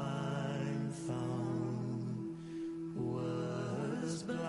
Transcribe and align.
I'm 0.00 0.90
found. 0.90 2.36
Was 2.94 4.22
blind, 4.22 4.42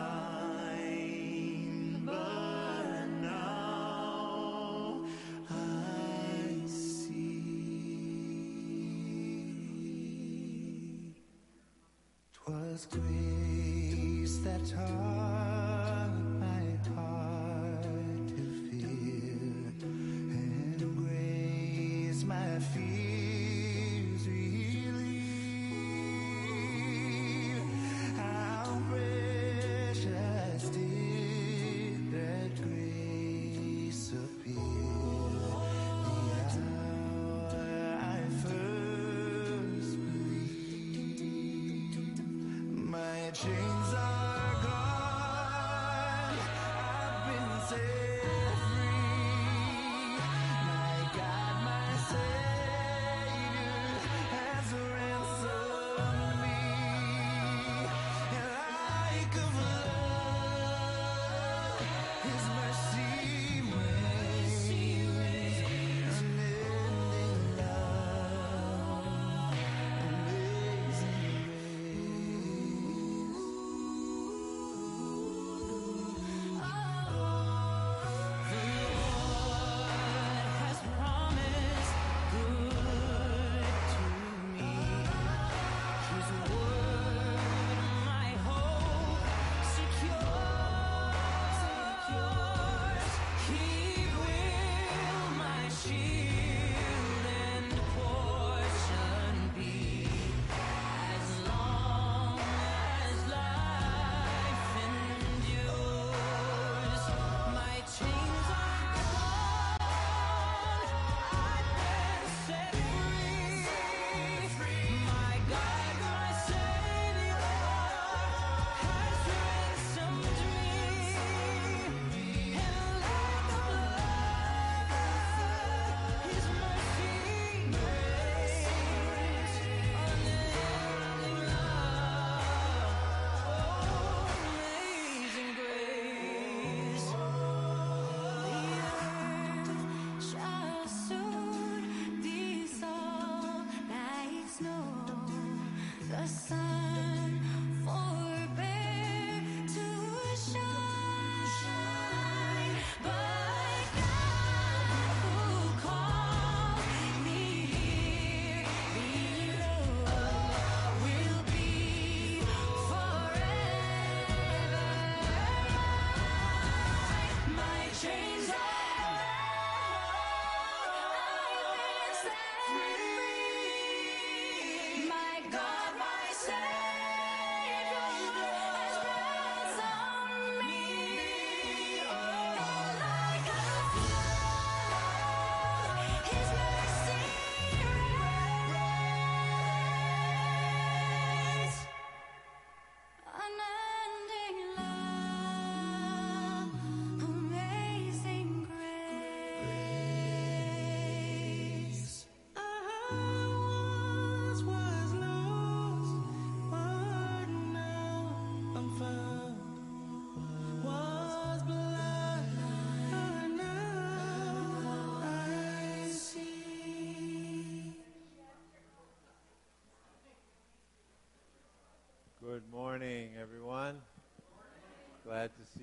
but 2.05 3.05
now 3.21 5.05
I 5.49 6.65
see. 6.65 7.55
Twas 12.33 12.85
grace 12.87 14.37
that 14.39 14.65
taught 14.65 15.34
fears 22.75 24.27
relieve. 24.27 24.83
How 28.17 28.81
precious 28.89 30.63
did 30.69 32.11
that 32.11 32.51
grace 32.61 34.11
appear. 34.11 34.55
My 42.73 43.31
chains 43.33 43.64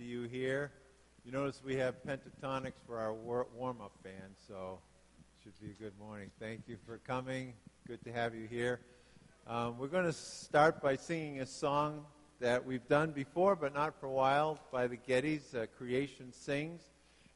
to 0.02 0.08
you 0.08 0.22
here. 0.24 0.72
You 1.24 1.30
notice 1.30 1.62
we 1.64 1.76
have 1.76 1.94
Pentatonix 2.02 2.72
for 2.84 2.98
our 2.98 3.12
war- 3.12 3.46
warm-up 3.54 3.92
band, 4.02 4.34
so 4.48 4.80
it 5.20 5.44
should 5.44 5.60
be 5.60 5.70
a 5.70 5.74
good 5.74 5.96
morning. 5.96 6.28
Thank 6.40 6.62
you 6.66 6.76
for 6.84 6.98
coming. 6.98 7.52
Good 7.86 8.02
to 8.04 8.12
have 8.12 8.34
you 8.34 8.48
here. 8.48 8.80
Um, 9.46 9.78
we're 9.78 9.86
going 9.86 10.06
to 10.06 10.12
start 10.12 10.82
by 10.82 10.96
singing 10.96 11.38
a 11.38 11.46
song 11.46 12.04
that 12.40 12.66
we've 12.66 12.86
done 12.88 13.12
before, 13.12 13.54
but 13.54 13.72
not 13.72 13.94
for 14.00 14.06
a 14.06 14.10
while, 14.10 14.58
by 14.72 14.88
the 14.88 14.96
Gettys, 14.96 15.54
uh, 15.54 15.66
Creation 15.78 16.32
Sings. 16.32 16.82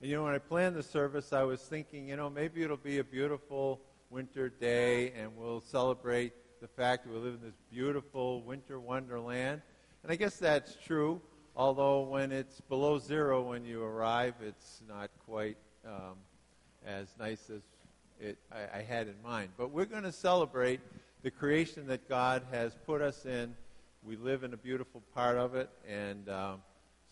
And 0.00 0.10
you 0.10 0.16
know, 0.16 0.24
when 0.24 0.34
I 0.34 0.38
planned 0.38 0.74
the 0.74 0.82
service, 0.82 1.32
I 1.32 1.44
was 1.44 1.60
thinking, 1.60 2.08
you 2.08 2.16
know, 2.16 2.28
maybe 2.28 2.64
it'll 2.64 2.76
be 2.76 2.98
a 2.98 3.04
beautiful 3.04 3.80
winter 4.10 4.48
day, 4.48 5.12
and 5.12 5.36
we'll 5.36 5.60
celebrate 5.60 6.32
the 6.60 6.68
fact 6.68 7.04
that 7.04 7.12
we 7.12 7.20
live 7.20 7.34
in 7.34 7.42
this 7.42 7.60
beautiful 7.70 8.42
winter 8.42 8.80
wonderland. 8.80 9.62
And 10.02 10.10
I 10.10 10.16
guess 10.16 10.36
that's 10.36 10.76
true, 10.84 11.20
although 11.56 12.02
when 12.02 12.30
it's 12.30 12.60
below 12.60 12.98
zero 12.98 13.42
when 13.42 13.64
you 13.64 13.82
arrive, 13.82 14.34
it's 14.42 14.82
not 14.86 15.10
quite 15.24 15.56
um, 15.86 16.16
as 16.86 17.08
nice 17.18 17.50
as 17.50 17.62
it, 18.20 18.38
I, 18.52 18.78
I 18.78 18.82
had 18.82 19.08
in 19.08 19.14
mind. 19.24 19.50
But 19.56 19.70
we're 19.70 19.86
going 19.86 20.02
to 20.02 20.12
celebrate 20.12 20.80
the 21.22 21.30
creation 21.30 21.86
that 21.86 22.08
God 22.08 22.42
has 22.50 22.76
put 22.86 23.00
us 23.00 23.24
in. 23.24 23.54
We 24.04 24.16
live 24.16 24.44
in 24.44 24.52
a 24.52 24.56
beautiful 24.56 25.02
part 25.14 25.36
of 25.38 25.54
it, 25.54 25.70
and 25.88 26.28
um, 26.28 26.62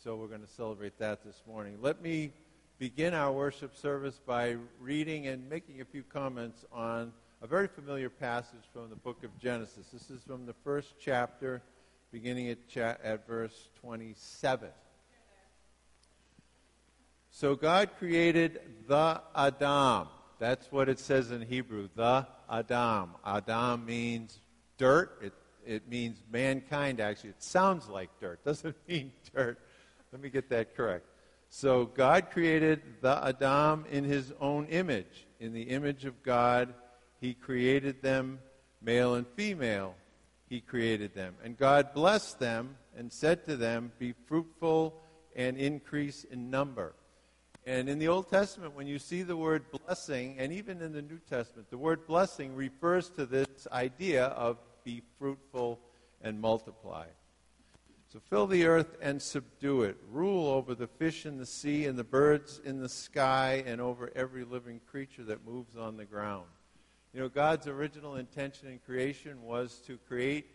so 0.03 0.15
we're 0.17 0.29
going 0.29 0.43
to 0.43 0.53
celebrate 0.53 0.99
that 0.99 1.25
this 1.25 1.43
morning. 1.49 1.79
Let 1.81 2.03
me 2.03 2.31
begin 2.79 3.15
our 3.15 3.33
worship 3.33 3.77
service 3.77 4.21
by 4.25 4.57
reading 4.79 5.27
and 5.27 5.49
making 5.49 5.81
a 5.81 5.85
few 5.85 6.03
comments 6.03 6.65
on 6.71 7.13
a 7.41 7.47
very 7.47 7.67
familiar 7.67 8.11
passage 8.11 8.65
from 8.73 8.91
the 8.91 8.97
book 8.97 9.25
of 9.25 9.37
Genesis. 9.39 9.87
This 9.93 10.11
is 10.11 10.23
from 10.23 10.47
the 10.47 10.55
first 10.65 10.95
chapter, 11.01 11.63
beginning 12.15 12.49
at, 12.49 12.69
cha- 12.69 12.95
at 13.03 13.27
verse 13.27 13.71
27. 13.81 14.69
So 17.33 17.57
God 17.57 17.91
created 17.99 18.61
the 18.87 19.21
Adam. 19.35 20.07
That's 20.39 20.71
what 20.71 20.89
it 20.89 21.01
says 21.01 21.33
in 21.33 21.43
Hebrew, 21.43 21.89
the 21.97 22.25
Adam. 22.49 23.17
Adam 23.27 23.85
means 23.85 24.39
dirt. 24.79 25.19
It, 25.23 25.33
it 25.67 25.89
means 25.89 26.23
mankind, 26.31 27.01
actually. 27.01 27.31
It 27.31 27.43
sounds 27.43 27.89
like 27.89 28.11
dirt, 28.21 28.45
doesn't 28.45 28.77
mean 28.87 29.11
dirt. 29.35 29.59
Let 30.13 30.23
me 30.23 30.29
get 30.29 30.49
that 30.51 30.77
correct. 30.77 31.07
So 31.49 31.87
God 31.87 32.31
created 32.31 32.81
the 33.01 33.21
Adam 33.27 33.87
in 33.91 34.05
his 34.05 34.33
own 34.41 34.67
image. 34.67 35.27
In 35.41 35.53
the 35.53 35.63
image 35.63 36.05
of 36.05 36.23
God, 36.23 36.75
he 37.21 37.35
created 37.35 38.03
them, 38.03 38.39
male 38.81 39.17
and 39.17 39.27
female. 39.35 39.97
He 40.55 40.61
created 40.61 41.15
them. 41.15 41.35
And 41.43 41.59
God 41.59 41.93
blessed 41.95 42.39
them 42.39 42.77
and 42.97 43.13
said 43.13 43.45
to 43.47 43.57
them, 43.57 43.91
Be 43.99 44.15
fruitful 44.29 44.95
and 45.35 45.57
increase 45.57 46.23
in 46.23 46.49
number. 46.49 46.95
And 47.67 47.89
in 47.89 47.99
the 47.99 48.07
Old 48.07 48.31
Testament, 48.31 48.77
when 48.77 48.87
you 48.87 49.01
see 49.01 49.25
the 49.25 49.37
word 49.37 49.65
blessing, 49.73 50.37
and 50.39 50.53
even 50.53 50.81
in 50.81 50.93
the 50.93 51.03
New 51.03 51.19
Testament, 51.19 51.71
the 51.71 51.77
word 51.77 52.07
blessing 52.07 52.55
refers 52.55 53.11
to 53.11 53.27
this 53.27 53.67
idea 53.73 54.27
of 54.27 54.59
be 54.85 55.03
fruitful 55.19 55.81
and 56.23 56.41
multiply. 56.41 57.07
So 58.13 58.21
fill 58.31 58.47
the 58.47 58.67
earth 58.67 58.97
and 59.03 59.21
subdue 59.21 59.83
it. 59.83 59.97
Rule 60.09 60.47
over 60.47 60.77
the 60.77 60.87
fish 60.87 61.27
in 61.27 61.37
the 61.37 61.47
sea 61.47 61.87
and 61.87 61.99
the 61.99 62.05
birds 62.05 62.61
in 62.65 62.79
the 62.79 62.89
sky 62.89 63.65
and 63.67 63.81
over 63.81 64.13
every 64.15 64.45
living 64.45 64.81
creature 64.87 65.25
that 65.25 65.45
moves 65.45 65.77
on 65.77 65.97
the 65.97 66.05
ground. 66.05 66.47
You 67.15 67.21
know, 67.21 67.29
God's 67.29 67.69
original 67.69 68.17
intention 68.17 68.67
in 68.67 68.81
creation 68.81 69.41
was 69.45 69.81
to 69.87 69.99
create 70.09 70.47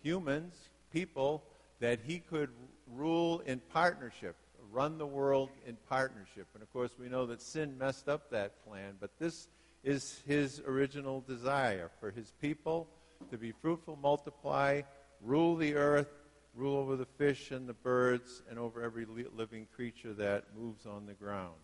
humans, 0.00 0.54
people, 0.92 1.42
that 1.80 1.98
He 2.06 2.20
could 2.20 2.50
rule 2.94 3.40
in 3.40 3.58
partnership, 3.72 4.36
run 4.70 4.96
the 4.96 5.06
world 5.06 5.50
in 5.66 5.76
partnership. 5.88 6.46
And 6.54 6.62
of 6.62 6.72
course, 6.72 6.92
we 7.00 7.08
know 7.08 7.26
that 7.26 7.42
sin 7.42 7.76
messed 7.76 8.08
up 8.08 8.30
that 8.30 8.64
plan, 8.64 8.94
but 9.00 9.10
this 9.18 9.48
is 9.82 10.22
His 10.24 10.62
original 10.64 11.20
desire 11.26 11.90
for 11.98 12.12
His 12.12 12.32
people 12.40 12.86
to 13.32 13.36
be 13.36 13.50
fruitful, 13.50 13.98
multiply, 14.00 14.82
rule 15.20 15.56
the 15.56 15.74
earth, 15.74 16.14
rule 16.54 16.76
over 16.76 16.94
the 16.94 17.06
fish 17.06 17.50
and 17.50 17.68
the 17.68 17.74
birds, 17.74 18.40
and 18.48 18.56
over 18.56 18.84
every 18.84 19.04
living 19.34 19.66
creature 19.74 20.12
that 20.12 20.44
moves 20.56 20.86
on 20.86 21.06
the 21.06 21.14
ground. 21.14 21.63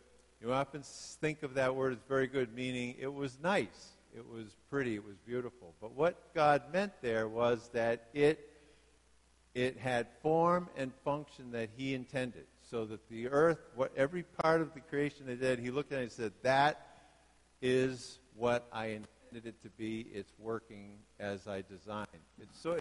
You 0.41 0.53
often 0.53 0.81
think 0.81 1.43
of 1.43 1.53
that 1.53 1.75
word 1.75 1.93
as 1.93 1.99
very 2.09 2.25
good, 2.25 2.55
meaning 2.55 2.95
it 2.99 3.13
was 3.13 3.37
nice, 3.43 3.91
it 4.15 4.27
was 4.27 4.55
pretty, 4.71 4.95
it 4.95 5.05
was 5.05 5.17
beautiful. 5.23 5.75
But 5.79 5.93
what 5.93 6.33
God 6.33 6.63
meant 6.73 6.93
there 7.03 7.27
was 7.27 7.69
that 7.73 8.07
it, 8.15 8.49
it 9.53 9.77
had 9.77 10.07
form 10.23 10.67
and 10.75 10.91
function 11.05 11.51
that 11.51 11.69
he 11.77 11.93
intended. 11.93 12.45
So 12.71 12.85
that 12.85 13.07
the 13.07 13.27
earth, 13.27 13.59
what 13.75 13.91
every 13.95 14.23
part 14.23 14.61
of 14.61 14.73
the 14.73 14.79
creation 14.79 15.27
they 15.27 15.35
did, 15.35 15.59
he 15.59 15.69
looked 15.69 15.91
at 15.91 15.99
it 15.99 16.03
and 16.03 16.11
said, 16.11 16.31
That 16.41 16.87
is 17.61 18.17
what 18.35 18.67
I 18.71 18.85
intended 18.87 19.45
it 19.45 19.61
to 19.61 19.69
be. 19.77 20.07
It's 20.11 20.31
working 20.39 20.93
as 21.19 21.47
I 21.47 21.61
designed. 21.69 22.07
It's 22.41 22.59
so 22.59 22.79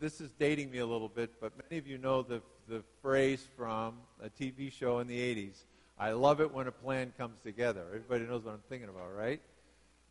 this 0.00 0.22
is 0.22 0.30
dating 0.38 0.70
me 0.70 0.78
a 0.78 0.86
little 0.86 1.10
bit, 1.10 1.32
but 1.42 1.52
many 1.68 1.78
of 1.78 1.86
you 1.86 1.98
know 1.98 2.22
the, 2.22 2.40
the 2.68 2.82
phrase 3.02 3.46
from 3.54 3.96
a 4.22 4.30
TV 4.30 4.72
show 4.72 5.00
in 5.00 5.06
the 5.06 5.18
80s 5.18 5.64
I 5.98 6.12
love 6.12 6.40
it 6.40 6.52
when 6.52 6.66
a 6.66 6.72
plan 6.72 7.12
comes 7.16 7.40
together. 7.42 7.84
Everybody 7.88 8.24
knows 8.24 8.44
what 8.44 8.54
I'm 8.54 8.62
thinking 8.68 8.88
about, 8.88 9.14
right? 9.14 9.40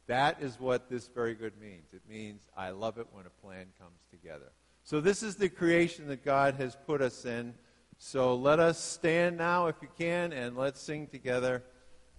That 0.08 0.42
is 0.42 0.60
what 0.60 0.90
this 0.90 1.08
very 1.08 1.34
good 1.34 1.60
means. 1.60 1.94
It 1.94 2.02
means 2.10 2.42
I 2.56 2.72
love 2.72 2.98
it 2.98 3.08
when 3.12 3.26
a 3.26 3.46
plan 3.46 3.68
comes 3.80 4.00
together. 4.10 4.52
So, 4.84 5.00
this 5.00 5.24
is 5.24 5.38
the 5.38 5.50
creation 5.50 6.08
that 6.08 6.26
God 6.26 6.56
has 6.56 6.78
put 6.86 7.02
us 7.02 7.26
in. 7.26 7.54
So, 7.98 8.36
let 8.36 8.60
us 8.60 8.78
stand 8.82 9.38
now, 9.38 9.68
if 9.68 9.76
you 9.82 9.88
can, 9.98 10.34
and 10.34 10.58
let's 10.58 10.82
sing 10.82 11.08
together 11.08 11.64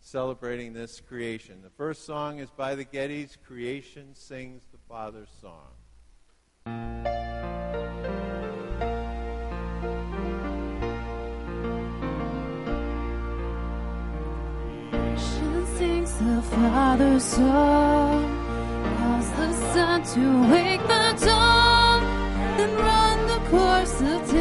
celebrating 0.01 0.73
this 0.73 1.01
creation. 1.01 1.61
The 1.63 1.71
first 1.71 2.05
song 2.07 2.39
is 2.39 2.51
by 2.51 2.75
the 2.75 2.85
Gettys 2.85 3.37
Creation 3.47 4.15
Sings 4.15 4.63
the 4.73 4.79
Father's 4.89 5.31
Song. 5.41 5.73
Father's 16.55 17.25
song, 17.25 18.23
calls 18.97 19.29
the 19.33 19.53
sun 19.73 20.03
to 20.15 20.53
wake 20.53 20.83
the 20.83 21.27
dawn, 21.27 22.01
and 22.61 22.73
run 22.79 23.19
the 23.27 23.41
course 23.51 24.01
of 24.01 24.31
day, 24.31 24.34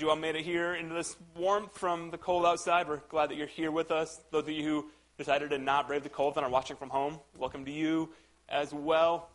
You 0.00 0.08
all 0.08 0.16
made 0.16 0.34
it 0.34 0.46
here 0.46 0.74
into 0.74 0.94
this 0.94 1.14
warmth 1.36 1.76
from 1.76 2.10
the 2.10 2.16
cold 2.16 2.46
outside. 2.46 2.88
We're 2.88 3.02
glad 3.10 3.28
that 3.28 3.36
you're 3.36 3.46
here 3.46 3.70
with 3.70 3.90
us. 3.90 4.18
Those 4.30 4.44
of 4.44 4.48
you 4.48 4.64
who 4.64 4.86
decided 5.18 5.50
to 5.50 5.58
not 5.58 5.88
brave 5.88 6.04
the 6.04 6.08
cold 6.08 6.36
and 6.36 6.46
are 6.46 6.50
watching 6.50 6.78
from 6.78 6.88
home, 6.88 7.20
welcome 7.36 7.66
to 7.66 7.70
you 7.70 8.08
as 8.48 8.72
well. 8.72 9.28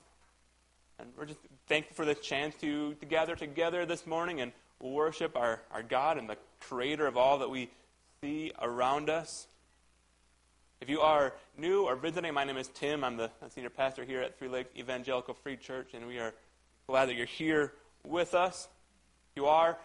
And 0.98 1.10
we're 1.16 1.26
just 1.26 1.40
thankful 1.68 1.96
for 1.96 2.06
the 2.06 2.16
chance 2.16 2.56
to, 2.62 2.96
to 2.96 3.06
gather 3.06 3.36
together 3.36 3.86
this 3.86 4.08
morning 4.08 4.42
and 4.42 4.54
worship 4.82 5.38
our, 5.38 5.62
our 5.72 5.84
God 5.84 6.18
and 6.18 6.28
the 6.28 6.38
creator 6.62 7.06
of 7.06 7.16
all 7.16 7.38
that 7.40 7.50
we 7.50 7.70
see 8.22 8.52
around 8.60 9.08
us. 9.08 9.46
If 10.82 10.90
you 10.90 11.02
are 11.02 11.36
new 11.60 11.84
or 11.84 11.96
visiting, 11.96 12.34
my 12.34 12.44
name 12.44 12.58
is 12.58 12.70
Tim. 12.70 13.04
I'm 13.04 13.18
the 13.18 13.30
senior 13.50 13.70
pastor 13.70 14.04
here 14.04 14.22
at 14.22 14.40
Three 14.40 14.48
Lake 14.48 14.68
Evangelical 14.76 15.36
Free 15.36 15.58
Church, 15.58 15.90
and 15.94 16.08
we 16.08 16.18
are 16.18 16.34
glad 16.88 17.10
that 17.10 17.16
you're 17.16 17.28
here 17.28 17.74
with 18.04 18.34
us. 18.34 18.68
If 19.32 19.42
you 19.42 19.46
are 19.46 19.78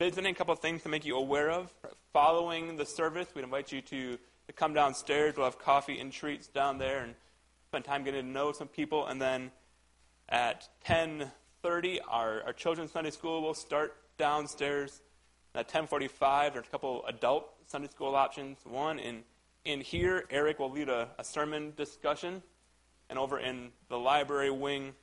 visiting, 0.00 0.32
a 0.32 0.34
couple 0.34 0.54
of 0.54 0.60
things 0.60 0.82
to 0.82 0.88
make 0.88 1.04
you 1.04 1.14
aware 1.14 1.50
of. 1.50 1.70
Following 2.14 2.78
the 2.78 2.86
service, 2.86 3.28
we'd 3.34 3.44
invite 3.44 3.70
you 3.70 3.82
to, 3.82 4.16
to 4.46 4.52
come 4.54 4.72
downstairs. 4.72 5.36
We'll 5.36 5.44
have 5.44 5.58
coffee 5.58 6.00
and 6.00 6.10
treats 6.10 6.46
down 6.46 6.78
there 6.78 7.00
and 7.00 7.14
spend 7.66 7.84
time 7.84 8.02
getting 8.02 8.24
to 8.24 8.26
know 8.26 8.52
some 8.52 8.66
people. 8.66 9.06
And 9.06 9.20
then 9.20 9.50
at 10.30 10.66
10.30, 10.86 11.98
our, 12.08 12.42
our 12.44 12.54
children's 12.54 12.92
Sunday 12.92 13.10
school 13.10 13.42
will 13.42 13.52
start 13.52 13.94
downstairs. 14.16 15.02
At 15.54 15.68
10.45, 15.68 16.54
there's 16.54 16.66
a 16.66 16.70
couple 16.70 17.04
adult 17.06 17.50
Sunday 17.66 17.88
school 17.88 18.14
options. 18.14 18.56
One 18.64 18.98
in, 18.98 19.22
in 19.66 19.82
here, 19.82 20.24
Eric 20.30 20.60
will 20.60 20.70
lead 20.70 20.88
a, 20.88 21.08
a 21.18 21.24
sermon 21.24 21.74
discussion. 21.76 22.42
And 23.10 23.18
over 23.18 23.38
in 23.38 23.68
the 23.90 23.98
library 23.98 24.50
wing, 24.50 24.94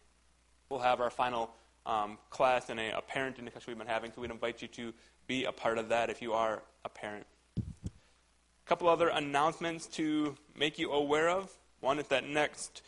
we'll 0.70 0.80
have 0.80 1.02
our 1.02 1.12
final 1.12 1.52
um, 1.88 2.18
class 2.30 2.70
and 2.70 2.80
a, 2.80 2.98
a 2.98 3.02
parenting 3.02 3.46
discussion 3.46 3.70
we've 3.70 3.78
been 3.78 3.88
having. 3.88 4.12
So 4.12 4.22
we'd 4.22 4.30
invite 4.30 4.62
you 4.62 4.68
to 4.68 4.94
be 5.26 5.46
a 5.46 5.52
part 5.52 5.78
of 5.78 5.90
that 5.90 6.10
if 6.10 6.22
you 6.22 6.34
are 6.34 6.62
a 6.86 6.90
parent. 6.90 7.26
A 7.58 8.70
couple 8.70 8.90
other 8.90 9.08
announcements 9.08 9.88
to 9.88 10.36
make 10.56 10.78
you 10.78 10.92
aware 10.92 11.30
of. 11.30 11.50
One 11.80 11.98
is 11.98 12.08
that 12.08 12.28
next 12.28 12.82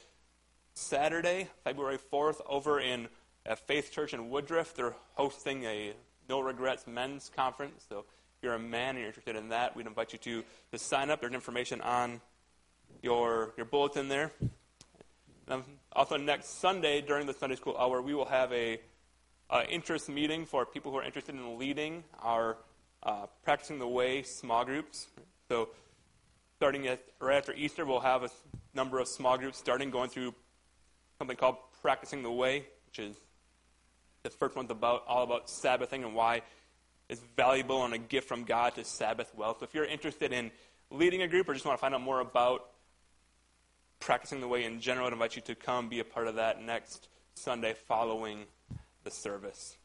Saturday, 0.74 1.48
February 1.64 1.98
4th, 2.12 2.42
over 2.48 2.80
in 2.80 3.08
at 3.46 3.60
Faith 3.60 3.92
Church 3.92 4.14
in 4.14 4.30
Woodruff, 4.30 4.76
they're 4.76 4.96
hosting 5.14 5.64
a 5.64 5.94
No 6.28 6.42
Regrets 6.42 6.86
Men's 6.86 7.32
Conference. 7.36 7.86
So 7.88 8.00
if 8.00 8.44
you're 8.44 8.54
a 8.54 8.60
man 8.60 8.90
and 8.90 9.00
you're 9.00 9.08
interested 9.08 9.36
in 9.36 9.50
that, 9.50 9.76
we'd 9.76 9.88
invite 9.88 10.14
you 10.14 10.20
to, 10.20 10.44
to 10.72 10.78
sign 10.78 11.10
up. 11.10 11.22
There's 11.22 11.34
information 11.34 11.80
on 11.82 12.20
your, 13.02 13.54
your 13.56 13.66
bulletin 13.66 14.10
there. 14.10 14.32
Um, 15.48 15.64
also, 15.94 16.18
next 16.18 16.60
Sunday 16.60 17.02
during 17.02 17.26
the 17.26 17.34
Sunday 17.34 17.56
school 17.56 17.76
hour, 17.78 18.02
we 18.02 18.14
will 18.14 18.26
have 18.26 18.52
a 18.54 18.80
uh, 19.50 19.64
interest 19.70 20.10
meeting 20.10 20.46
for 20.46 20.66
people 20.66 20.92
who 20.92 20.98
are 20.98 21.04
interested 21.04 21.36
in 21.36 21.58
leading 21.58 22.04
our 22.22 22.58
uh, 23.04 23.26
practicing 23.44 23.80
the 23.80 23.88
way 23.88 24.22
small 24.22 24.66
groups. 24.66 25.08
So, 25.48 25.70
starting 26.58 26.88
at 26.88 27.02
right 27.20 27.38
after 27.38 27.54
Easter, 27.54 27.86
we'll 27.86 28.02
have 28.02 28.24
a 28.24 28.30
number 28.76 29.00
of 29.00 29.08
small 29.08 29.38
groups 29.38 29.58
starting 29.58 29.90
going 29.90 30.10
through 30.10 30.34
something 31.18 31.38
called 31.38 31.56
practicing 31.82 32.24
the 32.24 32.32
way, 32.32 32.66
which 32.88 33.00
is 33.00 33.16
the 34.24 34.30
first 34.30 34.56
one's 34.56 34.70
about 34.70 35.04
all 35.08 35.24
about 35.24 35.50
Sabbathing 35.50 36.04
and 36.04 36.14
why 36.14 36.42
it's 37.08 37.22
valuable 37.36 37.86
and 37.86 37.94
a 37.94 37.98
gift 37.98 38.28
from 38.28 38.44
God 38.44 38.76
to 38.76 38.84
Sabbath 38.84 39.32
well. 39.36 39.58
So, 39.58 39.64
if 39.64 39.74
you're 39.74 39.86
interested 39.86 40.34
in 40.34 40.52
leading 40.92 41.22
a 41.22 41.28
group 41.28 41.50
or 41.50 41.54
just 41.54 41.66
want 41.66 41.78
to 41.78 41.82
find 41.82 41.96
out 41.96 42.02
more 42.02 42.20
about 42.20 42.68
practicing 44.00 44.42
the 44.42 44.48
way 44.48 44.66
in 44.66 44.80
general, 44.80 45.08
I'd 45.08 45.14
invite 45.14 45.36
you 45.36 45.42
to 45.44 45.56
come 45.56 45.90
be 45.90 46.00
a 46.00 46.06
part 46.06 46.28
of 46.28 46.36
that 46.36 46.62
next 46.62 47.08
Sunday 47.34 47.74
following 47.74 48.46
the 49.04 49.12
service. 49.12 49.78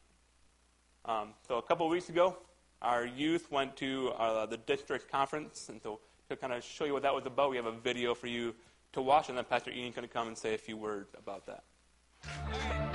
Um, 1.05 1.33
so 1.47 1.57
a 1.57 1.61
couple 1.61 1.85
of 1.85 1.91
weeks 1.91 2.09
ago, 2.09 2.37
our 2.81 3.05
youth 3.05 3.51
went 3.51 3.75
to 3.77 4.11
uh, 4.17 4.45
the 4.45 4.57
district 4.57 5.11
conference, 5.11 5.69
and 5.69 5.81
so 5.81 5.99
to 6.29 6.35
kind 6.35 6.53
of 6.53 6.63
show 6.63 6.85
you 6.85 6.93
what 6.93 7.03
that 7.03 7.13
was 7.13 7.25
about, 7.25 7.49
we 7.49 7.55
have 7.55 7.65
a 7.65 7.71
video 7.71 8.13
for 8.13 8.27
you 8.27 8.55
to 8.93 9.01
watch, 9.01 9.29
and 9.29 9.37
then 9.37 9.45
Pastor 9.45 9.71
Ian 9.71 9.93
to 9.93 10.07
come 10.07 10.27
and 10.27 10.37
say 10.37 10.53
a 10.53 10.57
few 10.57 10.77
words 10.77 11.09
about 11.17 11.45
that. 11.45 12.94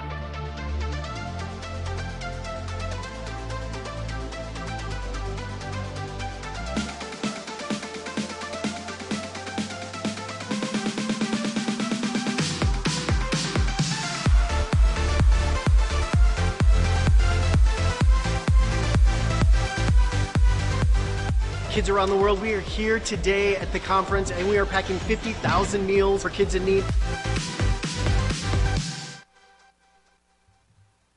Kids 21.70 21.88
around 21.88 22.08
the 22.08 22.16
world, 22.16 22.42
we 22.42 22.52
are 22.52 22.60
here 22.60 22.98
today 22.98 23.54
at 23.54 23.72
the 23.72 23.78
conference 23.78 24.32
and 24.32 24.48
we 24.48 24.58
are 24.58 24.66
packing 24.66 24.98
50,000 24.98 25.86
meals 25.86 26.20
for 26.20 26.28
kids 26.28 26.56
in 26.56 26.64
need. 26.64 26.82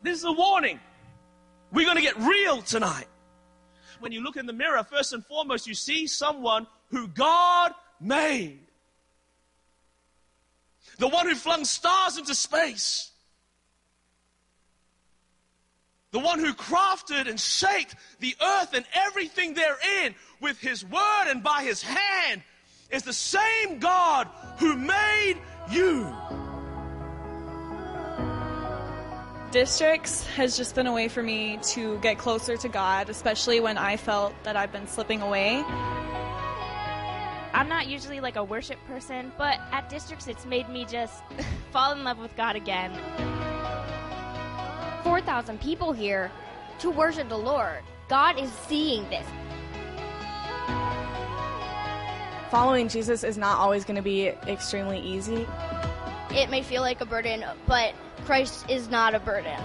This 0.04 0.20
is 0.20 0.26
a 0.26 0.32
warning. 0.32 0.80
We're 1.72 1.86
going 1.86 1.98
to 1.98 2.04
get 2.04 2.20
real 2.20 2.62
tonight. 2.62 3.08
When 4.00 4.12
you 4.12 4.22
look 4.22 4.38
in 4.38 4.46
the 4.46 4.54
mirror, 4.54 4.84
first 4.84 5.12
and 5.14 5.26
foremost, 5.26 5.66
you 5.66 5.74
see 5.74 6.06
someone 6.06 6.68
who 6.90 7.08
God 7.08 7.72
made. 8.00 8.60
The 11.00 11.08
one 11.08 11.28
who 11.28 11.34
flung 11.34 11.66
stars 11.66 12.20
into 12.20 12.36
space. 12.36 13.10
The 16.14 16.20
one 16.20 16.38
who 16.38 16.54
crafted 16.54 17.28
and 17.28 17.40
shaped 17.40 17.96
the 18.20 18.36
earth 18.40 18.76
and 18.76 18.86
everything 18.94 19.56
therein 19.56 20.14
with 20.40 20.60
his 20.60 20.86
word 20.86 21.26
and 21.28 21.42
by 21.42 21.64
his 21.64 21.82
hand 21.82 22.44
is 22.92 23.02
the 23.02 23.12
same 23.12 23.80
God 23.80 24.30
who 24.60 24.78
made 24.78 25.42
you. 25.72 26.08
Districts 29.50 30.28
has 30.28 30.56
just 30.56 30.76
been 30.76 30.86
a 30.86 30.94
way 30.94 31.08
for 31.08 31.24
me 31.24 31.58
to 31.64 31.98
get 32.00 32.20
closer 32.20 32.58
to 32.58 32.70
God, 32.70 33.10
especially 33.10 33.60
when 33.60 33.80
I 33.80 33.98
felt 33.98 34.36
that 34.44 34.56
I've 34.56 34.72
been 34.72 34.86
slipping 34.86 35.24
away. 35.24 35.64
I'm 37.56 37.68
not 37.68 37.88
usually 37.88 38.20
like 38.20 38.36
a 38.36 38.44
worship 38.44 38.78
person, 38.88 39.32
but 39.36 39.60
at 39.72 39.90
districts 39.90 40.28
it's 40.28 40.46
made 40.46 40.70
me 40.70 40.86
just 40.86 41.24
fall 41.72 41.92
in 41.92 42.04
love 42.04 42.20
with 42.20 42.36
God 42.36 42.56
again. 42.56 42.92
4,000 45.04 45.60
people 45.60 45.92
here 45.92 46.32
to 46.80 46.90
worship 46.90 47.30
the 47.30 47.38
Lord. 47.38 47.84
God 48.08 48.40
is 48.40 48.52
seeing 48.68 49.08
this. 49.10 49.26
Following 52.50 52.88
Jesus 52.88 53.24
is 53.24 53.38
not 53.38 53.58
always 53.58 53.84
going 53.84 53.96
to 53.96 54.02
be 54.02 54.28
extremely 54.28 55.00
easy. 55.00 55.48
It 56.32 56.50
may 56.50 56.62
feel 56.62 56.82
like 56.82 57.02
a 57.02 57.06
burden, 57.06 57.44
but 57.68 57.94
Christ 58.26 58.70
is 58.70 58.90
not 58.90 59.14
a 59.14 59.20
burden. 59.20 59.60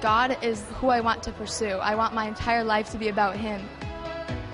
God 0.00 0.36
is 0.42 0.62
who 0.74 0.88
I 0.88 1.00
want 1.00 1.22
to 1.22 1.32
pursue. 1.32 1.78
I 1.78 1.94
want 1.94 2.14
my 2.14 2.26
entire 2.26 2.64
life 2.64 2.90
to 2.90 2.98
be 2.98 3.08
about 3.08 3.36
Him. 3.36 3.66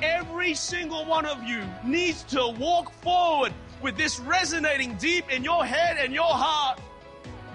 Every 0.02 0.54
single 0.54 1.04
one 1.04 1.26
of 1.26 1.42
you 1.42 1.62
needs 1.84 2.22
to 2.24 2.54
walk 2.58 2.92
forward 3.02 3.52
with 3.82 3.96
this 3.96 4.20
resonating 4.20 4.94
deep 4.96 5.30
in 5.30 5.42
your 5.42 5.64
head 5.64 5.96
and 5.98 6.14
your 6.14 6.24
heart. 6.24 6.80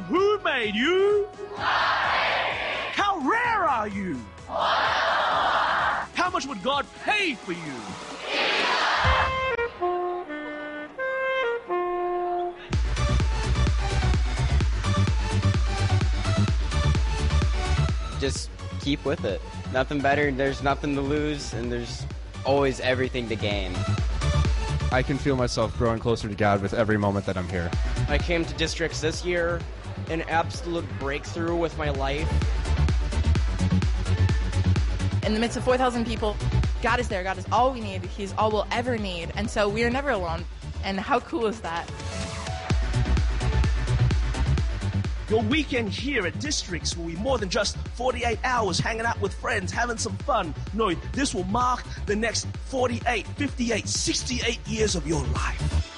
Who 0.07 0.39
made 0.39 0.75
you? 0.75 1.27
How 1.55 3.19
rare 3.19 3.63
are 3.63 3.87
you? 3.87 4.19
How 4.47 6.29
much 6.31 6.45
would 6.45 6.61
God 6.61 6.85
pay 7.03 7.35
for 7.35 7.53
you? 7.53 7.73
just 18.19 18.49
keep 18.79 19.05
with 19.05 19.23
it. 19.23 19.39
Nothing 19.71 19.99
better, 19.99 20.31
there's 20.31 20.63
nothing 20.63 20.95
to 20.95 21.01
lose, 21.01 21.53
and 21.53 21.71
there's 21.71 22.05
always 22.43 22.79
everything 22.79 23.29
to 23.29 23.35
gain. 23.35 23.71
I 24.91 25.03
can 25.03 25.17
feel 25.17 25.35
myself 25.35 25.77
growing 25.77 25.99
closer 25.99 26.27
to 26.27 26.35
God 26.35 26.61
with 26.61 26.73
every 26.73 26.97
moment 26.97 27.25
that 27.25 27.37
I'm 27.37 27.47
here. 27.49 27.69
I 28.07 28.17
came 28.17 28.45
to 28.45 28.53
districts 28.55 29.01
this 29.01 29.23
year, 29.25 29.59
an 30.09 30.21
absolute 30.23 30.85
breakthrough 30.99 31.55
with 31.55 31.77
my 31.77 31.89
life. 31.89 32.29
In 35.25 35.33
the 35.33 35.39
midst 35.39 35.57
of 35.57 35.63
4,000 35.63 36.05
people, 36.05 36.35
God 36.81 36.99
is 36.99 37.07
there. 37.07 37.23
God 37.23 37.37
is 37.37 37.45
all 37.51 37.73
we 37.73 37.81
need. 37.81 38.03
He's 38.05 38.33
all 38.37 38.51
we'll 38.51 38.67
ever 38.71 38.97
need. 38.97 39.31
And 39.35 39.49
so 39.49 39.67
we 39.67 39.83
are 39.83 39.89
never 39.89 40.11
alone. 40.11 40.45
And 40.83 40.99
how 40.99 41.19
cool 41.19 41.47
is 41.47 41.61
that? 41.61 41.89
Your 45.29 45.41
weekend 45.41 45.89
here 45.89 46.27
at 46.27 46.39
Districts 46.39 46.95
will 46.95 47.07
be 47.07 47.15
more 47.15 47.39
than 47.39 47.49
just 47.49 47.75
48 47.95 48.37
hours 48.43 48.77
hanging 48.77 49.07
out 49.07 49.19
with 49.19 49.33
friends, 49.33 49.71
having 49.71 49.97
some 49.97 50.15
fun. 50.17 50.53
No, 50.75 50.93
this 51.13 51.33
will 51.33 51.45
mark 51.45 51.83
the 52.05 52.15
next 52.15 52.45
48, 52.65 53.25
58, 53.25 53.87
68 53.87 54.67
years 54.67 54.95
of 54.95 55.07
your 55.07 55.25
life. 55.27 55.94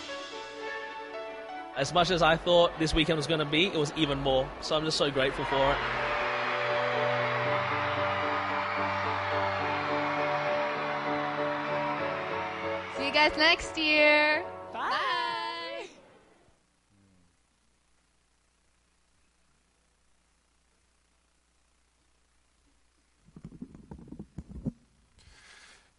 As 1.78 1.94
much 1.94 2.10
as 2.10 2.24
I 2.24 2.36
thought 2.36 2.72
this 2.80 2.96
weekend 2.96 3.18
was 3.18 3.28
going 3.28 3.40
to 3.40 3.46
be, 3.46 3.68
it 3.68 3.78
was 3.78 3.94
even 3.96 4.20
more. 4.20 4.50
So 4.62 4.76
I'm 4.76 4.84
just 4.84 4.98
so 4.98 5.12
grateful 5.12 5.46
for 5.46 5.72
it. 5.74 5.78
See 12.98 13.06
you 13.06 13.12
guys 13.12 13.38
next 13.38 13.78
year. 13.78 14.44
Bye. 14.74 15.86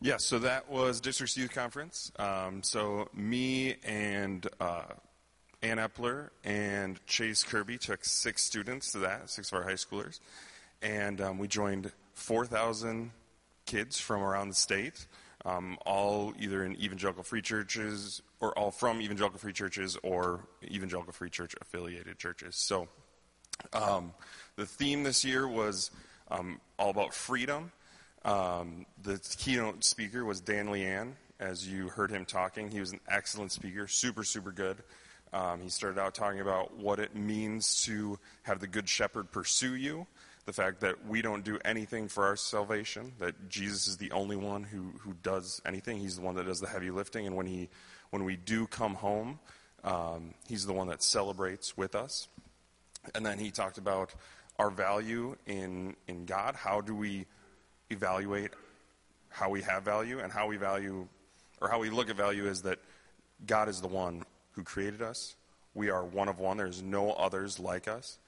Yes, 0.00 0.24
so 0.24 0.40
that 0.40 0.68
was 0.68 1.00
District's 1.00 1.36
Youth 1.36 1.52
Conference. 1.52 2.10
Um, 2.18 2.64
so 2.64 3.08
me 3.14 3.76
and 3.84 4.44
uh, 4.60 4.82
Ann 5.62 5.78
Epler 5.78 6.30
and 6.44 7.04
Chase 7.06 7.42
Kirby 7.42 7.78
took 7.78 8.04
six 8.04 8.44
students 8.44 8.92
to 8.92 8.98
that, 8.98 9.28
six 9.30 9.50
of 9.50 9.58
our 9.58 9.64
high 9.64 9.72
schoolers, 9.72 10.20
and 10.82 11.20
um, 11.20 11.38
we 11.38 11.48
joined 11.48 11.90
4,000 12.14 13.10
kids 13.66 13.98
from 13.98 14.22
around 14.22 14.48
the 14.48 14.54
state, 14.54 15.06
um, 15.44 15.78
all 15.84 16.32
either 16.38 16.64
in 16.64 16.76
evangelical 16.76 17.22
free 17.22 17.42
churches 17.42 18.22
or 18.40 18.56
all 18.56 18.70
from 18.70 19.00
evangelical 19.00 19.38
free 19.38 19.52
churches 19.52 19.96
or 20.02 20.44
evangelical 20.64 21.12
free 21.12 21.30
church 21.30 21.54
affiliated 21.60 22.18
churches. 22.18 22.56
So 22.56 22.88
um, 23.72 24.12
the 24.56 24.66
theme 24.66 25.02
this 25.02 25.24
year 25.24 25.46
was 25.46 25.90
um, 26.30 26.60
all 26.78 26.90
about 26.90 27.14
freedom. 27.14 27.72
Um, 28.24 28.86
the 29.02 29.20
keynote 29.38 29.84
speaker 29.84 30.24
was 30.24 30.40
Dan 30.40 30.68
Leanne. 30.68 31.12
As 31.40 31.68
you 31.68 31.88
heard 31.88 32.10
him 32.10 32.24
talking, 32.24 32.70
he 32.70 32.80
was 32.80 32.92
an 32.92 33.00
excellent 33.08 33.52
speaker, 33.52 33.86
super, 33.86 34.24
super 34.24 34.50
good. 34.50 34.78
Um, 35.32 35.60
he 35.60 35.68
started 35.68 36.00
out 36.00 36.14
talking 36.14 36.40
about 36.40 36.76
what 36.76 36.98
it 36.98 37.14
means 37.14 37.82
to 37.82 38.18
have 38.42 38.60
the 38.60 38.66
Good 38.66 38.88
Shepherd 38.88 39.30
pursue 39.30 39.74
you, 39.74 40.06
the 40.46 40.52
fact 40.52 40.80
that 40.80 41.06
we 41.06 41.20
don't 41.20 41.44
do 41.44 41.58
anything 41.64 42.08
for 42.08 42.24
our 42.24 42.36
salvation, 42.36 43.12
that 43.18 43.50
Jesus 43.50 43.86
is 43.86 43.98
the 43.98 44.10
only 44.12 44.36
one 44.36 44.62
who, 44.62 44.92
who 45.00 45.14
does 45.22 45.60
anything. 45.66 45.98
He's 45.98 46.16
the 46.16 46.22
one 46.22 46.34
that 46.36 46.46
does 46.46 46.60
the 46.60 46.68
heavy 46.68 46.90
lifting, 46.90 47.26
and 47.26 47.36
when, 47.36 47.46
he, 47.46 47.68
when 48.10 48.24
we 48.24 48.36
do 48.36 48.66
come 48.66 48.94
home, 48.94 49.38
um, 49.84 50.32
he's 50.48 50.64
the 50.64 50.72
one 50.72 50.88
that 50.88 51.02
celebrates 51.02 51.76
with 51.76 51.94
us. 51.94 52.28
And 53.14 53.24
then 53.24 53.38
he 53.38 53.50
talked 53.50 53.78
about 53.78 54.14
our 54.58 54.70
value 54.70 55.36
in, 55.46 55.94
in 56.06 56.24
God. 56.24 56.56
How 56.56 56.80
do 56.80 56.94
we 56.94 57.26
evaluate 57.90 58.52
how 59.28 59.50
we 59.50 59.62
have 59.62 59.84
value 59.84 60.18
and 60.18 60.32
how 60.32 60.46
we 60.46 60.56
value, 60.56 61.06
or 61.60 61.68
how 61.68 61.78
we 61.78 61.90
look 61.90 62.08
at 62.08 62.16
value 62.16 62.46
is 62.46 62.62
that 62.62 62.78
God 63.46 63.68
is 63.68 63.80
the 63.80 63.88
one 63.88 64.24
who 64.58 64.64
created 64.64 65.00
us. 65.00 65.36
We 65.72 65.88
are 65.88 66.04
one 66.04 66.28
of 66.28 66.40
one. 66.40 66.56
There's 66.56 66.82
no 66.82 67.12
others 67.12 67.60
like 67.60 67.86
us. 67.86 68.18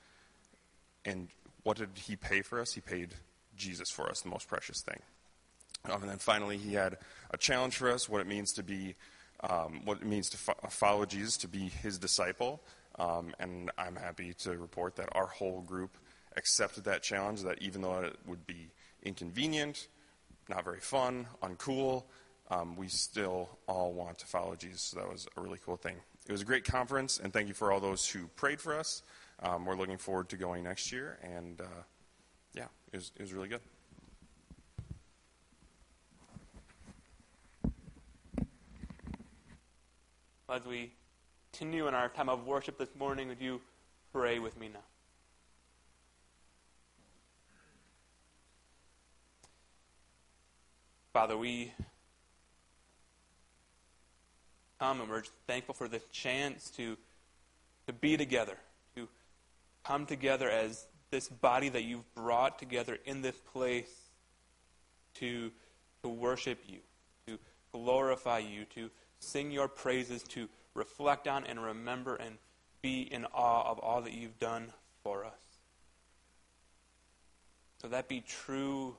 And 1.05 1.27
what 1.65 1.77
did 1.77 1.89
he 1.95 2.15
pay 2.15 2.43
for 2.43 2.61
us? 2.61 2.73
He 2.73 2.81
paid 2.81 3.09
Jesus 3.57 3.91
for 3.91 4.09
us, 4.09 4.21
the 4.21 4.29
most 4.29 4.47
precious 4.49 4.81
thing. 4.81 5.01
Um, 5.91 6.03
and 6.03 6.11
then 6.11 6.19
finally, 6.19 6.57
he 6.57 6.75
had 6.75 6.99
a 7.33 7.37
challenge 7.37 7.77
for 7.77 7.91
us 7.91 8.09
what 8.09 8.21
it 8.21 8.29
means 8.29 8.53
to 8.53 8.63
be, 8.63 8.95
um, 9.43 9.85
what 9.85 9.99
it 10.03 10.07
means 10.07 10.31
to 10.31 10.37
fo- 10.37 10.69
follow 10.69 11.05
Jesus, 11.05 11.37
to 11.39 11.49
be 11.49 11.69
his 11.69 11.99
disciple. 11.99 12.63
Um, 12.97 13.35
and 13.41 13.73
I'm 13.77 13.97
happy 13.97 14.33
to 14.45 14.57
report 14.57 14.95
that 14.97 15.09
our 15.13 15.27
whole 15.27 15.63
group 15.63 15.97
accepted 16.37 16.85
that 16.85 17.03
challenge, 17.03 17.43
that 17.43 17.61
even 17.61 17.83
though 17.83 18.03
it 18.03 18.17
would 18.25 18.47
be 18.47 18.69
inconvenient, 19.03 19.89
not 20.49 20.65
very 20.65 20.81
fun, 20.81 21.27
uncool, 21.43 22.05
um, 22.51 22.77
we 22.77 22.87
still 22.87 23.49
all 23.67 23.93
want 23.93 24.19
to 24.21 24.27
follow 24.27 24.55
Jesus. 24.55 24.83
So 24.83 25.01
that 25.01 25.11
was 25.11 25.27
a 25.37 25.41
really 25.41 25.59
cool 25.65 25.77
thing. 25.77 25.97
It 26.31 26.33
was 26.33 26.43
a 26.43 26.45
great 26.45 26.63
conference, 26.63 27.19
and 27.19 27.33
thank 27.33 27.49
you 27.49 27.55
for 27.55 27.73
all 27.73 27.81
those 27.81 28.09
who 28.09 28.29
prayed 28.37 28.61
for 28.61 28.73
us. 28.73 29.03
Um, 29.43 29.65
we're 29.65 29.75
looking 29.75 29.99
forward 29.99 30.29
to 30.29 30.37
going 30.37 30.63
next 30.63 30.93
year, 30.93 31.19
and 31.25 31.61
uh, 31.61 31.65
yeah, 32.55 32.67
it 32.93 32.99
was, 32.99 33.11
it 33.17 33.23
was 33.23 33.33
really 33.33 33.49
good. 33.49 33.61
As 40.49 40.65
we 40.65 40.93
continue 41.51 41.89
in 41.89 41.95
our 41.95 42.09
time 42.09 42.29
of 42.29 42.47
worship 42.47 42.79
this 42.79 42.95
morning, 42.97 43.27
would 43.27 43.41
you 43.41 43.61
pray 44.13 44.39
with 44.39 44.57
me 44.57 44.69
now? 44.73 44.79
Father, 51.13 51.37
we 51.37 51.73
come 54.81 55.01
and 55.01 55.11
we're 55.11 55.23
thankful 55.47 55.75
for 55.75 55.87
the 55.89 56.01
chance 56.11 56.71
to, 56.71 56.97
to 57.87 57.93
be 57.93 58.17
together, 58.17 58.57
to 58.97 59.07
come 59.85 60.07
together 60.07 60.49
as 60.49 60.87
this 61.11 61.29
body 61.29 61.69
that 61.69 61.85
you've 61.85 62.15
brought 62.15 62.59
together 62.59 62.99
in 63.05 63.21
this 63.21 63.37
place 63.53 64.11
to, 65.15 65.51
to 66.03 66.09
worship 66.09 66.59
you, 66.67 66.79
to 67.27 67.39
glorify 67.73 68.39
you, 68.39 68.65
to 68.75 68.91
sing 69.19 69.51
your 69.51 69.69
praises, 69.69 70.23
to 70.23 70.49
reflect 70.75 71.29
on 71.29 71.45
and 71.45 71.63
remember 71.63 72.17
and 72.17 72.39
be 72.81 73.03
in 73.03 73.27
awe 73.35 73.71
of 73.71 73.79
all 73.81 74.01
that 74.01 74.15
you've 74.15 74.39
done 74.39 74.73
for 75.03 75.27
us. 75.27 75.33
So 77.83 77.89
that 77.89 78.09
be 78.09 78.23
true 78.27 78.97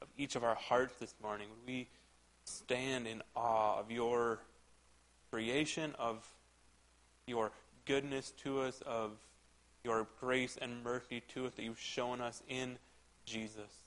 of 0.00 0.08
each 0.18 0.34
of 0.34 0.42
our 0.42 0.56
hearts 0.56 0.94
this 0.98 1.14
morning. 1.22 1.46
Would 1.48 1.72
we 1.72 1.88
stand 2.44 3.06
in 3.06 3.22
awe 3.36 3.78
of 3.78 3.92
your 3.92 4.40
creation, 5.32 5.94
of 5.98 6.28
your 7.26 7.52
goodness 7.86 8.32
to 8.42 8.60
us, 8.60 8.82
of 8.82 9.12
your 9.82 10.06
grace 10.20 10.58
and 10.60 10.84
mercy 10.84 11.22
to 11.28 11.46
us 11.46 11.54
that 11.54 11.62
you've 11.62 11.80
shown 11.80 12.20
us 12.20 12.42
in 12.48 12.76
Jesus? 13.24 13.80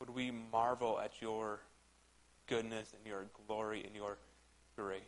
Would 0.00 0.10
we 0.10 0.32
marvel 0.52 0.98
at 0.98 1.22
your 1.22 1.60
goodness 2.48 2.92
and 2.96 3.06
your 3.06 3.26
glory 3.46 3.84
and 3.84 3.94
your 3.94 4.18
grace? 4.76 5.00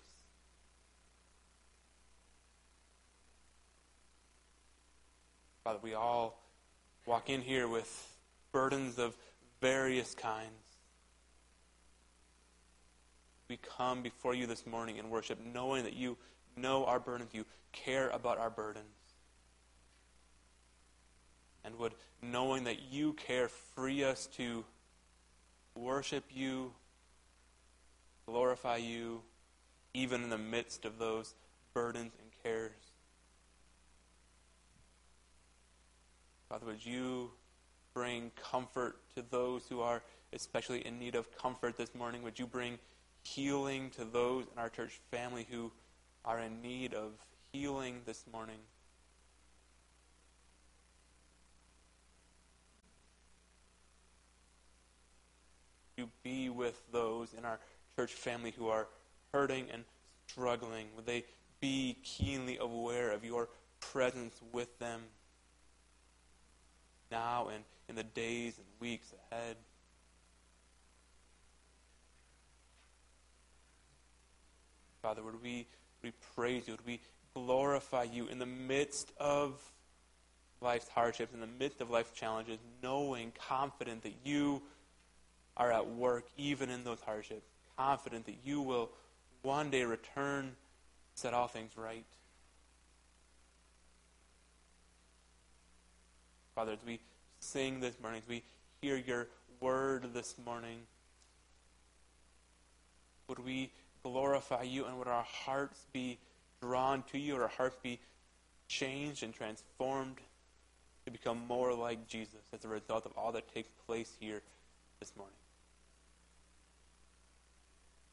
Father, 5.64 5.78
we 5.82 5.94
all 5.94 6.40
walk 7.06 7.28
in 7.30 7.40
here 7.40 7.68
with 7.68 8.16
burdens 8.52 8.98
of 8.98 9.14
various 9.60 10.14
kinds. 10.14 10.59
We 13.50 13.56
come 13.56 14.00
before 14.00 14.32
you 14.32 14.46
this 14.46 14.64
morning 14.64 14.98
in 14.98 15.10
worship 15.10 15.40
knowing 15.44 15.82
that 15.82 15.94
you 15.94 16.16
know 16.56 16.84
our 16.84 17.00
burdens, 17.00 17.30
you 17.34 17.44
care 17.72 18.08
about 18.10 18.38
our 18.38 18.48
burdens. 18.48 18.86
And 21.64 21.76
would, 21.76 21.94
knowing 22.22 22.62
that 22.64 22.92
you 22.92 23.14
care, 23.14 23.48
free 23.48 24.04
us 24.04 24.28
to 24.36 24.64
worship 25.74 26.22
you, 26.32 26.70
glorify 28.24 28.76
you, 28.76 29.20
even 29.94 30.22
in 30.22 30.30
the 30.30 30.38
midst 30.38 30.84
of 30.84 31.00
those 31.00 31.34
burdens 31.74 32.12
and 32.20 32.30
cares. 32.44 32.70
Father, 36.48 36.66
would 36.66 36.86
you 36.86 37.32
bring 37.94 38.30
comfort 38.40 38.98
to 39.16 39.24
those 39.28 39.66
who 39.68 39.80
are 39.80 40.02
especially 40.32 40.86
in 40.86 41.00
need 41.00 41.16
of 41.16 41.36
comfort 41.36 41.76
this 41.76 41.96
morning? 41.96 42.22
Would 42.22 42.38
you 42.38 42.46
bring 42.46 42.78
healing 43.22 43.90
to 43.90 44.04
those 44.04 44.44
in 44.52 44.58
our 44.58 44.68
church 44.68 45.00
family 45.10 45.46
who 45.50 45.70
are 46.24 46.38
in 46.40 46.60
need 46.62 46.94
of 46.94 47.12
healing 47.52 48.00
this 48.06 48.24
morning? 48.32 48.58
You 55.96 56.08
be 56.22 56.48
with 56.48 56.80
those 56.92 57.34
in 57.36 57.44
our 57.44 57.58
church 57.96 58.12
family 58.12 58.54
who 58.56 58.68
are 58.68 58.88
hurting 59.32 59.66
and 59.72 59.84
struggling. 60.26 60.86
Would 60.96 61.06
they 61.06 61.24
be 61.60 61.98
keenly 62.02 62.56
aware 62.58 63.12
of 63.12 63.24
your 63.24 63.48
presence 63.80 64.40
with 64.52 64.78
them? 64.78 65.02
now 67.10 67.48
and 67.48 67.64
in 67.88 67.96
the 67.96 68.04
days 68.04 68.58
and 68.58 68.66
weeks 68.78 69.12
ahead. 69.30 69.56
Father, 75.02 75.22
would 75.22 75.42
we, 75.42 75.66
we 76.02 76.12
praise 76.34 76.66
you? 76.66 76.74
Would 76.74 76.86
we 76.86 77.00
glorify 77.34 78.04
you 78.04 78.26
in 78.26 78.38
the 78.38 78.46
midst 78.46 79.12
of 79.18 79.60
life's 80.60 80.88
hardships, 80.88 81.32
in 81.32 81.40
the 81.40 81.48
midst 81.58 81.80
of 81.80 81.90
life's 81.90 82.12
challenges, 82.12 82.58
knowing, 82.82 83.32
confident 83.48 84.02
that 84.02 84.14
you 84.24 84.62
are 85.56 85.72
at 85.72 85.88
work 85.88 86.24
even 86.36 86.70
in 86.70 86.84
those 86.84 87.00
hardships, 87.00 87.46
confident 87.76 88.26
that 88.26 88.36
you 88.44 88.60
will 88.60 88.90
one 89.42 89.70
day 89.70 89.84
return, 89.84 90.54
set 91.14 91.32
all 91.32 91.48
things 91.48 91.72
right. 91.76 92.04
Father, 96.54 96.72
as 96.72 96.84
we 96.86 97.00
sing 97.38 97.80
this 97.80 97.98
morning, 98.02 98.20
as 98.22 98.28
we 98.28 98.42
hear 98.82 98.96
your 98.96 99.28
word 99.60 100.12
this 100.12 100.34
morning, 100.44 100.80
would 103.28 103.38
we 103.38 103.70
glorify 104.02 104.62
you 104.62 104.84
and 104.86 104.98
would 104.98 105.08
our 105.08 105.24
hearts 105.24 105.86
be 105.92 106.18
drawn 106.60 107.02
to 107.12 107.18
you, 107.18 107.34
would 107.34 107.42
our 107.42 107.48
hearts 107.48 107.76
be 107.82 107.98
changed 108.68 109.22
and 109.22 109.34
transformed 109.34 110.16
to 111.04 111.10
become 111.10 111.40
more 111.48 111.74
like 111.74 112.06
Jesus 112.06 112.40
as 112.52 112.64
a 112.64 112.68
result 112.68 113.06
of 113.06 113.12
all 113.16 113.32
that 113.32 113.52
takes 113.52 113.70
place 113.86 114.12
here 114.20 114.42
this 115.00 115.12
morning. 115.16 115.34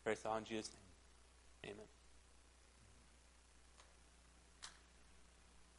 Praise 0.03 0.19
God 0.23 0.37
in 0.37 0.45
Jesus' 0.45 0.71
name. 1.63 1.73
Amen. 1.73 1.85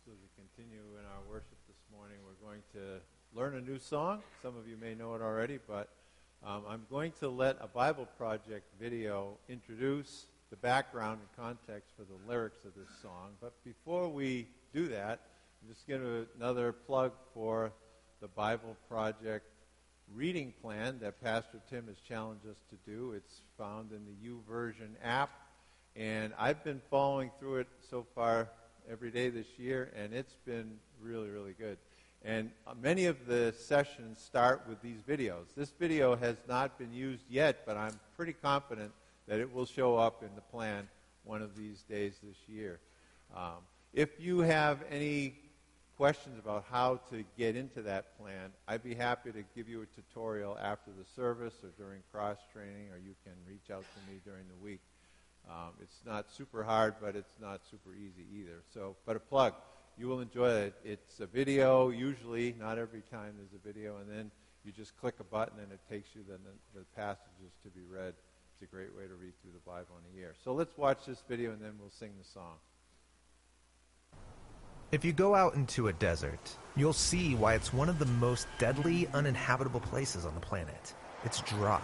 So 0.04 0.12
as 0.12 0.18
we 0.20 0.28
continue 0.36 0.82
in 0.98 1.04
our 1.06 1.22
worship 1.30 1.56
this 1.66 1.76
morning, 1.90 2.18
we're 2.24 2.46
going 2.46 2.62
to 2.74 3.00
learn 3.34 3.56
a 3.56 3.60
new 3.60 3.78
song. 3.78 4.22
Some 4.42 4.56
of 4.56 4.68
you 4.68 4.76
may 4.76 4.94
know 4.94 5.14
it 5.14 5.22
already, 5.22 5.58
but 5.66 5.88
um, 6.44 6.62
I'm 6.68 6.86
going 6.90 7.12
to 7.20 7.28
let 7.28 7.56
a 7.60 7.66
Bible 7.66 8.06
Project 8.16 8.64
video 8.80 9.36
introduce 9.48 10.26
the 10.50 10.56
background 10.56 11.20
and 11.20 11.44
context 11.44 11.90
for 11.96 12.04
the 12.04 12.30
lyrics 12.30 12.64
of 12.64 12.74
this 12.74 12.88
song. 13.02 13.32
But 13.40 13.52
before 13.64 14.08
we 14.08 14.46
do 14.72 14.86
that, 14.88 15.20
I'm 15.60 15.68
just 15.68 15.86
going 15.88 16.00
to 16.00 16.26
another 16.36 16.72
plug 16.72 17.12
for 17.34 17.72
the 18.20 18.28
Bible 18.28 18.76
Project 18.88 19.46
reading 20.14 20.54
plan 20.62 20.98
that 21.00 21.22
Pastor 21.22 21.60
Tim 21.68 21.86
has 21.88 21.96
challenged 22.08 22.46
us 22.46 22.56
to 22.70 22.90
do. 22.90 23.12
It's 23.12 23.42
found 23.58 23.90
in 23.92 24.04
the 24.06 24.28
YouVersion 24.28 24.90
app, 25.02 25.30
and 25.96 26.32
I've 26.38 26.62
been 26.64 26.80
following 26.88 27.30
through 27.38 27.56
it 27.56 27.68
so 27.90 28.06
far 28.14 28.48
every 28.90 29.10
day 29.10 29.28
this 29.28 29.58
year, 29.58 29.92
and 29.94 30.14
it's 30.14 30.36
been 30.46 30.78
really, 31.02 31.28
really 31.28 31.52
good. 31.52 31.78
And 32.24 32.50
many 32.82 33.06
of 33.06 33.26
the 33.26 33.54
sessions 33.56 34.20
start 34.20 34.62
with 34.68 34.82
these 34.82 35.00
videos. 35.08 35.54
This 35.56 35.70
video 35.70 36.16
has 36.16 36.36
not 36.48 36.78
been 36.78 36.92
used 36.92 37.24
yet, 37.30 37.64
but 37.64 37.76
I'm 37.76 37.98
pretty 38.16 38.32
confident 38.32 38.92
that 39.28 39.38
it 39.38 39.52
will 39.52 39.66
show 39.66 39.96
up 39.96 40.22
in 40.22 40.34
the 40.34 40.40
plan 40.40 40.88
one 41.24 41.42
of 41.42 41.56
these 41.56 41.82
days 41.82 42.18
this 42.22 42.36
year. 42.48 42.80
Um, 43.36 43.58
if 43.92 44.18
you 44.18 44.40
have 44.40 44.78
any 44.90 45.34
questions 45.96 46.38
about 46.38 46.64
how 46.70 47.00
to 47.10 47.24
get 47.36 47.56
into 47.56 47.82
that 47.82 48.18
plan, 48.18 48.52
I'd 48.66 48.82
be 48.82 48.94
happy 48.94 49.32
to 49.32 49.44
give 49.54 49.68
you 49.68 49.82
a 49.82 49.86
tutorial 49.86 50.58
after 50.60 50.90
the 50.90 51.04
service 51.16 51.54
or 51.62 51.70
during 51.76 52.02
cross 52.12 52.38
training, 52.52 52.88
or 52.92 52.98
you 52.98 53.14
can 53.24 53.34
reach 53.46 53.70
out 53.70 53.82
to 53.82 54.12
me 54.12 54.20
during 54.24 54.44
the 54.48 54.64
week. 54.64 54.80
Um, 55.48 55.72
it's 55.80 56.00
not 56.04 56.30
super 56.30 56.62
hard, 56.62 56.94
but 57.00 57.16
it's 57.16 57.34
not 57.40 57.60
super 57.70 57.94
easy 57.94 58.26
either. 58.38 58.62
So, 58.74 58.96
but 59.06 59.16
a 59.16 59.20
plug, 59.20 59.54
you 59.98 60.06
will 60.06 60.20
enjoy 60.20 60.50
it. 60.50 60.74
It's 60.84 61.20
a 61.20 61.26
video, 61.26 61.90
usually, 61.90 62.54
not 62.58 62.78
every 62.78 63.02
time 63.10 63.34
there's 63.36 63.52
a 63.52 63.66
video, 63.66 63.96
and 63.98 64.08
then 64.08 64.30
you 64.64 64.72
just 64.72 64.96
click 64.96 65.16
a 65.20 65.24
button 65.24 65.58
and 65.60 65.72
it 65.72 65.80
takes 65.90 66.14
you 66.14 66.22
then 66.28 66.38
the, 66.44 66.80
the 66.80 66.84
passages 66.96 67.52
to 67.64 67.70
be 67.70 67.80
read. 67.90 68.14
It's 68.54 68.62
a 68.62 68.74
great 68.74 68.94
way 68.94 69.06
to 69.08 69.14
read 69.14 69.32
through 69.42 69.52
the 69.52 69.70
Bible 69.70 69.96
in 69.98 70.14
a 70.14 70.16
year. 70.16 70.34
So 70.44 70.52
let's 70.52 70.76
watch 70.76 71.06
this 71.06 71.22
video 71.28 71.52
and 71.52 71.60
then 71.60 71.72
we'll 71.80 71.90
sing 71.90 72.12
the 72.18 72.28
song. 72.28 72.54
If 74.90 75.04
you 75.04 75.12
go 75.12 75.34
out 75.34 75.54
into 75.54 75.88
a 75.88 75.92
desert, 75.92 76.56
you'll 76.76 76.92
see 76.92 77.34
why 77.34 77.54
it's 77.54 77.74
one 77.74 77.88
of 77.88 77.98
the 77.98 78.06
most 78.06 78.46
deadly, 78.58 79.06
uninhabitable 79.12 79.80
places 79.80 80.24
on 80.24 80.34
the 80.34 80.40
planet. 80.40 80.94
It's 81.24 81.42
dry, 81.42 81.82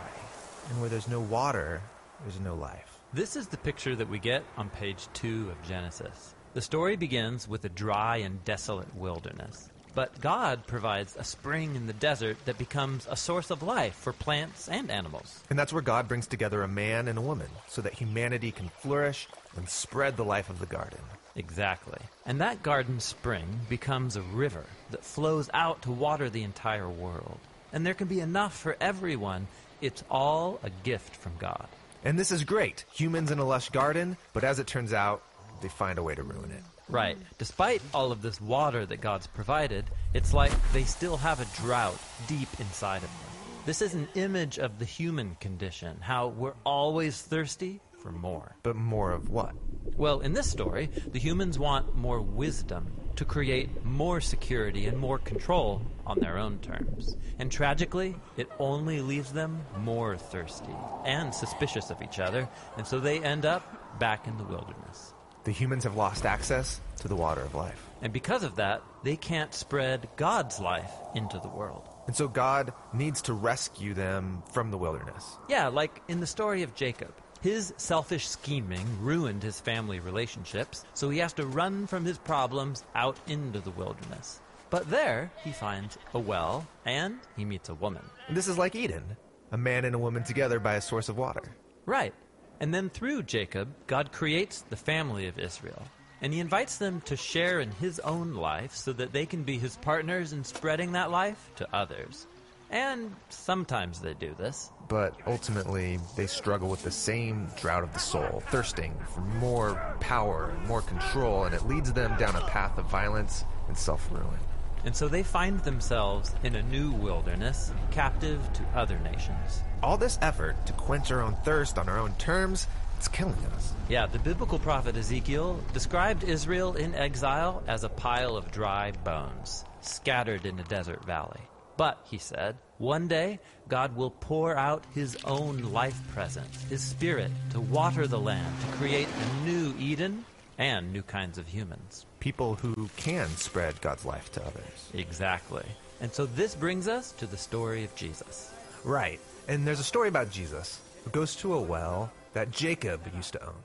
and 0.70 0.80
where 0.80 0.88
there's 0.88 1.08
no 1.08 1.20
water, 1.20 1.82
there's 2.22 2.40
no 2.40 2.54
life. 2.54 3.00
This 3.12 3.36
is 3.36 3.46
the 3.46 3.58
picture 3.58 3.94
that 3.96 4.08
we 4.08 4.18
get 4.18 4.42
on 4.56 4.70
page 4.70 5.06
2 5.12 5.50
of 5.50 5.68
Genesis. 5.68 6.34
The 6.54 6.62
story 6.62 6.94
begins 6.94 7.48
with 7.48 7.64
a 7.64 7.68
dry 7.68 8.18
and 8.18 8.44
desolate 8.44 8.94
wilderness. 8.94 9.68
But 9.92 10.20
God 10.20 10.64
provides 10.68 11.16
a 11.16 11.24
spring 11.24 11.74
in 11.74 11.88
the 11.88 11.92
desert 11.92 12.36
that 12.44 12.58
becomes 12.58 13.08
a 13.10 13.16
source 13.16 13.50
of 13.50 13.64
life 13.64 13.96
for 13.96 14.12
plants 14.12 14.68
and 14.68 14.88
animals. 14.88 15.42
And 15.50 15.58
that's 15.58 15.72
where 15.72 15.82
God 15.82 16.06
brings 16.06 16.28
together 16.28 16.62
a 16.62 16.68
man 16.68 17.08
and 17.08 17.18
a 17.18 17.22
woman 17.22 17.48
so 17.66 17.82
that 17.82 17.94
humanity 17.94 18.52
can 18.52 18.68
flourish 18.68 19.26
and 19.56 19.68
spread 19.68 20.16
the 20.16 20.24
life 20.24 20.48
of 20.48 20.60
the 20.60 20.66
garden. 20.66 21.00
Exactly. 21.34 21.98
And 22.24 22.40
that 22.40 22.62
garden 22.62 23.00
spring 23.00 23.62
becomes 23.68 24.14
a 24.14 24.22
river 24.22 24.64
that 24.92 25.04
flows 25.04 25.50
out 25.52 25.82
to 25.82 25.90
water 25.90 26.30
the 26.30 26.44
entire 26.44 26.88
world. 26.88 27.40
And 27.72 27.84
there 27.84 27.94
can 27.94 28.06
be 28.06 28.20
enough 28.20 28.56
for 28.56 28.76
everyone. 28.80 29.48
It's 29.80 30.04
all 30.08 30.60
a 30.62 30.70
gift 30.70 31.16
from 31.16 31.32
God. 31.40 31.66
And 32.04 32.16
this 32.16 32.30
is 32.30 32.44
great. 32.44 32.84
Humans 32.92 33.32
in 33.32 33.40
a 33.40 33.44
lush 33.44 33.70
garden, 33.70 34.16
but 34.32 34.44
as 34.44 34.60
it 34.60 34.68
turns 34.68 34.92
out, 34.92 35.22
they 35.60 35.68
find 35.68 35.98
a 35.98 36.02
way 36.02 36.14
to 36.14 36.22
ruin 36.22 36.50
it. 36.50 36.62
Right. 36.88 37.16
Despite 37.38 37.80
all 37.92 38.12
of 38.12 38.22
this 38.22 38.40
water 38.40 38.84
that 38.86 39.00
God's 39.00 39.26
provided, 39.26 39.86
it's 40.12 40.34
like 40.34 40.52
they 40.72 40.84
still 40.84 41.16
have 41.16 41.40
a 41.40 41.62
drought 41.62 41.98
deep 42.26 42.48
inside 42.58 43.02
of 43.02 43.08
them. 43.08 43.30
This 43.64 43.80
is 43.80 43.94
an 43.94 44.08
image 44.14 44.58
of 44.58 44.78
the 44.78 44.84
human 44.84 45.36
condition, 45.40 45.96
how 46.00 46.28
we're 46.28 46.52
always 46.66 47.22
thirsty 47.22 47.80
for 48.02 48.12
more. 48.12 48.54
But 48.62 48.76
more 48.76 49.12
of 49.12 49.30
what? 49.30 49.54
Well, 49.96 50.20
in 50.20 50.34
this 50.34 50.50
story, 50.50 50.90
the 51.12 51.18
humans 51.18 51.58
want 51.58 51.96
more 51.96 52.20
wisdom 52.20 52.92
to 53.16 53.24
create 53.24 53.82
more 53.82 54.20
security 54.20 54.86
and 54.86 54.98
more 54.98 55.18
control 55.18 55.80
on 56.06 56.20
their 56.20 56.36
own 56.36 56.58
terms. 56.58 57.16
And 57.38 57.50
tragically, 57.50 58.14
it 58.36 58.50
only 58.58 59.00
leaves 59.00 59.32
them 59.32 59.64
more 59.78 60.18
thirsty 60.18 60.74
and 61.06 61.34
suspicious 61.34 61.88
of 61.88 62.02
each 62.02 62.18
other, 62.18 62.46
and 62.76 62.86
so 62.86 63.00
they 63.00 63.20
end 63.20 63.46
up 63.46 63.98
back 63.98 64.26
in 64.26 64.36
the 64.36 64.44
wilderness. 64.44 65.13
The 65.44 65.52
humans 65.52 65.84
have 65.84 65.96
lost 65.96 66.26
access 66.26 66.80
to 67.00 67.08
the 67.08 67.16
water 67.16 67.42
of 67.42 67.54
life. 67.54 67.80
And 68.02 68.12
because 68.12 68.42
of 68.42 68.56
that, 68.56 68.82
they 69.02 69.16
can't 69.16 69.54
spread 69.54 70.08
God's 70.16 70.58
life 70.58 70.92
into 71.14 71.38
the 71.38 71.48
world. 71.48 71.88
And 72.06 72.16
so 72.16 72.28
God 72.28 72.72
needs 72.92 73.22
to 73.22 73.34
rescue 73.34 73.94
them 73.94 74.42
from 74.52 74.70
the 74.70 74.78
wilderness. 74.78 75.36
Yeah, 75.48 75.68
like 75.68 76.02
in 76.08 76.20
the 76.20 76.26
story 76.26 76.62
of 76.62 76.74
Jacob. 76.74 77.14
His 77.40 77.74
selfish 77.76 78.26
scheming 78.26 78.86
ruined 79.02 79.42
his 79.42 79.60
family 79.60 80.00
relationships, 80.00 80.84
so 80.94 81.10
he 81.10 81.18
has 81.18 81.34
to 81.34 81.46
run 81.46 81.86
from 81.86 82.04
his 82.04 82.16
problems 82.16 82.82
out 82.94 83.18
into 83.26 83.60
the 83.60 83.70
wilderness. 83.70 84.40
But 84.70 84.88
there, 84.88 85.30
he 85.44 85.52
finds 85.52 85.98
a 86.14 86.18
well 86.18 86.66
and 86.86 87.18
he 87.36 87.44
meets 87.44 87.68
a 87.68 87.74
woman. 87.74 88.02
And 88.28 88.36
this 88.36 88.48
is 88.48 88.56
like 88.56 88.74
Eden 88.74 89.16
a 89.52 89.56
man 89.56 89.84
and 89.84 89.94
a 89.94 89.98
woman 89.98 90.24
together 90.24 90.58
by 90.58 90.74
a 90.74 90.80
source 90.80 91.08
of 91.08 91.16
water. 91.16 91.42
Right. 91.86 92.12
And 92.60 92.72
then 92.72 92.90
through 92.90 93.24
Jacob, 93.24 93.68
God 93.86 94.12
creates 94.12 94.62
the 94.62 94.76
family 94.76 95.26
of 95.26 95.38
Israel. 95.38 95.82
And 96.20 96.32
he 96.32 96.40
invites 96.40 96.78
them 96.78 97.00
to 97.02 97.16
share 97.16 97.60
in 97.60 97.70
his 97.72 97.98
own 98.00 98.34
life 98.34 98.74
so 98.74 98.92
that 98.94 99.12
they 99.12 99.26
can 99.26 99.42
be 99.42 99.58
his 99.58 99.76
partners 99.76 100.32
in 100.32 100.44
spreading 100.44 100.92
that 100.92 101.10
life 101.10 101.50
to 101.56 101.68
others. 101.74 102.26
And 102.70 103.14
sometimes 103.28 104.00
they 104.00 104.14
do 104.14 104.34
this. 104.38 104.70
But 104.88 105.14
ultimately, 105.26 105.98
they 106.16 106.26
struggle 106.26 106.68
with 106.68 106.82
the 106.82 106.90
same 106.90 107.48
drought 107.60 107.82
of 107.82 107.92
the 107.92 107.98
soul, 107.98 108.42
thirsting 108.48 108.94
for 109.14 109.20
more 109.20 109.96
power 110.00 110.50
and 110.50 110.66
more 110.66 110.82
control, 110.82 111.44
and 111.44 111.54
it 111.54 111.66
leads 111.66 111.92
them 111.92 112.16
down 112.16 112.34
a 112.36 112.40
path 112.46 112.78
of 112.78 112.86
violence 112.86 113.44
and 113.68 113.76
self 113.76 114.10
ruin. 114.10 114.38
And 114.84 114.94
so 114.94 115.08
they 115.08 115.22
find 115.22 115.60
themselves 115.60 116.34
in 116.42 116.56
a 116.56 116.62
new 116.62 116.92
wilderness, 116.92 117.72
captive 117.90 118.40
to 118.52 118.62
other 118.78 118.98
nations. 118.98 119.62
All 119.82 119.96
this 119.96 120.18
effort 120.20 120.66
to 120.66 120.72
quench 120.74 121.10
our 121.10 121.22
own 121.22 121.36
thirst 121.44 121.78
on 121.78 121.88
our 121.88 121.98
own 121.98 122.12
terms, 122.14 122.66
it's 122.98 123.08
killing 123.08 123.38
us. 123.54 123.72
Yeah, 123.88 124.06
the 124.06 124.18
biblical 124.18 124.58
prophet 124.58 124.96
Ezekiel 124.96 125.60
described 125.72 126.24
Israel 126.24 126.74
in 126.74 126.94
exile 126.94 127.62
as 127.66 127.84
a 127.84 127.88
pile 127.88 128.36
of 128.36 128.52
dry 128.52 128.92
bones, 129.04 129.64
scattered 129.80 130.46
in 130.46 130.58
a 130.58 130.64
desert 130.64 131.04
valley. 131.04 131.40
But, 131.76 131.98
he 132.04 132.18
said, 132.18 132.56
one 132.78 133.08
day 133.08 133.40
God 133.68 133.96
will 133.96 134.10
pour 134.10 134.56
out 134.56 134.84
his 134.94 135.16
own 135.24 135.72
life 135.72 136.00
presence, 136.12 136.62
his 136.64 136.82
spirit, 136.82 137.30
to 137.50 137.60
water 137.60 138.06
the 138.06 138.20
land, 138.20 138.54
to 138.60 138.76
create 138.76 139.08
a 139.08 139.44
new 139.46 139.74
Eden 139.78 140.24
and 140.58 140.92
new 140.92 141.02
kinds 141.02 141.38
of 141.38 141.46
humans. 141.46 142.06
People 142.20 142.54
who 142.54 142.88
can 142.96 143.28
spread 143.28 143.80
God's 143.80 144.04
life 144.04 144.32
to 144.32 144.42
others. 144.42 144.90
Exactly. 144.94 145.64
And 146.00 146.12
so 146.12 146.26
this 146.26 146.54
brings 146.54 146.88
us 146.88 147.12
to 147.12 147.26
the 147.26 147.36
story 147.36 147.84
of 147.84 147.94
Jesus. 147.94 148.52
Right. 148.84 149.20
And 149.48 149.66
there's 149.66 149.80
a 149.80 149.84
story 149.84 150.08
about 150.08 150.30
Jesus 150.30 150.80
who 151.04 151.10
goes 151.10 151.36
to 151.36 151.54
a 151.54 151.60
well 151.60 152.12
that 152.32 152.50
Jacob 152.50 153.00
used 153.14 153.32
to 153.34 153.46
own. 153.46 153.62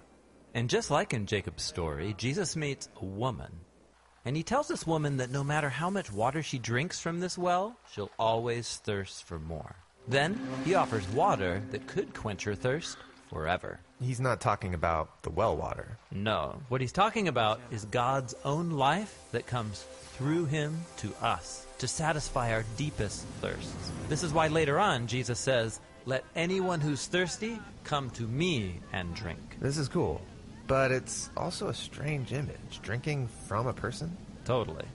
And 0.53 0.69
just 0.69 0.89
like 0.91 1.13
in 1.13 1.25
Jacob's 1.25 1.63
story, 1.63 2.15
Jesus 2.17 2.55
meets 2.55 2.89
a 3.01 3.05
woman. 3.05 3.51
And 4.25 4.35
he 4.35 4.43
tells 4.43 4.67
this 4.67 4.85
woman 4.85 5.17
that 5.17 5.31
no 5.31 5.43
matter 5.43 5.69
how 5.69 5.89
much 5.89 6.11
water 6.11 6.43
she 6.43 6.59
drinks 6.59 6.99
from 6.99 7.19
this 7.19 7.37
well, 7.37 7.77
she'll 7.91 8.11
always 8.19 8.77
thirst 8.77 9.23
for 9.23 9.39
more. 9.39 9.75
Then 10.07 10.39
he 10.65 10.75
offers 10.75 11.07
water 11.09 11.61
that 11.71 11.87
could 11.87 12.13
quench 12.13 12.43
her 12.43 12.55
thirst 12.55 12.97
forever. 13.29 13.79
He's 14.01 14.21
not 14.21 14.39
talking 14.39 14.73
about 14.73 15.23
the 15.23 15.29
well 15.29 15.57
water. 15.57 15.97
No. 16.11 16.61
What 16.69 16.79
he's 16.79 16.93
talking 16.93 17.27
about 17.27 17.59
is 17.69 17.83
God's 17.85 18.33
own 18.45 18.71
life 18.71 19.19
that 19.33 19.45
comes 19.45 19.85
through 20.13 20.45
him 20.45 20.77
to 20.97 21.13
us 21.21 21.65
to 21.79 21.87
satisfy 21.87 22.53
our 22.53 22.63
deepest 22.77 23.25
thirsts. 23.41 23.91
This 24.07 24.23
is 24.23 24.33
why 24.33 24.47
later 24.47 24.79
on 24.79 25.07
Jesus 25.07 25.37
says, 25.37 25.81
Let 26.05 26.23
anyone 26.35 26.79
who's 26.79 27.07
thirsty 27.07 27.59
come 27.83 28.09
to 28.11 28.23
me 28.23 28.79
and 28.93 29.13
drink. 29.15 29.57
This 29.59 29.77
is 29.77 29.89
cool. 29.89 30.21
But 30.67 30.91
it's 30.91 31.29
also 31.35 31.67
a 31.67 31.73
strange 31.73 32.31
image. 32.31 32.79
Drinking 32.81 33.27
from 33.47 33.67
a 33.67 33.73
person? 33.73 34.15
Totally. 34.45 34.85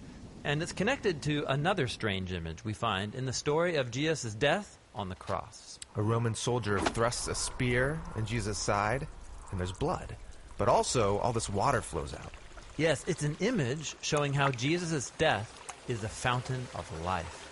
And 0.44 0.62
it's 0.62 0.72
connected 0.72 1.22
to 1.22 1.44
another 1.48 1.88
strange 1.88 2.32
image 2.32 2.64
we 2.64 2.72
find 2.72 3.14
in 3.14 3.26
the 3.26 3.32
story 3.32 3.76
of 3.76 3.90
Jesus' 3.90 4.34
death 4.34 4.78
on 4.94 5.08
the 5.08 5.14
cross. 5.14 5.73
A 5.96 6.02
Roman 6.02 6.34
soldier 6.34 6.80
thrusts 6.80 7.28
a 7.28 7.34
spear 7.36 8.00
in 8.16 8.26
Jesus' 8.26 8.58
side, 8.58 9.06
and 9.52 9.60
there's 9.60 9.70
blood. 9.70 10.16
But 10.58 10.68
also, 10.68 11.18
all 11.18 11.32
this 11.32 11.48
water 11.48 11.80
flows 11.80 12.12
out. 12.12 12.32
Yes, 12.76 13.04
it's 13.06 13.22
an 13.22 13.36
image 13.38 13.94
showing 14.00 14.32
how 14.32 14.50
Jesus' 14.50 15.10
death 15.18 15.60
is 15.86 16.00
the 16.00 16.08
fountain 16.08 16.66
of 16.74 17.04
life. 17.04 17.48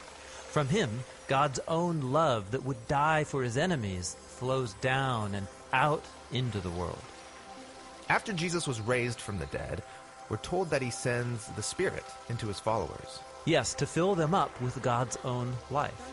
From 0.51 0.67
him, 0.67 0.91
God's 1.29 1.61
own 1.69 2.13
love 2.13 2.51
that 2.51 2.65
would 2.65 2.89
die 2.89 3.23
for 3.23 3.45
his 3.45 3.57
enemies 3.57 4.17
flows 4.19 4.75
down 4.75 5.37
and 5.37 5.47
out 5.73 6.05
into 6.33 6.59
the 6.59 6.71
world. 6.71 6.99
After 8.09 8.33
Jesus 8.33 8.67
was 8.67 8.81
raised 8.81 9.21
from 9.21 9.39
the 9.39 9.47
dead, 9.47 9.85
we're 10.29 10.37
told 10.39 10.69
that 10.71 10.83
he 10.83 10.91
sends 10.91 11.47
the 11.49 11.63
Spirit 11.63 12.05
into 12.29 12.49
his 12.49 12.59
followers. 12.59 13.21
Yes, 13.45 13.73
to 13.75 13.87
fill 13.87 14.17
them 14.17 14.35
up 14.35 14.61
with 14.61 14.83
God's 14.83 15.17
own 15.25 15.55
life. 15.71 16.13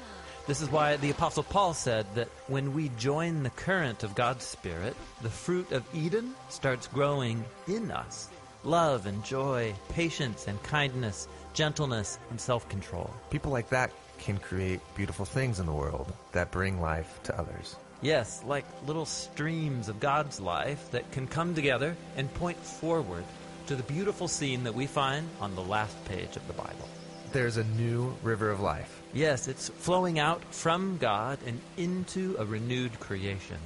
This 0.50 0.62
is 0.62 0.72
why 0.72 0.98
the 0.98 1.12
Apostle 1.12 1.44
Paul 1.44 1.76
said 1.76 2.08
that 2.16 2.28
when 2.48 2.74
we 2.74 2.90
join 2.98 3.44
the 3.44 3.52
current 3.52 4.04
of 4.04 4.16
God's 4.16 4.44
Spirit, 4.44 4.96
the 5.22 5.30
fruit 5.30 5.72
of 5.72 5.86
Eden 5.94 6.34
starts 6.50 6.88
growing 6.88 7.46
in 7.68 7.92
us 7.92 8.30
love 8.64 9.06
and 9.06 9.24
joy, 9.24 9.76
patience 9.90 10.48
and 10.48 10.62
kindness, 10.64 11.28
gentleness 11.54 12.18
and 12.32 12.42
self 12.42 12.68
control. 12.68 13.14
People 13.30 13.52
like 13.52 13.70
that 13.70 13.92
can 14.18 14.40
create 14.40 14.80
beautiful 14.96 15.24
things 15.24 15.60
in 15.60 15.68
the 15.68 15.72
world 15.72 16.12
that 16.32 16.50
bring 16.50 16.82
life 16.82 17.20
to 17.26 17.40
others. 17.40 17.76
Yes, 18.02 18.42
like 18.44 18.66
little 18.88 19.06
streams 19.06 19.88
of 19.88 20.00
God's 20.00 20.40
life 20.40 20.90
that 20.90 21.12
can 21.12 21.28
come 21.28 21.54
together 21.54 21.96
and 22.18 22.34
point 22.34 22.58
forward 22.58 23.24
to 23.68 23.76
the 23.76 23.84
beautiful 23.84 24.28
scene 24.28 24.64
that 24.64 24.74
we 24.74 24.88
find 24.88 25.30
on 25.42 25.54
the 25.54 25.62
last 25.62 26.04
page 26.06 26.36
of 26.36 26.48
the 26.48 26.54
Bible. 26.54 26.90
There's 27.32 27.58
a 27.58 27.64
new 27.64 28.16
river 28.24 28.50
of 28.50 28.60
life. 28.60 29.02
Yes, 29.14 29.48
it's 29.48 29.70
flowing 29.70 30.18
out 30.18 30.44
from 30.52 30.98
God 30.98 31.38
and 31.46 31.60
into 31.78 32.36
a 32.40 32.46
renewed 32.46 33.00
creation, 33.00 33.58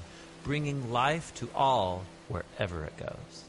bringing 0.44 0.92
life 0.92 1.34
to 1.36 1.50
all 1.56 2.04
wherever 2.28 2.84
it 2.84 2.98
goes. 2.98 3.44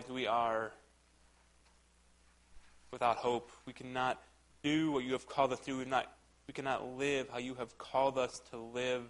Lives, 0.00 0.10
we 0.10 0.26
are 0.26 0.72
without 2.90 3.16
hope. 3.16 3.50
We 3.66 3.72
cannot 3.72 4.20
do 4.62 4.92
what 4.92 5.04
you 5.04 5.12
have 5.12 5.26
called 5.26 5.52
us 5.52 5.60
to. 5.60 5.76
We, 5.76 5.84
not, 5.84 6.10
we 6.46 6.54
cannot 6.54 6.96
live 6.96 7.28
how 7.30 7.38
you 7.38 7.54
have 7.54 7.76
called 7.76 8.16
us 8.18 8.40
to 8.50 8.56
live 8.58 9.02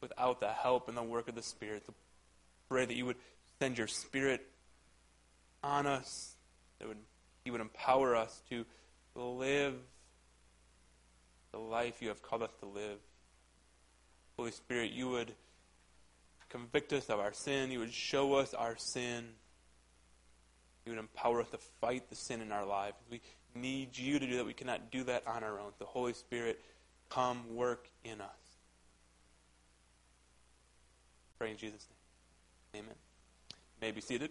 without 0.00 0.40
the 0.40 0.48
help 0.48 0.88
and 0.88 0.96
the 0.96 1.02
work 1.02 1.28
of 1.28 1.34
the 1.34 1.42
Spirit. 1.42 1.84
So 1.86 1.94
pray 2.68 2.84
that 2.84 2.96
you 2.96 3.06
would 3.06 3.16
send 3.60 3.78
your 3.78 3.86
Spirit 3.86 4.44
on 5.62 5.86
us, 5.86 6.34
that 6.78 6.88
would, 6.88 6.98
you 7.44 7.52
would 7.52 7.60
empower 7.60 8.16
us 8.16 8.42
to 8.50 8.64
live 9.14 9.74
the 11.52 11.58
life 11.58 12.02
you 12.02 12.08
have 12.08 12.22
called 12.22 12.42
us 12.42 12.50
to 12.60 12.66
live. 12.66 12.98
Holy 14.36 14.50
Spirit, 14.50 14.90
you 14.90 15.08
would 15.08 15.32
convict 16.48 16.92
us 16.92 17.08
of 17.08 17.20
our 17.20 17.32
sin. 17.32 17.70
You 17.70 17.80
would 17.80 17.92
show 17.92 18.34
us 18.34 18.54
our 18.54 18.76
sin. 18.76 19.24
You 20.84 20.92
would 20.92 20.98
empower 20.98 21.40
us 21.40 21.50
to 21.50 21.58
fight 21.58 22.08
the 22.08 22.16
sin 22.16 22.40
in 22.40 22.52
our 22.52 22.64
lives. 22.64 22.96
We 23.10 23.20
need 23.54 23.96
you 23.96 24.18
to 24.18 24.26
do 24.26 24.36
that. 24.36 24.46
We 24.46 24.52
cannot 24.52 24.90
do 24.90 25.04
that 25.04 25.26
on 25.26 25.42
our 25.42 25.58
own. 25.58 25.72
The 25.78 25.84
Holy 25.84 26.12
Spirit, 26.12 26.60
come 27.08 27.54
work 27.54 27.88
in 28.04 28.20
us. 28.20 28.28
Pray 31.38 31.50
in 31.50 31.56
Jesus' 31.56 31.86
name. 32.72 32.84
Amen. 32.84 32.94
You 33.50 33.86
may 33.86 33.90
be 33.90 34.00
seated. 34.00 34.30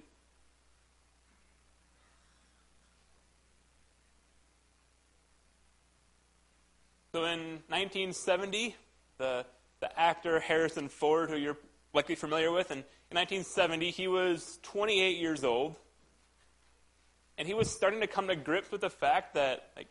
So 7.12 7.24
in 7.24 7.62
1970, 7.70 8.76
the, 9.18 9.46
the 9.80 10.00
actor 10.00 10.40
Harrison 10.40 10.90
Ford, 10.90 11.30
who 11.30 11.38
you're 11.38 11.58
likely 11.96 12.16
familiar 12.16 12.52
with, 12.52 12.72
and 12.72 12.84
in 13.12 13.16
1970, 13.16 13.92
he 13.92 14.08
was 14.08 14.60
28 14.64 15.18
years 15.18 15.44
old. 15.44 15.76
And 17.38 17.48
he 17.48 17.54
was 17.54 17.70
starting 17.70 18.02
to 18.02 18.08
come 18.08 18.28
to 18.28 18.36
grips 18.36 18.72
with 18.72 18.82
the 18.82 18.90
fact 18.90 19.34
that 19.36 19.72
like, 19.76 19.88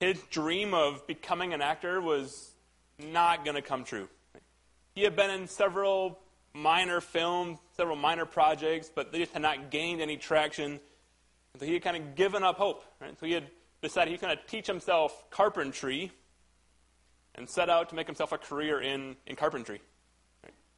his 0.00 0.18
dream 0.30 0.74
of 0.74 1.06
becoming 1.06 1.52
an 1.52 1.60
actor 1.60 2.00
was 2.00 2.52
not 2.98 3.44
going 3.44 3.56
to 3.56 3.62
come 3.62 3.84
true. 3.84 4.08
He 4.94 5.02
had 5.02 5.16
been 5.16 5.30
in 5.30 5.48
several 5.48 6.18
minor 6.54 7.00
films, 7.00 7.58
several 7.76 7.96
minor 7.96 8.26
projects, 8.26 8.90
but 8.94 9.12
they 9.12 9.18
just 9.18 9.32
had 9.32 9.42
not 9.42 9.70
gained 9.70 10.00
any 10.00 10.16
traction. 10.16 10.80
So 11.58 11.66
he 11.66 11.74
had 11.74 11.82
kind 11.82 11.96
of 11.96 12.14
given 12.14 12.42
up 12.42 12.56
hope. 12.56 12.84
Right? 13.00 13.18
So 13.18 13.26
he 13.26 13.32
had 13.32 13.48
decided 13.82 14.08
he 14.08 14.14
was 14.14 14.20
going 14.20 14.36
to 14.36 14.42
teach 14.46 14.66
himself 14.66 15.30
carpentry 15.30 16.12
and 17.34 17.48
set 17.48 17.70
out 17.70 17.88
to 17.90 17.94
make 17.94 18.06
himself 18.06 18.32
a 18.32 18.38
career 18.38 18.80
in, 18.80 19.16
in 19.26 19.36
carpentry? 19.36 19.80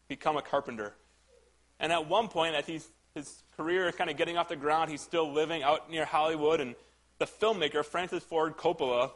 Become 0.08 0.36
a 0.36 0.42
carpenter. 0.42 0.94
And 1.80 1.92
at 1.92 2.08
one 2.08 2.28
point, 2.28 2.54
as 2.54 2.66
he's, 2.66 2.88
his 3.14 3.42
career 3.56 3.88
is 3.88 3.94
kind 3.94 4.10
of 4.10 4.16
getting 4.16 4.36
off 4.36 4.48
the 4.48 4.56
ground, 4.56 4.90
he's 4.90 5.00
still 5.00 5.32
living 5.32 5.62
out 5.62 5.90
near 5.90 6.04
Hollywood, 6.04 6.60
and 6.60 6.74
the 7.18 7.26
filmmaker, 7.26 7.84
Francis 7.84 8.22
Ford 8.22 8.56
Coppola, 8.56 9.10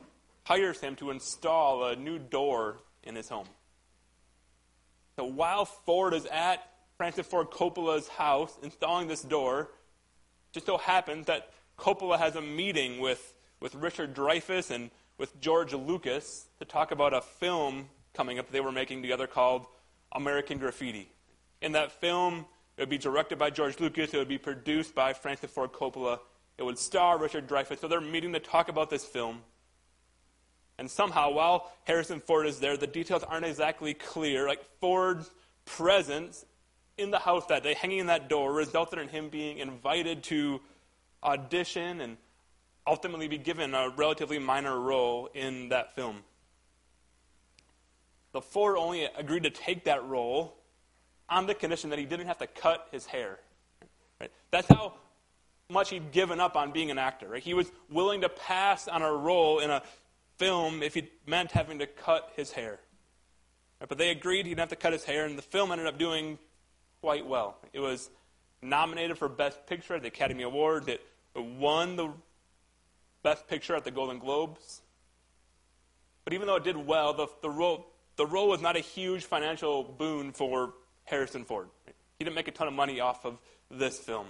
hires 0.45 0.80
him 0.80 0.97
to 0.97 1.11
install 1.11 1.84
a 1.86 1.97
new 1.97 2.18
door 2.18 2.78
in 3.03 3.14
his 3.14 3.28
home. 3.28 3.49
So 5.16 5.24
while 5.24 5.64
Ford 5.64 6.14
is 6.14 6.26
at 6.26 6.64
Francis 6.97 7.26
Ford 7.26 7.51
Coppola's 7.51 8.09
house 8.09 8.57
installing 8.62 9.09
this 9.09 9.22
door, 9.22 9.70
just 10.53 10.66
so 10.66 10.78
happens 10.78 11.26
that 11.26 11.51
Coppola 11.78 12.18
has 12.18 12.36
a 12.36 12.41
meeting 12.41 13.01
with, 13.01 13.34
with 13.61 13.74
Richard 13.74 14.14
Dreyfuss 14.14 14.70
and 14.70 14.91
with 15.18 15.41
George 15.41 15.72
Lucas 15.74 16.47
to 16.59 16.64
talk 16.64 16.93
about 16.93 17.12
a 17.12 17.20
film 17.20 17.89
coming 18.14 18.39
up 18.39 18.51
they 18.51 18.61
were 18.61 18.72
making 18.72 19.03
together 19.03 19.26
called 19.26 19.66
American 20.12 20.59
Graffiti. 20.59 21.11
In 21.61 21.72
that 21.72 21.92
film, 21.92 22.46
it 22.76 22.82
would 22.82 22.88
be 22.88 22.98
directed 22.98 23.38
by 23.38 23.50
George 23.50 23.80
Lucas, 23.80 24.14
it 24.14 24.18
would 24.18 24.28
be 24.28 24.38
produced 24.38 24.94
by 24.94 25.12
Francis 25.12 25.50
Ford 25.50 25.72
Coppola, 25.72 26.20
it 26.56 26.62
would 26.62 26.78
star 26.78 27.18
Richard 27.18 27.48
Dreyfuss. 27.48 27.80
So 27.80 27.88
they're 27.88 28.00
meeting 28.00 28.32
to 28.32 28.40
talk 28.40 28.68
about 28.68 28.90
this 28.90 29.04
film. 29.04 29.40
And 30.78 30.90
somehow, 30.90 31.32
while 31.32 31.72
Harrison 31.84 32.20
Ford 32.20 32.46
is 32.46 32.61
there, 32.61 32.76
the 32.76 32.86
details 32.86 33.24
aren't 33.24 33.46
exactly 33.46 33.94
clear. 33.94 34.46
Like 34.46 34.64
Ford's 34.80 35.30
presence 35.64 36.44
in 36.96 37.11
the 37.11 37.18
house 37.18 37.46
that 37.46 37.62
day, 37.62 37.74
hanging 37.74 37.98
in 37.98 38.06
that 38.06 38.28
door, 38.28 38.52
resulted 38.52 38.98
in 38.98 39.09
him 39.09 39.28
being 39.28 39.59
invited 39.59 40.22
to 40.24 40.61
audition 41.22 42.00
and 42.00 42.16
ultimately 42.86 43.28
be 43.28 43.38
given 43.38 43.74
a 43.74 43.90
relatively 43.90 44.38
minor 44.38 44.78
role 44.78 45.28
in 45.34 45.68
that 45.68 45.94
film. 45.94 46.22
The 48.33 48.41
Ford 48.41 48.76
only 48.76 49.05
agreed 49.05 49.45
to 49.45 49.51
take 49.51 49.85
that 49.85 50.05
role 50.05 50.55
on 51.29 51.47
the 51.47 51.55
condition 51.55 51.91
that 51.91 51.99
he 51.99 52.05
didn't 52.05 52.26
have 52.26 52.39
to 52.39 52.47
cut 52.47 52.89
his 52.91 53.07
hair. 53.07 53.39
Right? 54.20 54.31
That's 54.51 54.68
how 54.68 54.95
much 55.70 55.91
he'd 55.91 56.12
given 56.12 56.41
up 56.41 56.57
on 56.57 56.72
being 56.72 56.91
an 56.91 56.99
actor. 56.99 57.29
Right? 57.29 57.43
He 57.43 57.55
was 57.55 57.70
willing 57.91 58.22
to 58.22 58.29
pass 58.29 58.89
on 58.89 59.03
a 59.03 59.12
role 59.12 59.61
in 59.61 59.70
a 59.70 59.83
film 60.37 60.83
if 60.83 60.97
it 60.97 61.11
meant 61.26 61.53
having 61.53 61.79
to 61.81 61.87
cut 61.87 62.33
his 62.37 62.53
hair. 62.53 62.79
Right? 63.81 63.89
But 63.89 63.99
they 63.99 64.11
agreed 64.11 64.47
he'd 64.47 64.59
have 64.59 64.68
to 64.70 64.76
cut 64.76 64.93
his 64.93 65.05
hair, 65.05 65.24
and 65.24 65.37
the 65.37 65.43
film 65.43 65.72
ended 65.72 65.87
up 65.87 65.99
doing 65.99 66.39
quite 67.01 67.26
well. 67.26 67.57
It 67.72 67.81
was 67.81 68.11
nominated 68.62 69.18
for 69.18 69.29
Best 69.29 69.66
Picture 69.66 69.95
at 69.95 70.03
the 70.03 70.09
Academy 70.09 70.43
Awards. 70.43 70.89
It 70.89 71.01
won 71.35 71.97
the 71.97 72.12
Best 73.22 73.47
Picture 73.49 73.76
at 73.76 73.85
the 73.85 73.91
Golden 73.91 74.18
Globes. 74.18 74.83
But 76.24 76.35
even 76.35 76.47
though 76.47 76.57
it 76.57 76.64
did 76.64 76.76
well, 76.76 77.14
the, 77.14 77.26
the, 77.41 77.51
role, 77.51 77.87
the 78.19 78.27
role 78.27 78.49
was 78.49 78.61
not 78.61 78.77
a 78.77 78.81
huge 78.81 79.25
financial 79.25 79.85
boon 79.85 80.33
for 80.33 80.75
Harrison 81.05 81.45
Ford. 81.45 81.69
He 82.19 82.25
didn't 82.25 82.35
make 82.35 82.49
a 82.49 82.51
ton 82.51 82.66
of 82.66 82.75
money 82.75 82.99
off 82.99 83.25
of 83.25 83.39
this 83.71 83.97
film. 83.99 84.27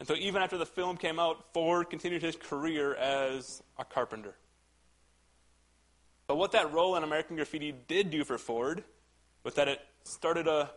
And 0.00 0.08
so 0.08 0.16
even 0.16 0.42
after 0.42 0.58
the 0.58 0.66
film 0.66 0.96
came 0.96 1.20
out, 1.20 1.54
Ford 1.54 1.88
continued 1.88 2.22
his 2.22 2.34
career 2.34 2.92
as 2.96 3.62
a 3.78 3.84
carpenter. 3.84 4.34
But 6.26 6.36
what 6.36 6.52
that 6.52 6.72
role 6.72 6.96
in 6.96 7.04
American 7.04 7.36
Graffiti 7.36 7.72
did 7.86 8.10
do 8.10 8.24
for 8.24 8.36
Ford 8.36 8.82
was 9.44 9.54
that 9.54 9.68
it 9.68 9.78
started 10.02 10.48
a 10.48 10.70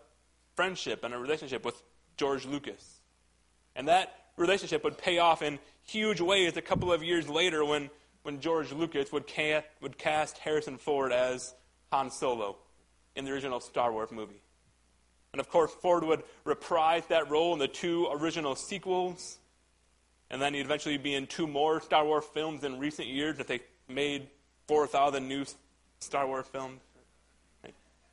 friendship 0.56 1.04
and 1.04 1.12
a 1.12 1.18
relationship 1.18 1.66
with 1.66 1.82
George 2.18 2.46
Lucas. 2.46 3.00
And 3.76 3.88
that 3.88 4.14
relationship 4.38 4.84
would 4.84 5.00
pay 5.00 5.18
off 5.18 5.42
in 5.42 5.58
huge 5.88 6.22
ways 6.22 6.56
a 6.56 6.62
couple 6.62 6.94
of 6.94 7.02
years 7.02 7.28
later 7.28 7.66
when, 7.66 7.90
when 8.22 8.42
George 8.42 8.72
Lucas 8.72 9.12
would, 9.12 9.26
ca- 9.28 9.64
would 9.82 9.98
cast 9.98 10.38
Harrison 10.38 10.78
Ford 10.78 11.12
as 11.12 11.56
Han 11.96 12.12
Solo 12.12 12.58
in 13.16 13.24
the 13.24 13.32
original 13.32 13.62
Star 13.62 13.90
Wars 13.94 14.12
movie. 14.12 14.42
And 15.32 15.40
of 15.40 15.50
course, 15.50 15.72
Ford 15.82 16.04
would 16.04 16.24
reprise 16.44 17.04
that 17.08 17.30
role 17.30 17.54
in 17.54 17.60
the 17.60 17.70
two 17.70 18.08
original 18.12 18.56
sequels. 18.56 19.38
And 20.30 20.42
then 20.42 20.54
he'd 20.54 20.66
eventually 20.66 20.98
be 20.98 21.14
in 21.14 21.26
two 21.26 21.48
more 21.48 21.80
Star 21.80 22.06
Wars 22.06 22.26
films 22.34 22.66
in 22.66 22.80
recent 22.80 23.08
years 23.08 23.38
that 23.38 23.48
they 23.48 23.62
made 23.88 24.28
4,000 24.68 25.26
new 25.26 25.46
Star 26.00 26.28
Wars 26.28 26.46
films. 26.52 26.82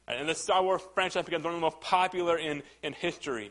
And 0.06 0.28
the 0.28 0.34
Star 0.34 0.62
Wars 0.62 0.82
franchise 0.94 1.24
becomes 1.24 1.44
one 1.44 1.54
of 1.54 1.60
the 1.60 1.66
most 1.66 1.80
popular 1.80 2.38
in, 2.38 2.62
in 2.84 2.92
history. 2.92 3.50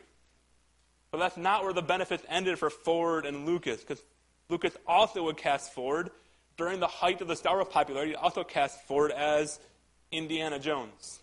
But 1.10 1.18
that's 1.18 1.36
not 1.36 1.62
where 1.64 1.74
the 1.74 1.82
benefits 1.82 2.24
ended 2.28 2.58
for 2.58 2.70
Ford 2.70 3.26
and 3.26 3.44
Lucas, 3.44 3.80
because 3.80 4.02
Lucas 4.48 4.76
also 4.86 5.24
would 5.24 5.36
cast 5.36 5.74
Ford 5.74 6.10
during 6.56 6.80
the 6.80 6.86
height 6.86 7.20
of 7.20 7.28
the 7.28 7.36
Star 7.36 7.56
Wars 7.56 7.68
popularity, 7.70 8.12
he 8.12 8.16
also 8.16 8.44
cast 8.44 8.82
Ford 8.82 9.10
as 9.10 9.58
Indiana 10.12 10.58
Jones. 10.58 11.20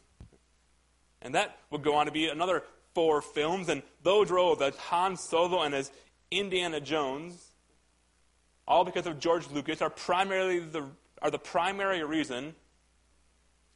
And 1.22 1.36
that 1.36 1.58
would 1.70 1.84
go 1.84 1.96
on 1.96 2.08
to 2.08 2.12
be 2.12 2.28
another 2.28 2.64
four 2.94 3.22
films, 3.22 3.70
and 3.70 3.84
those 4.04 4.30
roles 4.30 4.62
as 4.62 4.76
Han 4.76 5.16
Solo 5.16 5.62
and 5.62 5.74
as 5.74 5.92
Indiana 6.32 6.82
Jones, 6.82 7.52
all 8.68 8.84
because 8.84 9.08
of 9.08 9.20
George 9.20 9.50
Lucas, 9.52 9.82
are 9.82 9.90
primarily 9.90 10.60
the, 10.60 10.86
are 11.22 11.32
the 11.32 11.40
primary 11.40 12.04
reason 12.04 12.56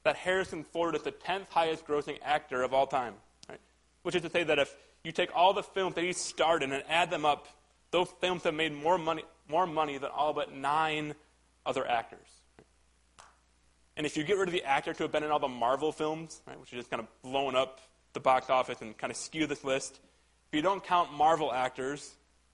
that 0.04 0.16
Harrison 0.16 0.64
Ford 0.64 0.96
is 0.96 1.04
the 1.04 1.12
10th 1.12 1.48
highest 1.50 1.88
grossing 1.88 2.18
actor 2.24 2.64
of 2.64 2.74
all 2.74 2.88
time. 2.88 3.14
Right? 3.50 3.60
Which 4.04 4.16
is 4.16 4.22
to 4.22 4.30
say 4.30 4.44
that 4.44 4.60
if 4.60 4.76
you 5.04 5.12
take 5.12 5.30
all 5.36 5.54
the 5.54 5.64
films 5.64 5.96
that 5.96 6.04
he 6.04 6.14
starred 6.14 6.64
in 6.64 6.72
and 6.72 6.84
add 6.90 7.10
them 7.10 7.26
up, 7.26 7.48
those 7.92 8.10
films 8.20 8.44
have 8.44 8.54
made 8.54 8.74
more 8.74 8.98
money, 8.98 9.24
more 9.48 9.66
money 9.66 9.98
than 9.98 10.10
all 10.12 10.34
but 10.34 10.54
nine 10.54 11.16
other 11.66 11.88
actors. 11.88 12.20
And 13.96 14.06
if 14.06 14.18
you 14.18 14.24
get 14.24 14.38
rid 14.38 14.48
of 14.48 14.54
the 14.54 14.64
actor 14.64 14.94
to 14.94 15.04
have 15.04 15.12
been 15.12 15.24
in 15.24 15.32
all 15.32 15.40
the 15.40 15.48
Marvel 15.48 15.92
films, 15.92 16.42
right, 16.48 16.60
which 16.60 16.74
are 16.74 16.78
just 16.78 16.90
kind 16.90 17.02
of 17.02 17.08
blowing 17.22 17.56
up 17.56 17.80
the 18.14 18.20
box 18.20 18.50
office 18.50 18.82
and 18.82 18.98
kind 18.98 19.12
of 19.12 19.18
skew 19.18 19.46
this 19.46 19.64
list, 19.64 20.00
if 20.52 20.56
you 20.56 20.62
don't 20.62 20.84
count 20.84 21.14
Marvel 21.14 21.54
actors, 21.54 22.14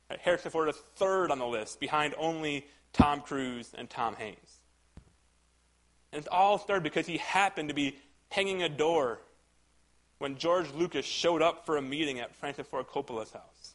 right, 0.10 0.20
Harrison 0.20 0.52
Ford 0.52 0.70
is 0.70 0.76
third 0.96 1.32
on 1.32 1.40
the 1.40 1.48
list, 1.48 1.80
behind 1.80 2.14
only 2.18 2.66
Tom 2.92 3.22
Cruise 3.22 3.72
and 3.78 3.90
Tom 3.90 4.16
Hanks. 4.16 4.56
And 6.12 6.20
it's 6.20 6.28
all 6.28 6.58
started 6.58 6.84
because 6.84 7.06
he 7.06 7.18
happened 7.18 7.70
to 7.70 7.76
be 7.76 7.96
hanging 8.30 8.64
a 8.64 8.70
door 8.70 9.20
when 10.18 10.38
George 10.38 10.72
Lucas 10.74 11.06
showed 11.06 11.42
up 11.42 11.66
for 11.66 11.78
a 11.78 11.82
meeting 11.82 12.20
at 12.20 12.36
Francis 12.36 12.68
Ford 12.68 12.88
Coppola's 12.88 13.32
house. 13.32 13.74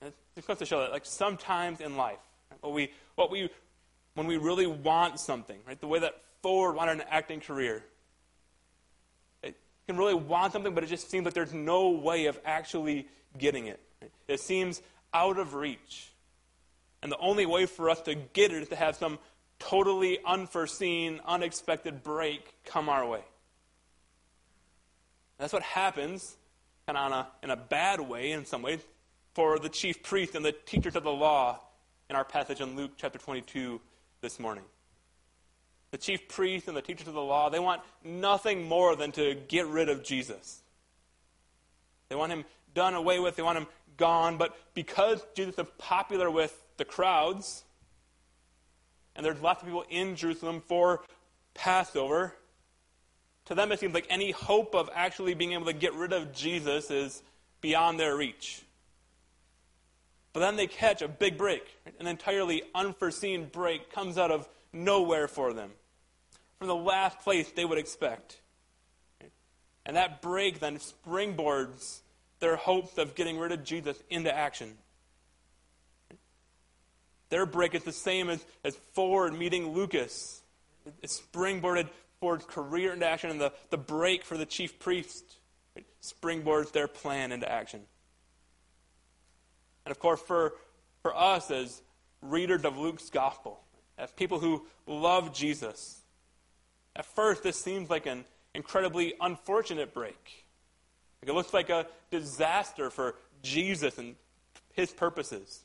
And 0.00 0.12
it 0.36 0.46
goes 0.46 0.58
to 0.58 0.66
show 0.66 0.80
that, 0.80 0.92
like, 0.92 1.04
sometimes 1.04 1.80
in 1.80 1.96
life, 1.96 2.18
what 2.60 2.72
we, 2.72 2.90
what 3.16 3.30
we, 3.30 3.50
when 4.14 4.26
we 4.26 4.36
really 4.36 4.66
want 4.66 5.20
something, 5.20 5.58
right, 5.66 5.80
the 5.80 5.86
way 5.86 6.00
that 6.00 6.14
Ford 6.42 6.74
wanted 6.74 7.00
an 7.00 7.04
acting 7.10 7.40
career, 7.40 7.84
it 9.42 9.56
can 9.86 9.96
really 9.96 10.14
want 10.14 10.52
something, 10.52 10.74
but 10.74 10.84
it 10.84 10.88
just 10.88 11.10
seems 11.10 11.24
like 11.24 11.34
there's 11.34 11.54
no 11.54 11.90
way 11.90 12.26
of 12.26 12.38
actually 12.44 13.06
getting 13.38 13.66
it. 13.66 13.80
Right? 14.00 14.10
It 14.28 14.40
seems 14.40 14.82
out 15.12 15.38
of 15.38 15.54
reach. 15.54 16.10
And 17.02 17.10
the 17.10 17.18
only 17.18 17.46
way 17.46 17.66
for 17.66 17.88
us 17.88 18.00
to 18.02 18.14
get 18.14 18.52
it 18.52 18.62
is 18.62 18.68
to 18.68 18.76
have 18.76 18.96
some 18.96 19.18
totally 19.58 20.18
unforeseen, 20.26 21.20
unexpected 21.24 22.02
break 22.02 22.54
come 22.64 22.88
our 22.88 23.06
way. 23.06 23.22
That's 25.38 25.52
what 25.52 25.62
happens, 25.62 26.36
kind 26.86 26.98
of 26.98 27.12
a, 27.12 27.26
in 27.42 27.50
a 27.50 27.56
bad 27.56 28.00
way 28.00 28.32
in 28.32 28.44
some 28.44 28.62
ways, 28.62 28.80
for 29.34 29.58
the 29.58 29.68
chief 29.68 30.02
priest 30.02 30.34
and 30.34 30.44
the 30.44 30.52
teachers 30.52 30.96
of 30.96 31.04
the 31.04 31.12
law 31.12 31.60
in 32.10 32.16
our 32.16 32.24
passage 32.24 32.60
in 32.60 32.76
Luke 32.76 32.92
chapter 32.96 33.18
22 33.18 33.80
this 34.20 34.38
morning. 34.38 34.64
The 35.90 35.98
chief 35.98 36.28
priests 36.28 36.68
and 36.68 36.76
the 36.76 36.82
teachers 36.82 37.08
of 37.08 37.14
the 37.14 37.22
law, 37.22 37.50
they 37.50 37.58
want 37.58 37.82
nothing 38.04 38.68
more 38.68 38.94
than 38.94 39.12
to 39.12 39.34
get 39.48 39.66
rid 39.66 39.88
of 39.88 40.04
Jesus. 40.04 40.60
They 42.08 42.16
want 42.16 42.32
him 42.32 42.44
done 42.74 42.94
away 42.94 43.18
with, 43.18 43.36
they 43.36 43.42
want 43.42 43.58
him 43.58 43.66
gone, 43.96 44.36
but 44.36 44.56
because 44.74 45.24
Jesus 45.34 45.58
is 45.58 45.66
popular 45.78 46.30
with 46.30 46.56
the 46.76 46.84
crowds, 46.84 47.64
and 49.16 49.24
there's 49.26 49.40
lots 49.40 49.62
of 49.62 49.68
people 49.68 49.84
in 49.90 50.16
Jerusalem 50.16 50.62
for 50.66 51.00
Passover, 51.54 52.34
to 53.46 53.54
them 53.54 53.72
it 53.72 53.80
seems 53.80 53.94
like 53.94 54.06
any 54.08 54.30
hope 54.30 54.74
of 54.74 54.88
actually 54.94 55.34
being 55.34 55.52
able 55.52 55.66
to 55.66 55.72
get 55.72 55.94
rid 55.94 56.12
of 56.12 56.32
Jesus 56.32 56.90
is 56.90 57.22
beyond 57.60 57.98
their 57.98 58.16
reach. 58.16 58.62
But 60.32 60.40
then 60.40 60.56
they 60.56 60.66
catch 60.66 61.02
a 61.02 61.08
big 61.08 61.36
break. 61.36 61.62
An 61.98 62.06
entirely 62.06 62.62
unforeseen 62.74 63.46
break 63.46 63.92
comes 63.92 64.16
out 64.16 64.30
of 64.30 64.48
nowhere 64.72 65.26
for 65.26 65.52
them, 65.52 65.70
from 66.58 66.68
the 66.68 66.74
last 66.76 67.20
place 67.20 67.50
they 67.50 67.64
would 67.64 67.78
expect. 67.78 68.40
And 69.84 69.96
that 69.96 70.22
break 70.22 70.60
then 70.60 70.78
springboards 70.78 72.00
their 72.38 72.56
hopes 72.56 72.96
of 72.98 73.14
getting 73.14 73.38
rid 73.38 73.52
of 73.52 73.64
Jesus 73.64 74.00
into 74.08 74.34
action. 74.34 74.76
Their 77.28 77.46
break 77.46 77.74
is 77.74 77.84
the 77.84 77.92
same 77.92 78.28
as, 78.28 78.44
as 78.64 78.76
Ford 78.92 79.32
meeting 79.36 79.72
Lucas. 79.72 80.42
It 81.02 81.10
springboarded 81.10 81.88
Ford's 82.20 82.44
career 82.44 82.92
into 82.92 83.06
action, 83.06 83.30
and 83.30 83.40
the, 83.40 83.52
the 83.70 83.78
break 83.78 84.24
for 84.24 84.36
the 84.36 84.46
chief 84.46 84.78
priest 84.78 85.24
springboards 86.02 86.72
their 86.72 86.88
plan 86.88 87.32
into 87.32 87.50
action. 87.50 87.80
And 89.90 89.96
of 89.96 89.98
course, 89.98 90.20
for, 90.20 90.52
for 91.02 91.16
us 91.16 91.50
as 91.50 91.82
readers 92.22 92.64
of 92.64 92.78
Luke's 92.78 93.10
gospel, 93.10 93.58
as 93.98 94.12
people 94.12 94.38
who 94.38 94.64
love 94.86 95.34
Jesus, 95.34 96.02
at 96.94 97.04
first 97.04 97.42
this 97.42 97.60
seems 97.60 97.90
like 97.90 98.06
an 98.06 98.24
incredibly 98.54 99.14
unfortunate 99.20 99.92
break. 99.92 100.46
Like 101.20 101.30
it 101.30 101.34
looks 101.34 101.52
like 101.52 101.70
a 101.70 101.88
disaster 102.12 102.88
for 102.88 103.16
Jesus 103.42 103.98
and 103.98 104.14
his 104.74 104.92
purposes. 104.92 105.64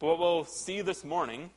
But 0.00 0.08
what 0.08 0.18
we'll 0.18 0.44
see 0.44 0.80
this 0.80 1.04
morning 1.04 1.50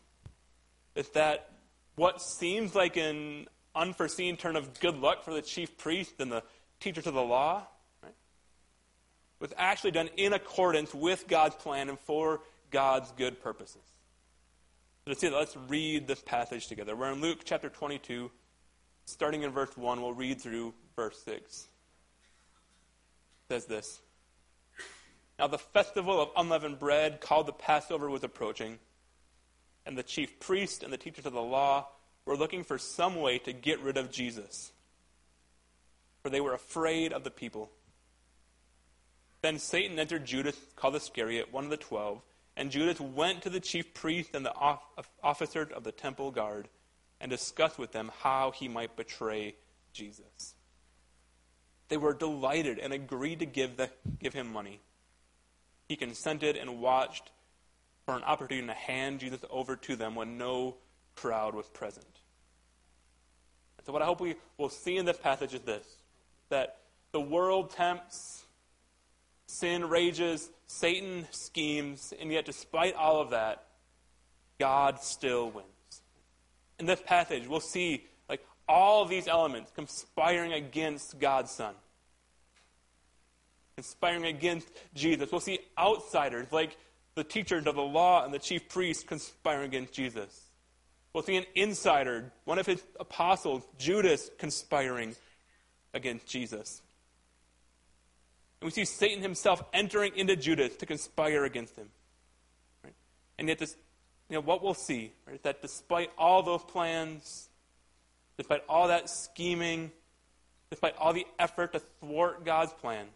is 0.93 1.09
that 1.09 1.49
what 1.95 2.21
seems 2.21 2.75
like 2.75 2.97
an 2.97 3.47
unforeseen 3.73 4.37
turn 4.37 4.55
of 4.55 4.79
good 4.79 4.97
luck 4.97 5.23
for 5.23 5.33
the 5.33 5.41
chief 5.41 5.75
priest 5.75 6.13
and 6.19 6.31
the 6.31 6.43
teachers 6.79 7.07
of 7.07 7.15
the 7.15 7.23
law 7.23 7.65
was 9.43 9.53
actually 9.57 9.91
done 9.91 10.09
in 10.15 10.31
accordance 10.31 10.95
with 10.95 11.27
God's 11.27 11.55
plan 11.55 11.89
and 11.89 11.99
for 11.99 12.39
God's 12.71 13.11
good 13.17 13.41
purposes. 13.41 13.81
So 15.03 15.13
to 15.13 15.19
see 15.19 15.29
let's 15.29 15.57
read 15.67 16.07
this 16.07 16.21
passage 16.21 16.67
together. 16.67 16.95
We're 16.95 17.11
in 17.11 17.19
Luke 17.19 17.39
chapter 17.43 17.67
22, 17.67 18.31
starting 19.03 19.43
in 19.43 19.51
verse 19.51 19.75
1. 19.75 20.01
We'll 20.01 20.13
read 20.13 20.39
through 20.39 20.73
verse 20.95 21.21
6. 21.25 21.35
It 21.35 21.67
says 23.49 23.65
this. 23.65 23.99
Now 25.37 25.47
the 25.47 25.57
festival 25.57 26.21
of 26.21 26.29
unleavened 26.37 26.79
bread, 26.79 27.19
called 27.19 27.47
the 27.47 27.51
Passover, 27.51 28.09
was 28.09 28.23
approaching, 28.23 28.79
and 29.85 29.97
the 29.97 30.03
chief 30.03 30.39
priests 30.39 30.85
and 30.85 30.93
the 30.93 30.97
teachers 30.97 31.25
of 31.25 31.33
the 31.33 31.41
law 31.41 31.89
were 32.25 32.37
looking 32.37 32.63
for 32.63 32.77
some 32.77 33.17
way 33.17 33.39
to 33.39 33.51
get 33.51 33.81
rid 33.81 33.97
of 33.97 34.09
Jesus, 34.09 34.71
for 36.21 36.29
they 36.29 36.39
were 36.39 36.53
afraid 36.53 37.11
of 37.11 37.25
the 37.25 37.29
people. 37.29 37.71
Then 39.43 39.59
Satan 39.59 39.99
entered 39.99 40.25
Judas, 40.25 40.55
called 40.77 40.95
Iscariot, 40.95 41.51
one 41.51 41.65
of 41.65 41.69
the 41.69 41.75
twelve, 41.77 42.21
and 42.55 42.71
Judas 42.71 43.01
went 43.01 43.41
to 43.41 43.49
the 43.49 43.59
chief 43.59 43.93
priest 43.93 44.29
and 44.33 44.45
the 44.45 44.53
officers 45.21 45.67
of 45.75 45.83
the 45.83 45.91
temple 45.91 46.31
guard 46.31 46.69
and 47.19 47.29
discussed 47.29 47.77
with 47.77 47.91
them 47.91 48.09
how 48.21 48.51
he 48.51 48.69
might 48.69 48.95
betray 48.95 49.55
Jesus. 49.91 50.55
They 51.89 51.97
were 51.97 52.13
delighted 52.13 52.79
and 52.79 52.93
agreed 52.93 53.39
to 53.39 53.45
give, 53.45 53.75
the, 53.75 53.89
give 54.17 54.33
him 54.33 54.51
money. 54.51 54.79
He 55.89 55.97
consented 55.97 56.55
and 56.55 56.79
watched 56.79 57.29
for 58.05 58.15
an 58.15 58.23
opportunity 58.23 58.65
to 58.67 58.73
hand 58.73 59.19
Jesus 59.19 59.43
over 59.49 59.75
to 59.75 59.97
them 59.97 60.15
when 60.15 60.37
no 60.37 60.77
crowd 61.15 61.53
was 61.53 61.67
present. 61.67 62.05
So, 63.85 63.91
what 63.91 64.01
I 64.01 64.05
hope 64.05 64.21
we 64.21 64.35
will 64.57 64.69
see 64.69 64.95
in 64.95 65.05
this 65.05 65.17
passage 65.17 65.53
is 65.53 65.61
this 65.61 65.85
that 66.47 66.77
the 67.11 67.19
world 67.19 67.71
tempts, 67.71 68.42
sin 69.47 69.89
rages, 69.89 70.49
Satan 70.67 71.27
schemes, 71.31 72.13
and 72.19 72.31
yet, 72.31 72.45
despite 72.45 72.95
all 72.95 73.21
of 73.21 73.31
that, 73.31 73.65
God 74.59 75.01
still 75.01 75.49
wins. 75.51 75.67
In 76.79 76.85
this 76.85 77.01
passage, 77.05 77.47
we'll 77.47 77.59
see 77.59 78.05
like 78.29 78.45
all 78.67 79.05
these 79.05 79.27
elements 79.27 79.71
conspiring 79.75 80.53
against 80.53 81.19
God's 81.19 81.51
Son 81.51 81.75
conspiring 83.75 84.25
against 84.25 84.69
Jesus. 84.93 85.31
We'll 85.31 85.41
see 85.41 85.59
outsiders 85.77 86.51
like 86.51 86.77
the 87.15 87.23
teachers 87.23 87.65
of 87.67 87.75
the 87.75 87.81
law 87.81 88.23
and 88.23 88.33
the 88.33 88.39
chief 88.39 88.69
priests 88.69 89.03
conspiring 89.03 89.65
against 89.65 89.93
Jesus. 89.93 90.49
We'll 91.13 91.23
see 91.23 91.37
an 91.37 91.45
insider, 91.55 92.31
one 92.45 92.57
of 92.57 92.65
his 92.65 92.83
apostles, 92.99 93.63
Judas, 93.77 94.31
conspiring 94.39 95.15
against 95.93 96.25
Jesus. 96.25 96.81
And 98.63 98.67
we 98.67 98.71
see 98.71 98.85
Satan 98.85 99.21
himself 99.21 99.61
entering 99.73 100.15
into 100.15 100.37
Judas 100.37 100.77
to 100.77 100.85
conspire 100.85 101.43
against 101.43 101.75
him. 101.75 101.89
Right? 102.81 102.93
And 103.37 103.49
yet, 103.49 103.59
this, 103.59 103.75
you 104.29 104.35
know, 104.35 104.41
what 104.41 104.63
we'll 104.63 104.73
see 104.73 105.11
right, 105.27 105.35
is 105.35 105.41
that 105.41 105.61
despite 105.61 106.11
all 106.17 106.43
those 106.43 106.63
plans, 106.63 107.49
despite 108.37 108.63
all 108.69 108.87
that 108.87 109.09
scheming, 109.09 109.91
despite 110.69 110.95
all 110.95 111.11
the 111.11 111.27
effort 111.37 111.73
to 111.73 111.79
thwart 111.99 112.45
God's 112.45 112.71
plan, 112.71 113.07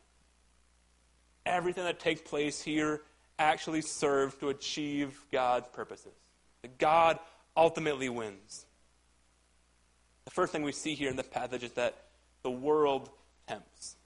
everything 1.46 1.86
that 1.86 2.02
takes 2.02 2.20
place 2.20 2.62
here 2.62 3.04
actually 3.40 3.84
serves 3.84 4.36
to 4.40 4.50
achieve 4.50 5.18
God's 5.32 5.70
purposes. 5.70 6.12
That 6.62 6.78
God 6.78 7.20
ultimately 7.56 8.10
wins. 8.10 8.66
The 10.26 10.32
first 10.32 10.52
thing 10.52 10.64
we 10.64 10.74
see 10.74 10.94
here 10.94 11.10
in 11.10 11.16
the 11.16 11.24
passage 11.24 11.64
is 11.64 11.72
that 11.72 11.96
the 12.44 12.52
world 12.52 13.10
tempts. 13.48 13.97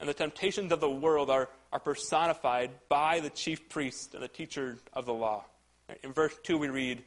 And 0.00 0.08
the 0.08 0.14
temptations 0.14 0.72
of 0.72 0.80
the 0.80 0.90
world 0.90 1.30
are, 1.30 1.48
are 1.72 1.80
personified 1.80 2.70
by 2.88 3.20
the 3.20 3.30
chief 3.30 3.68
priest 3.68 4.14
and 4.14 4.22
the 4.22 4.28
teacher 4.28 4.78
of 4.92 5.06
the 5.06 5.14
law. 5.14 5.44
In 6.02 6.12
verse 6.12 6.34
2, 6.44 6.56
we 6.58 6.68
read, 6.68 7.02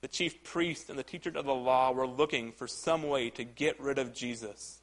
The 0.00 0.08
chief 0.08 0.42
priest 0.42 0.90
and 0.90 0.98
the 0.98 1.04
teacher 1.04 1.32
of 1.34 1.44
the 1.44 1.54
law 1.54 1.92
were 1.92 2.06
looking 2.06 2.52
for 2.52 2.66
some 2.66 3.04
way 3.04 3.30
to 3.30 3.44
get 3.44 3.78
rid 3.80 3.98
of 3.98 4.12
Jesus, 4.12 4.80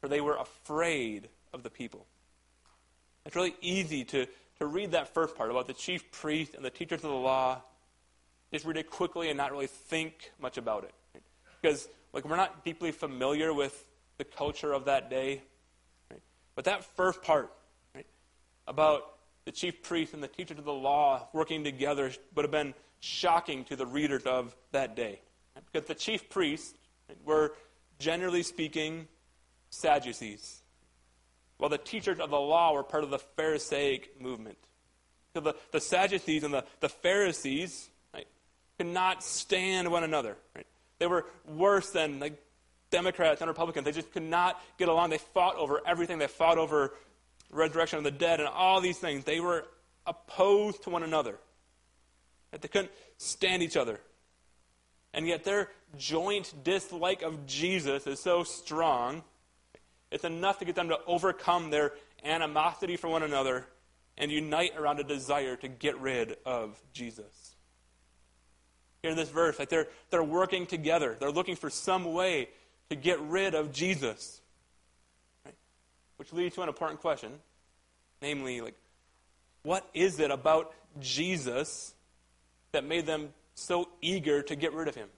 for 0.00 0.08
they 0.08 0.20
were 0.20 0.36
afraid 0.36 1.28
of 1.52 1.62
the 1.62 1.70
people. 1.70 2.06
It's 3.26 3.36
really 3.36 3.56
easy 3.60 4.04
to, 4.04 4.26
to 4.58 4.66
read 4.66 4.92
that 4.92 5.12
first 5.14 5.36
part 5.36 5.50
about 5.50 5.66
the 5.66 5.74
chief 5.74 6.10
priest 6.12 6.54
and 6.54 6.64
the 6.64 6.70
teachers 6.70 7.04
of 7.04 7.10
the 7.10 7.16
law, 7.16 7.62
just 8.52 8.64
read 8.64 8.76
it 8.76 8.90
quickly 8.90 9.28
and 9.28 9.36
not 9.36 9.50
really 9.50 9.66
think 9.66 10.30
much 10.40 10.58
about 10.58 10.84
it. 10.84 11.22
Because 11.60 11.88
like 12.12 12.28
we're 12.28 12.36
not 12.36 12.64
deeply 12.64 12.92
familiar 12.92 13.52
with 13.52 13.84
the 14.18 14.24
culture 14.24 14.72
of 14.72 14.84
that 14.84 15.08
day. 15.08 15.42
But 16.54 16.64
that 16.66 16.84
first 16.96 17.22
part, 17.22 17.52
right, 17.94 18.06
about 18.66 19.14
the 19.44 19.52
chief 19.52 19.82
priest 19.82 20.14
and 20.14 20.22
the 20.22 20.28
teachers 20.28 20.58
of 20.58 20.64
the 20.64 20.72
law 20.72 21.28
working 21.32 21.64
together 21.64 22.10
would 22.34 22.44
have 22.44 22.52
been 22.52 22.74
shocking 23.00 23.64
to 23.64 23.76
the 23.76 23.86
readers 23.86 24.24
of 24.24 24.54
that 24.70 24.94
day. 24.94 25.20
Right? 25.54 25.64
Because 25.72 25.88
the 25.88 25.94
chief 25.94 26.28
priests 26.28 26.74
were, 27.24 27.54
generally 27.98 28.42
speaking, 28.42 29.08
Sadducees, 29.70 30.60
while 31.56 31.70
the 31.70 31.78
teachers 31.78 32.20
of 32.20 32.30
the 32.30 32.38
law 32.38 32.74
were 32.74 32.82
part 32.82 33.04
of 33.04 33.10
the 33.10 33.18
Pharisaic 33.18 34.20
movement. 34.20 34.58
So 35.34 35.40
the, 35.40 35.54
the 35.72 35.80
Sadducees 35.80 36.44
and 36.44 36.52
the, 36.52 36.64
the 36.80 36.88
Pharisees 36.88 37.88
right, 38.12 38.26
could 38.78 38.88
not 38.88 39.22
stand 39.22 39.90
one 39.90 40.04
another. 40.04 40.36
Right? 40.54 40.66
They 40.98 41.06
were 41.06 41.24
worse 41.46 41.90
than 41.90 42.20
like 42.20 42.40
Democrats 42.92 43.40
and 43.40 43.48
Republicans. 43.48 43.84
They 43.84 43.92
just 43.92 44.12
could 44.12 44.22
not 44.22 44.62
get 44.78 44.88
along. 44.88 45.10
They 45.10 45.18
fought 45.18 45.56
over 45.56 45.80
everything. 45.84 46.18
They 46.18 46.28
fought 46.28 46.58
over 46.58 46.94
resurrection 47.50 47.98
of 47.98 48.04
the 48.04 48.12
dead 48.12 48.38
and 48.38 48.48
all 48.48 48.80
these 48.80 48.98
things. 48.98 49.24
They 49.24 49.40
were 49.40 49.64
opposed 50.06 50.84
to 50.84 50.90
one 50.90 51.02
another. 51.02 51.36
That 52.52 52.62
They 52.62 52.68
couldn't 52.68 52.92
stand 53.16 53.62
each 53.62 53.76
other. 53.76 53.98
And 55.14 55.26
yet 55.26 55.44
their 55.44 55.70
joint 55.98 56.54
dislike 56.62 57.22
of 57.22 57.46
Jesus 57.46 58.06
is 58.06 58.20
so 58.20 58.44
strong, 58.44 59.22
it's 60.10 60.24
enough 60.24 60.58
to 60.60 60.64
get 60.64 60.74
them 60.74 60.88
to 60.88 60.98
overcome 61.06 61.70
their 61.70 61.92
animosity 62.24 62.96
for 62.96 63.08
one 63.08 63.22
another 63.22 63.66
and 64.16 64.30
unite 64.30 64.72
around 64.76 65.00
a 65.00 65.04
desire 65.04 65.56
to 65.56 65.68
get 65.68 65.98
rid 65.98 66.36
of 66.44 66.80
Jesus. 66.92 67.56
Here 69.02 69.10
in 69.10 69.16
this 69.16 69.30
verse, 69.30 69.58
like 69.58 69.68
they're, 69.68 69.88
they're 70.10 70.22
working 70.22 70.66
together. 70.66 71.16
They're 71.18 71.30
looking 71.30 71.56
for 71.56 71.70
some 71.70 72.12
way 72.12 72.48
to 72.92 72.96
get 72.96 73.18
rid 73.20 73.54
of 73.54 73.72
Jesus. 73.72 74.42
Right? 75.46 75.54
Which 76.18 76.32
leads 76.32 76.54
to 76.56 76.62
an 76.62 76.68
important 76.68 77.00
question. 77.00 77.32
Namely, 78.20 78.60
like, 78.60 78.76
what 79.62 79.88
is 79.94 80.20
it 80.20 80.30
about 80.30 80.74
Jesus 81.00 81.94
that 82.72 82.84
made 82.84 83.06
them 83.06 83.30
so 83.54 83.88
eager 84.02 84.42
to 84.42 84.54
get 84.54 84.74
rid 84.74 84.88
of 84.88 84.94
him? 84.94 85.08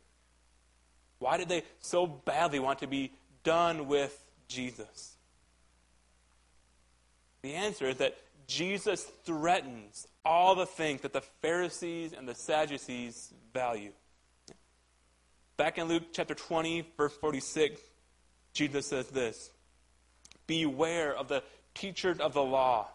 Why 1.18 1.36
did 1.36 1.48
they 1.48 1.64
so 1.80 2.06
badly 2.06 2.60
want 2.60 2.78
to 2.78 2.86
be 2.86 3.10
done 3.42 3.88
with 3.88 4.16
Jesus? 4.46 5.16
The 7.42 7.54
answer 7.54 7.88
is 7.88 7.96
that 7.96 8.16
Jesus 8.46 9.02
threatens 9.24 10.06
all 10.24 10.54
the 10.54 10.66
things 10.66 11.00
that 11.00 11.12
the 11.12 11.22
Pharisees 11.42 12.12
and 12.12 12.28
the 12.28 12.34
Sadducees 12.34 13.32
value. 13.52 13.90
Back 15.56 15.78
in 15.78 15.86
Luke 15.86 16.04
chapter 16.12 16.34
20, 16.34 16.84
verse 16.96 17.14
46, 17.16 17.80
Jesus 18.54 18.86
says 18.86 19.08
this 19.08 19.50
Beware 20.46 21.14
of 21.14 21.28
the 21.28 21.42
teachers 21.74 22.18
of 22.18 22.34
the 22.34 22.42
law. 22.42 22.88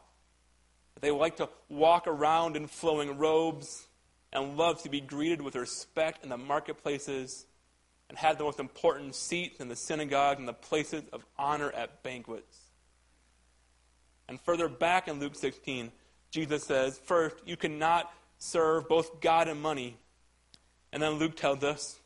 They 0.99 1.12
like 1.12 1.38
to 1.38 1.47
walk 1.70 2.07
around 2.07 2.57
in 2.57 2.68
flowing 2.68 3.18
robes 3.18 3.88
and 4.34 4.57
love 4.57 4.84
to 4.84 4.89
be 4.89 4.99
greeted 4.99 5.41
with 5.41 5.55
respect 5.55 6.24
in 6.24 6.30
the 6.30 6.38
marketplaces 6.38 7.45
and 8.10 8.18
have 8.18 8.38
the 8.38 8.43
most 8.43 8.60
important 8.60 9.16
seats 9.16 9.62
in 9.62 9.70
the 9.70 9.76
synagogue 9.76 10.39
and 10.39 10.47
the 10.47 10.53
places 10.53 11.03
of 11.14 11.26
honor 11.38 11.72
at 11.72 12.03
banquets. 12.03 12.57
And 14.28 14.39
further 14.41 14.68
back 14.68 15.07
in 15.07 15.22
Luke 15.22 15.36
16, 15.36 15.91
Jesus 16.32 16.64
says, 16.66 16.99
First, 17.05 17.38
you 17.45 17.55
cannot 17.55 18.12
serve 18.38 18.89
both 18.89 19.22
God 19.22 19.47
and 19.47 19.62
money. 19.62 19.97
And 20.91 21.01
then 21.01 21.14
Luke 21.14 21.38
tells 21.38 21.64
us, 21.64 21.98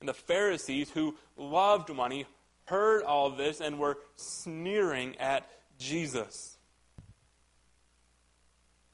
and 0.00 0.08
the 0.08 0.14
Pharisees 0.14 0.90
who 0.90 1.14
loved 1.36 1.94
money 1.94 2.26
heard 2.64 3.02
all 3.02 3.30
this 3.30 3.60
and 3.60 3.78
were 3.78 3.98
sneering 4.16 5.16
at 5.18 5.48
Jesus. 5.78 6.56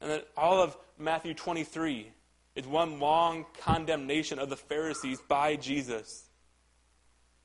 And 0.01 0.11
then 0.11 0.21
all 0.37 0.61
of 0.61 0.77
Matthew 0.99 1.35
23 1.35 2.11
is 2.55 2.67
one 2.67 3.01
long 3.01 3.47
condemnation 3.61 4.39
of 4.39 4.51
the 4.51 4.57
Pharisees 4.57 5.21
by 5.29 5.57
Jesus. 5.57 6.25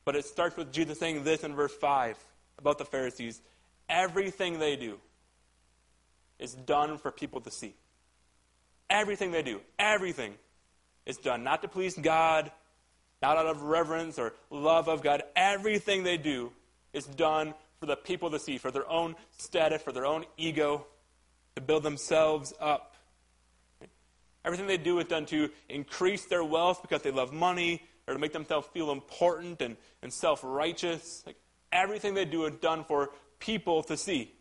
But 0.06 0.16
it 0.16 0.26
starts 0.26 0.58
with 0.58 0.72
Jesus 0.72 1.00
saying 1.00 1.24
this 1.24 1.44
in 1.44 1.56
verse 1.56 1.74
5 1.74 2.18
about 2.58 2.78
the 2.78 2.86
Pharisees 2.86 3.42
everything 3.90 4.58
they 4.58 4.78
do 4.78 4.98
is 6.40 6.54
done 6.54 6.98
for 6.98 7.12
people 7.12 7.42
to 7.42 7.52
see. 7.52 7.76
Everything 8.90 9.32
they 9.32 9.44
do, 9.44 9.62
everything 9.78 10.34
is 11.06 11.18
done 11.18 11.44
not 11.44 11.62
to 11.62 11.68
please 11.68 11.98
God, 11.98 12.52
not 13.22 13.38
out 13.38 13.46
of 13.46 13.64
reverence 13.64 14.18
or 14.18 14.34
love 14.50 14.88
of 14.88 15.02
God. 15.02 15.24
Everything 15.36 16.04
they 16.04 16.18
do 16.18 16.52
is 16.94 17.06
done 17.06 17.54
for 17.80 17.86
the 17.86 17.96
people 17.96 18.30
to 18.32 18.40
see, 18.40 18.58
for 18.58 18.72
their 18.72 18.90
own 18.90 19.16
status, 19.38 19.82
for 19.82 19.92
their 19.92 20.06
own 20.06 20.26
ego, 20.38 20.86
to 21.56 21.62
build 21.62 21.84
themselves 21.84 22.54
up. 22.60 22.96
Everything 24.44 24.68
they 24.68 24.78
do 24.78 25.00
is 25.00 25.06
done 25.06 25.26
to 25.28 25.50
increase 25.70 26.26
their 26.26 26.44
wealth 26.44 26.82
because 26.82 27.02
they 27.04 27.12
love 27.12 27.32
money 27.32 27.84
or 28.08 28.14
to 28.14 28.20
make 28.20 28.34
themselves 28.34 28.68
feel 28.74 28.92
important 28.92 29.62
and, 29.62 29.78
and 30.02 30.12
self 30.12 30.42
righteous. 30.44 31.24
Like, 31.26 31.38
everything 31.72 32.14
they 32.14 32.26
do 32.26 32.46
is 32.46 32.56
done 32.56 32.84
for 32.84 33.12
people 33.40 33.84
to 33.84 33.98
see. 33.98 34.32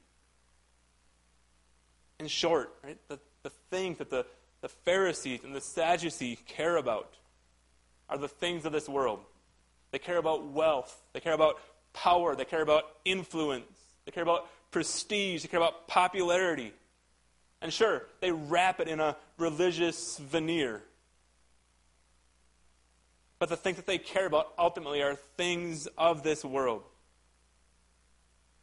In 2.19 2.29
short, 2.29 2.75
right, 2.83 2.99
the, 3.09 3.19
the 3.43 3.51
things 3.71 3.99
that 3.99 4.11
the, 4.11 4.27
the 4.61 4.69
Pharisees 4.69 5.41
and 5.45 5.55
the 5.55 5.61
Sadducees 5.61 6.39
care 6.47 6.77
about 6.77 7.15
are 8.11 8.19
the 8.19 8.29
things 8.29 8.67
of 8.67 8.73
this 8.73 8.89
world. 8.89 9.21
They 9.93 9.99
care 9.99 10.19
about 10.19 10.47
wealth. 10.49 11.03
They 11.13 11.21
care 11.21 11.33
about 11.33 11.59
power. 11.93 12.37
They 12.37 12.45
care 12.45 12.63
about 12.63 12.85
influence. 13.05 13.65
They 14.05 14.13
care 14.13 14.23
about 14.23 14.49
prestige. 14.71 15.43
They 15.43 15.49
care 15.49 15.61
about 15.61 15.89
popularity. 15.89 16.73
And 17.63 17.73
sure, 17.73 18.03
they 18.21 18.33
wrap 18.33 18.81
it 18.81 18.89
in 18.89 19.01
a 19.01 19.17
religious 19.39 20.19
veneer. 20.19 20.83
But 23.39 23.49
the 23.49 23.57
things 23.57 23.77
that 23.77 23.87
they 23.87 23.99
care 23.99 24.27
about 24.27 24.53
ultimately 24.59 25.03
are 25.03 25.15
things 25.15 25.87
of 25.97 26.23
this 26.23 26.45
world. 26.45 26.83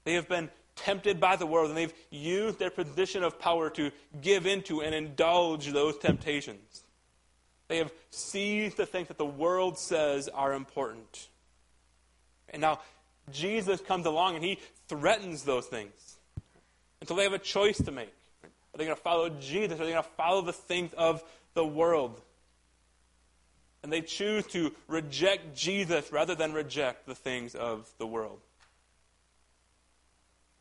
They 0.04 0.14
have 0.14 0.30
been 0.30 0.50
tempted 0.76 1.20
by 1.20 1.36
the 1.36 1.46
world, 1.46 1.70
and 1.70 1.78
they've 1.78 1.94
used 2.12 2.60
their 2.60 2.70
position 2.70 3.24
of 3.24 3.40
power 3.40 3.70
to 3.72 3.92
give 4.22 4.46
into 4.46 4.82
and 4.82 4.94
indulge 4.94 5.72
those 5.72 5.98
temptations. 5.98 6.84
They 7.68 7.78
have 7.78 7.92
seized 8.12 8.78
the 8.78 8.86
things 8.86 9.10
that 9.10 9.18
the 9.18 9.26
world 9.26 9.78
says 9.78 10.30
are 10.30 10.54
important. 10.54 11.28
And 12.50 12.62
now 12.62 12.80
Jesus 13.32 13.82
comes 13.82 14.06
along 14.06 14.36
and 14.36 14.44
he 14.44 14.60
threatens 14.88 15.44
those 15.44 15.66
things. 15.66 16.18
And 17.00 17.08
so 17.08 17.16
they 17.16 17.24
have 17.24 17.34
a 17.34 17.40
choice 17.40 17.78
to 17.78 17.92
make. 17.92 18.14
Are 18.44 18.78
they 18.78 18.86
going 18.86 18.96
to 18.96 19.02
follow 19.02 19.30
Jesus 19.30 19.80
are 19.80 19.86
they 19.86 19.92
going 19.92 20.04
to 20.04 20.10
follow 20.12 20.42
the 20.42 20.54
things 20.54 20.94
of 20.94 21.24
the 21.54 21.66
world? 21.66 22.22
And 23.84 23.92
they 23.92 24.02
choose 24.02 24.46
to 24.48 24.72
reject 24.88 25.56
Jesus 25.56 26.12
rather 26.12 26.36
than 26.36 26.54
reject 26.54 27.06
the 27.06 27.16
things 27.16 27.56
of 27.56 27.90
the 27.98 28.08
world. 28.08 28.40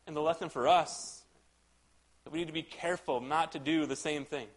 And 0.05 0.15
the 0.15 0.21
lesson 0.21 0.49
for 0.49 0.67
us 0.67 1.23
that 2.23 2.31
we 2.31 2.39
need 2.39 2.47
to 2.47 2.53
be 2.53 2.63
careful 2.63 3.21
not 3.21 3.53
to 3.53 3.59
do 3.59 3.85
the 3.85 3.95
same 3.95 4.25
thing. 4.25 4.47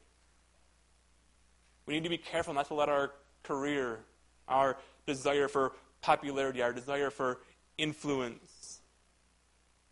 We 1.91 1.97
need 1.97 2.05
to 2.05 2.09
be 2.09 2.19
careful 2.19 2.55
not 2.55 2.69
to 2.69 2.75
let 2.75 2.89
our 2.89 3.11
career, 3.43 3.99
our 4.47 4.77
desire 5.07 5.49
for 5.49 5.73
popularity, 6.03 6.63
our 6.63 6.73
desire 6.73 7.11
for 7.11 7.41
influence, 7.77 8.79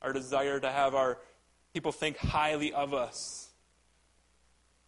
our 0.00 0.12
desire 0.12 0.60
to 0.60 0.70
have 0.70 0.94
our 0.94 1.18
people 1.74 1.90
think 1.90 2.16
highly 2.16 2.72
of 2.72 2.94
us. 2.94 3.48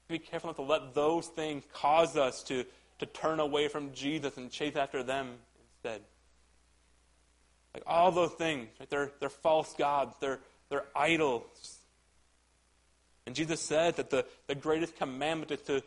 Be 0.07 0.21
careful 0.21 0.51
not 0.51 0.57
to 0.57 0.63
let 0.63 0.95
those 0.95 1.27
things 1.27 1.65
cause 1.73 2.17
us 2.17 2.45
to, 2.45 2.65
to 3.01 3.07
turn 3.07 3.41
away 3.41 3.67
from 3.67 3.93
Jesus 3.93 4.37
and 4.37 4.49
chase 4.49 4.77
after 4.77 5.03
them 5.03 5.33
instead. 5.83 6.03
Like 7.75 7.83
all 7.89 8.13
those 8.13 8.35
things, 8.35 8.69
right? 8.79 8.89
they're, 8.89 9.11
they're 9.19 9.31
false 9.31 9.75
gods, 9.75 10.15
they're, 10.21 10.39
they're 10.69 10.87
idols. 10.95 11.79
And 13.27 13.35
Jesus 13.35 13.61
said 13.61 13.97
that 13.97 14.11
the, 14.11 14.25
the 14.47 14.55
greatest 14.55 14.95
commandment 14.95 15.51
is 15.51 15.61
to 15.63 15.83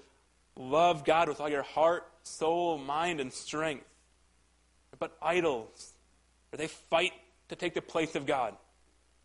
love 0.58 1.04
God 1.04 1.30
with 1.30 1.42
all 1.42 1.50
your 1.50 1.64
heart, 1.64 2.08
soul, 2.24 2.78
mind, 2.78 3.20
and 3.20 3.32
strength. 3.32 3.86
But 5.00 5.18
idols, 5.22 5.94
they 6.52 6.68
fight 6.68 7.14
to 7.50 7.56
take 7.56 7.74
the 7.74 7.82
place 7.82 8.16
of 8.16 8.26
God. 8.26 8.56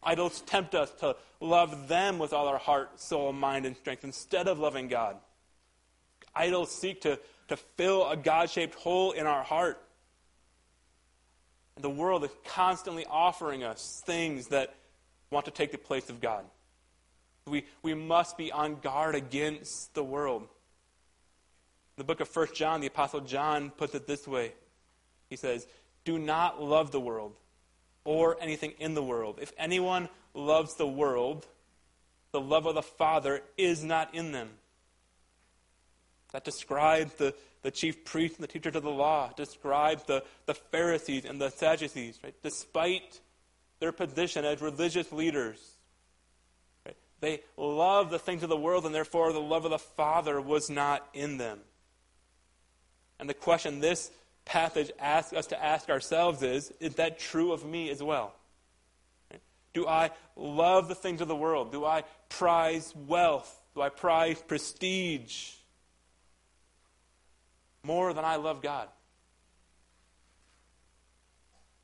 Idols 0.02 0.40
tempt 0.42 0.74
us 0.74 0.90
to 1.00 1.16
love 1.40 1.88
them 1.88 2.18
with 2.18 2.32
all 2.32 2.48
our 2.48 2.58
heart, 2.58 3.00
soul, 3.00 3.32
mind, 3.32 3.66
and 3.66 3.76
strength 3.76 4.04
instead 4.04 4.48
of 4.48 4.58
loving 4.58 4.88
God. 4.88 5.16
Idols 6.34 6.70
seek 6.70 7.00
to, 7.02 7.18
to 7.48 7.56
fill 7.56 8.08
a 8.08 8.16
God 8.16 8.48
shaped 8.48 8.74
hole 8.76 9.12
in 9.12 9.26
our 9.26 9.42
heart. 9.42 9.80
And 11.76 11.84
the 11.84 11.90
world 11.90 12.24
is 12.24 12.30
constantly 12.44 13.06
offering 13.08 13.64
us 13.64 14.02
things 14.06 14.48
that 14.48 14.74
want 15.30 15.44
to 15.46 15.50
take 15.50 15.72
the 15.72 15.78
place 15.78 16.08
of 16.10 16.20
God. 16.20 16.44
We, 17.46 17.64
we 17.82 17.94
must 17.94 18.36
be 18.36 18.52
on 18.52 18.76
guard 18.76 19.14
against 19.14 19.94
the 19.94 20.04
world. 20.04 20.48
In 21.98 22.06
the 22.06 22.14
book 22.14 22.20
of 22.20 22.36
1 22.36 22.54
John, 22.54 22.80
the 22.80 22.86
Apostle 22.86 23.22
John 23.22 23.70
puts 23.70 23.92
it 23.92 24.06
this 24.06 24.28
way 24.28 24.52
He 25.28 25.34
says, 25.34 25.66
Do 26.04 26.16
not 26.16 26.62
love 26.62 26.92
the 26.92 27.00
world 27.00 27.34
or 28.04 28.36
anything 28.40 28.74
in 28.78 28.94
the 28.94 29.02
world. 29.02 29.40
If 29.42 29.52
anyone 29.58 30.08
loves 30.32 30.76
the 30.76 30.86
world, 30.86 31.44
the 32.30 32.40
love 32.40 32.66
of 32.66 32.76
the 32.76 32.82
Father 32.82 33.42
is 33.56 33.82
not 33.82 34.14
in 34.14 34.30
them. 34.30 34.50
That 36.30 36.44
describes 36.44 37.14
the, 37.14 37.34
the 37.62 37.72
chief 37.72 38.04
priests 38.04 38.38
and 38.38 38.44
the 38.44 38.52
teachers 38.52 38.76
of 38.76 38.84
the 38.84 38.90
law, 38.90 39.32
describes 39.36 40.04
the, 40.04 40.22
the 40.46 40.54
Pharisees 40.54 41.24
and 41.24 41.40
the 41.40 41.50
Sadducees. 41.50 42.20
Right? 42.22 42.34
Despite 42.44 43.18
their 43.80 43.90
position 43.90 44.44
as 44.44 44.62
religious 44.62 45.10
leaders, 45.10 45.58
right? 46.86 46.96
they 47.18 47.40
love 47.56 48.10
the 48.10 48.20
things 48.20 48.44
of 48.44 48.50
the 48.50 48.56
world, 48.56 48.86
and 48.86 48.94
therefore 48.94 49.32
the 49.32 49.40
love 49.40 49.64
of 49.64 49.72
the 49.72 49.80
Father 49.80 50.40
was 50.40 50.70
not 50.70 51.04
in 51.12 51.38
them. 51.38 51.58
And 53.18 53.28
the 53.28 53.34
question 53.34 53.80
this 53.80 54.10
passage 54.44 54.90
asks 54.98 55.32
us 55.32 55.46
to 55.48 55.62
ask 55.62 55.90
ourselves 55.90 56.42
is 56.42 56.72
is 56.80 56.94
that 56.94 57.18
true 57.18 57.52
of 57.52 57.64
me 57.64 57.90
as 57.90 58.02
well? 58.02 58.34
Do 59.74 59.86
I 59.86 60.10
love 60.36 60.88
the 60.88 60.94
things 60.94 61.20
of 61.20 61.28
the 61.28 61.36
world? 61.36 61.70
Do 61.70 61.84
I 61.84 62.04
prize 62.28 62.94
wealth? 63.06 63.60
Do 63.74 63.82
I 63.82 63.90
prize 63.90 64.40
prestige 64.42 65.52
more 67.82 68.12
than 68.12 68.24
I 68.24 68.36
love 68.36 68.62
God? 68.62 68.88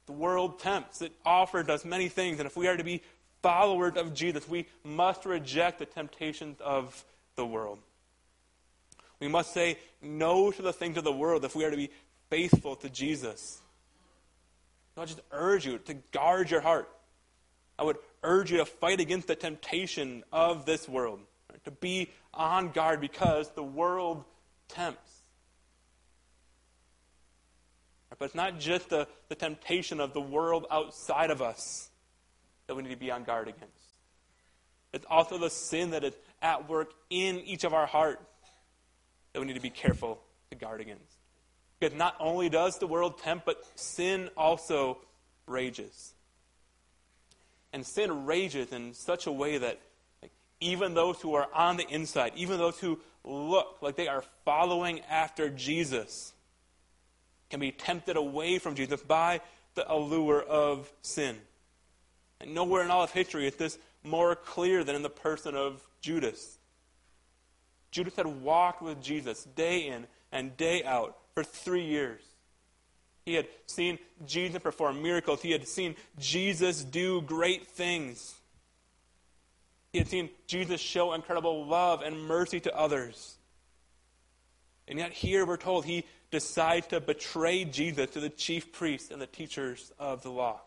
The 0.06 0.12
world 0.12 0.58
tempts, 0.58 1.02
it 1.02 1.12
offers 1.24 1.68
us 1.68 1.84
many 1.84 2.08
things, 2.08 2.38
and 2.38 2.46
if 2.46 2.56
we 2.56 2.66
are 2.68 2.76
to 2.76 2.84
be 2.84 3.02
followers 3.42 3.96
of 3.96 4.12
Jesus, 4.12 4.48
we 4.48 4.66
must 4.82 5.24
reject 5.24 5.78
the 5.78 5.86
temptations 5.86 6.60
of 6.60 7.04
the 7.36 7.46
world. 7.46 7.78
We 9.24 9.30
must 9.30 9.54
say 9.54 9.78
no 10.02 10.50
to 10.50 10.60
the 10.60 10.72
things 10.74 10.98
of 10.98 11.04
the 11.04 11.12
world 11.12 11.46
if 11.46 11.56
we 11.56 11.64
are 11.64 11.70
to 11.70 11.76
be 11.78 11.88
faithful 12.28 12.76
to 12.76 12.90
Jesus. 12.90 13.62
I 14.98 15.06
just 15.06 15.22
urge 15.32 15.64
you 15.64 15.78
to 15.78 15.94
guard 16.12 16.50
your 16.50 16.60
heart. 16.60 16.90
I 17.78 17.84
would 17.84 17.96
urge 18.22 18.52
you 18.52 18.58
to 18.58 18.66
fight 18.66 19.00
against 19.00 19.26
the 19.26 19.34
temptation 19.34 20.24
of 20.30 20.66
this 20.66 20.86
world, 20.86 21.20
right? 21.50 21.64
to 21.64 21.70
be 21.70 22.10
on 22.34 22.68
guard 22.68 23.00
because 23.00 23.48
the 23.52 23.62
world 23.62 24.24
tempts. 24.68 25.22
But 28.18 28.26
it's 28.26 28.34
not 28.34 28.60
just 28.60 28.90
the, 28.90 29.08
the 29.30 29.34
temptation 29.34 30.00
of 30.00 30.12
the 30.12 30.20
world 30.20 30.66
outside 30.70 31.30
of 31.30 31.40
us 31.40 31.88
that 32.66 32.74
we 32.74 32.82
need 32.82 32.90
to 32.90 32.96
be 32.96 33.10
on 33.10 33.24
guard 33.24 33.48
against. 33.48 33.72
It's 34.92 35.06
also 35.08 35.38
the 35.38 35.48
sin 35.48 35.92
that 35.92 36.04
is 36.04 36.14
at 36.42 36.68
work 36.68 36.92
in 37.08 37.40
each 37.40 37.64
of 37.64 37.72
our 37.72 37.86
hearts 37.86 38.22
that 39.34 39.40
we 39.40 39.46
need 39.46 39.54
to 39.54 39.60
be 39.60 39.68
careful 39.68 40.20
to 40.50 40.56
guard 40.56 40.80
against. 40.80 41.18
Because 41.78 41.94
not 41.94 42.16
only 42.18 42.48
does 42.48 42.78
the 42.78 42.86
world 42.86 43.18
tempt, 43.18 43.44
but 43.44 43.62
sin 43.74 44.30
also 44.36 44.98
rages. 45.46 46.14
And 47.72 47.84
sin 47.84 48.24
rages 48.24 48.72
in 48.72 48.94
such 48.94 49.26
a 49.26 49.32
way 49.32 49.58
that 49.58 49.80
like, 50.22 50.30
even 50.60 50.94
those 50.94 51.20
who 51.20 51.34
are 51.34 51.48
on 51.52 51.76
the 51.76 51.86
inside, 51.88 52.32
even 52.36 52.58
those 52.58 52.78
who 52.78 53.00
look 53.24 53.78
like 53.82 53.96
they 53.96 54.08
are 54.08 54.22
following 54.44 55.00
after 55.10 55.50
Jesus, 55.50 56.32
can 57.50 57.58
be 57.60 57.72
tempted 57.72 58.16
away 58.16 58.58
from 58.58 58.76
Jesus 58.76 59.02
by 59.02 59.40
the 59.74 59.92
allure 59.92 60.40
of 60.40 60.92
sin. 61.02 61.36
And 62.40 62.54
nowhere 62.54 62.84
in 62.84 62.90
all 62.90 63.02
of 63.02 63.10
history 63.10 63.46
is 63.48 63.56
this 63.56 63.78
more 64.04 64.36
clear 64.36 64.84
than 64.84 64.94
in 64.94 65.02
the 65.02 65.10
person 65.10 65.56
of 65.56 65.82
Judas. 66.00 66.58
Judas 67.94 68.16
had 68.16 68.26
walked 68.26 68.82
with 68.82 69.00
Jesus 69.00 69.44
day 69.54 69.86
in 69.86 70.08
and 70.32 70.56
day 70.56 70.82
out 70.82 71.16
for 71.32 71.44
three 71.44 71.84
years. 71.84 72.20
He 73.24 73.34
had 73.34 73.46
seen 73.66 74.00
Jesus 74.26 74.60
perform 74.60 75.00
miracles. 75.00 75.40
He 75.40 75.52
had 75.52 75.68
seen 75.68 75.94
Jesus 76.18 76.82
do 76.82 77.20
great 77.20 77.68
things. 77.68 78.34
He 79.92 79.98
had 79.98 80.08
seen 80.08 80.30
Jesus 80.48 80.80
show 80.80 81.12
incredible 81.12 81.66
love 81.66 82.02
and 82.02 82.20
mercy 82.20 82.58
to 82.58 82.76
others. 82.76 83.36
And 84.88 84.98
yet, 84.98 85.12
here 85.12 85.46
we're 85.46 85.56
told 85.56 85.84
he 85.84 86.04
decides 86.32 86.88
to 86.88 86.98
betray 86.98 87.64
Jesus 87.64 88.10
to 88.10 88.18
the 88.18 88.28
chief 88.28 88.72
priests 88.72 89.12
and 89.12 89.22
the 89.22 89.28
teachers 89.28 89.92
of 90.00 90.24
the 90.24 90.32
law. 90.32 90.60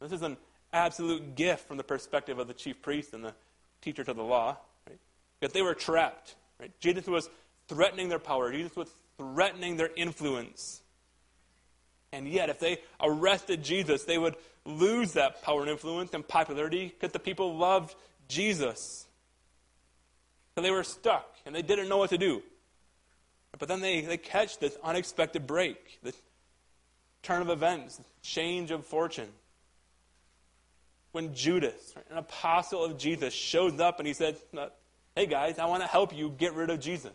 This 0.00 0.10
is 0.10 0.22
an 0.22 0.38
absolute 0.72 1.36
gift 1.36 1.68
from 1.68 1.76
the 1.76 1.84
perspective 1.84 2.40
of 2.40 2.48
the 2.48 2.52
chief 2.52 2.82
priests 2.82 3.14
and 3.14 3.24
the 3.24 3.34
teachers 3.80 4.08
of 4.08 4.16
the 4.16 4.24
law. 4.24 4.58
Because 5.42 5.54
they 5.54 5.62
were 5.62 5.74
trapped. 5.74 6.36
Right? 6.60 6.70
Jesus 6.78 7.08
was 7.08 7.28
threatening 7.66 8.08
their 8.08 8.20
power, 8.20 8.52
Jesus 8.52 8.76
was 8.76 8.88
threatening 9.18 9.76
their 9.76 9.90
influence. 9.96 10.80
And 12.12 12.28
yet, 12.28 12.48
if 12.48 12.60
they 12.60 12.78
arrested 13.00 13.64
Jesus, 13.64 14.04
they 14.04 14.18
would 14.18 14.36
lose 14.64 15.14
that 15.14 15.42
power 15.42 15.62
and 15.62 15.70
influence 15.70 16.14
and 16.14 16.26
popularity 16.26 16.86
because 16.86 17.10
the 17.10 17.18
people 17.18 17.56
loved 17.56 17.96
Jesus. 18.28 19.06
So 20.54 20.62
they 20.62 20.70
were 20.70 20.84
stuck 20.84 21.26
and 21.44 21.52
they 21.52 21.62
didn't 21.62 21.88
know 21.88 21.96
what 21.96 22.10
to 22.10 22.18
do. 22.18 22.42
But 23.58 23.68
then 23.68 23.80
they, 23.80 24.02
they 24.02 24.18
catch 24.18 24.58
this 24.58 24.76
unexpected 24.84 25.44
break, 25.44 25.98
this 26.04 26.16
turn 27.24 27.42
of 27.42 27.48
events, 27.48 28.00
change 28.22 28.70
of 28.70 28.86
fortune. 28.86 29.28
When 31.10 31.34
Judas, 31.34 31.94
an 32.10 32.18
apostle 32.18 32.84
of 32.84 32.96
Jesus, 32.96 33.34
shows 33.34 33.80
up 33.80 33.98
and 33.98 34.06
he 34.06 34.14
says, 34.14 34.36
Hey 35.14 35.26
guys, 35.26 35.58
I 35.58 35.66
want 35.66 35.82
to 35.82 35.86
help 35.86 36.16
you 36.16 36.30
get 36.30 36.54
rid 36.54 36.70
of 36.70 36.80
Jesus. 36.80 37.12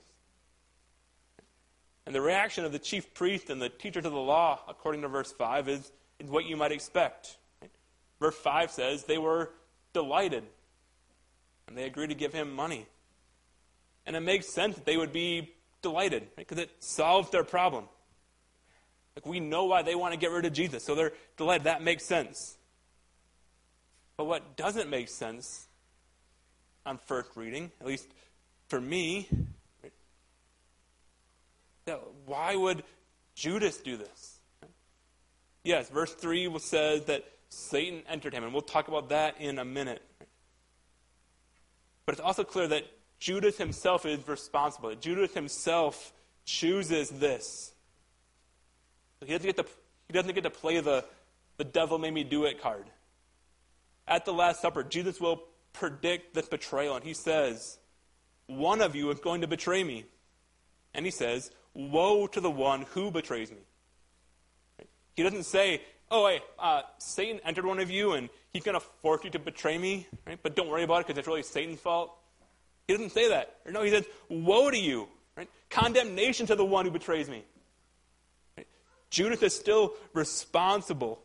And 2.05 2.13
the 2.13 2.21
reaction 2.21 2.63
of 2.63 2.71
the 2.71 2.79
chief 2.79 3.11
priest 3.15 3.49
and 3.49 3.59
the 3.59 3.69
teachers 3.69 4.05
of 4.05 4.11
the 4.11 4.19
law, 4.19 4.59
according 4.67 5.01
to 5.01 5.07
verse 5.07 5.31
5, 5.31 5.67
is, 5.67 5.91
is 6.19 6.29
what 6.29 6.45
you 6.45 6.55
might 6.55 6.71
expect. 6.71 7.37
Verse 8.19 8.35
5 8.35 8.69
says 8.69 9.03
they 9.03 9.17
were 9.17 9.49
delighted 9.93 10.43
and 11.67 11.75
they 11.75 11.83
agreed 11.85 12.07
to 12.07 12.15
give 12.15 12.33
him 12.33 12.53
money. 12.53 12.85
And 14.05 14.15
it 14.15 14.21
makes 14.21 14.47
sense 14.47 14.75
that 14.75 14.85
they 14.85 14.95
would 14.95 15.11
be 15.11 15.53
delighted 15.81 16.27
because 16.35 16.59
right? 16.59 16.67
it 16.67 16.83
solved 16.83 17.31
their 17.31 17.43
problem. 17.43 17.85
Like 19.15 19.25
we 19.25 19.39
know 19.39 19.65
why 19.65 19.81
they 19.81 19.95
want 19.95 20.13
to 20.13 20.19
get 20.19 20.29
rid 20.29 20.45
of 20.45 20.53
Jesus, 20.53 20.83
so 20.83 20.93
they're 20.93 21.13
delighted. 21.35 21.63
That 21.63 21.81
makes 21.81 22.05
sense. 22.05 22.57
But 24.15 24.25
what 24.25 24.55
doesn't 24.55 24.89
make 24.89 25.09
sense 25.09 25.66
on 26.87 26.97
first 26.97 27.29
reading, 27.35 27.71
at 27.81 27.87
least 27.87 28.07
for 28.67 28.79
me, 28.79 29.27
that 31.85 32.01
why 32.25 32.55
would 32.55 32.83
Judas 33.35 33.77
do 33.77 33.97
this? 33.97 34.39
Yes, 35.63 35.89
verse 35.89 36.13
3 36.13 36.57
says 36.59 37.05
that 37.05 37.25
Satan 37.49 38.03
entered 38.09 38.33
him, 38.33 38.43
and 38.43 38.53
we'll 38.53 38.61
talk 38.61 38.87
about 38.87 39.09
that 39.09 39.39
in 39.39 39.59
a 39.59 39.65
minute. 39.65 40.01
But 42.05 42.13
it's 42.13 42.21
also 42.21 42.45
clear 42.45 42.67
that 42.69 42.83
Judas 43.19 43.57
himself 43.57 44.05
is 44.05 44.25
responsible. 44.27 44.93
Judas 44.95 45.33
himself 45.33 46.13
chooses 46.45 47.09
this. 47.09 47.73
He 49.25 49.33
doesn't 49.33 49.45
get 49.45 49.57
to, 49.57 49.65
he 50.07 50.13
doesn't 50.13 50.33
get 50.33 50.43
to 50.45 50.49
play 50.49 50.79
the, 50.79 51.03
the 51.57 51.65
devil 51.65 51.97
made 51.97 52.13
me 52.13 52.23
do 52.23 52.45
it 52.45 52.61
card. 52.61 52.85
At 54.07 54.23
the 54.23 54.31
Last 54.31 54.61
Supper, 54.61 54.83
Jesus 54.83 55.19
will 55.19 55.41
predict 55.79 56.33
this 56.33 56.47
betrayal, 56.47 56.95
and 56.95 57.03
he 57.03 57.13
says, 57.13 57.77
One 58.47 58.81
of 58.81 58.95
you 58.95 59.09
is 59.11 59.19
going 59.19 59.41
to 59.41 59.47
betray 59.47 59.83
me. 59.83 60.05
And 60.93 61.05
he 61.05 61.11
says, 61.11 61.51
Woe 61.73 62.27
to 62.27 62.41
the 62.41 62.51
one 62.51 62.85
who 62.93 63.11
betrays 63.11 63.51
me. 63.51 63.57
He 65.15 65.23
doesn't 65.23 65.43
say, 65.43 65.81
Oh, 66.09 66.27
hey, 66.27 66.39
uh, 66.57 66.83
Satan 66.99 67.41
entered 67.43 67.65
one 67.65 67.79
of 67.79 67.91
you, 67.91 68.13
and 68.13 68.29
he's 68.53 68.63
going 68.63 68.79
to 68.79 68.85
force 69.01 69.23
you 69.23 69.29
to 69.31 69.39
betray 69.39 69.77
me, 69.77 70.07
right? 70.25 70.39
but 70.41 70.55
don't 70.55 70.69
worry 70.69 70.83
about 70.83 71.01
it 71.01 71.07
because 71.07 71.17
it's 71.17 71.27
really 71.27 71.43
Satan's 71.43 71.79
fault. 71.79 72.17
He 72.87 72.93
doesn't 72.93 73.11
say 73.11 73.29
that. 73.29 73.57
No, 73.69 73.83
he 73.83 73.91
says, 73.91 74.05
Woe 74.29 74.71
to 74.71 74.77
you. 74.77 75.07
Right? 75.35 75.49
Condemnation 75.69 76.47
to 76.47 76.55
the 76.55 76.65
one 76.65 76.85
who 76.85 76.91
betrays 76.91 77.29
me. 77.29 77.43
Right? 78.57 78.67
Judas 79.11 79.43
is 79.43 79.55
still 79.55 79.93
responsible, 80.13 81.21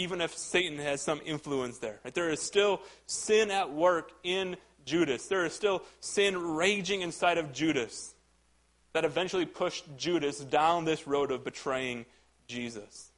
even 0.00 0.20
if 0.20 0.36
Satan 0.36 0.78
has 0.78 1.02
some 1.02 1.20
influence 1.24 1.78
there. 1.78 2.00
Right? 2.04 2.14
There 2.14 2.30
is 2.30 2.40
still 2.40 2.80
sin 3.06 3.50
at 3.50 3.72
work 3.72 4.12
in 4.22 4.56
Judas. 4.86 5.26
There 5.26 5.44
is 5.44 5.52
still 5.52 5.82
sin 6.00 6.36
raging 6.36 7.02
inside 7.02 7.38
of 7.38 7.52
Judas 7.52 8.14
that 8.92 9.04
eventually 9.04 9.44
pushed 9.44 9.84
Judas 9.96 10.40
down 10.40 10.84
this 10.84 11.06
road 11.06 11.30
of 11.30 11.44
betraying 11.44 12.06
Jesus. 12.48 13.10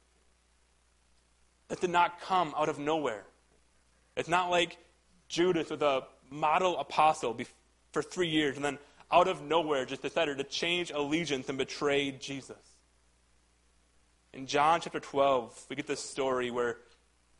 That 1.69 1.79
did 1.79 1.89
not 1.89 2.19
come 2.21 2.53
out 2.57 2.69
of 2.69 2.77
nowhere. 2.77 3.23
It's 4.15 4.29
not 4.29 4.51
like 4.51 4.77
Judas 5.29 5.69
was 5.69 5.81
a 5.81 6.03
model 6.29 6.77
apostle 6.77 7.39
for 7.91 8.03
three 8.03 8.27
years 8.27 8.55
and 8.57 8.65
then 8.65 8.77
out 9.11 9.27
of 9.27 9.41
nowhere 9.41 9.85
just 9.85 10.01
decided 10.01 10.37
to 10.37 10.43
change 10.43 10.91
allegiance 10.91 11.47
and 11.47 11.57
betray 11.57 12.11
Jesus. 12.11 12.72
In 14.33 14.47
John 14.47 14.81
chapter 14.81 14.99
12, 14.99 15.67
we 15.69 15.75
get 15.75 15.85
this 15.85 15.99
story 15.99 16.49
where 16.49 16.77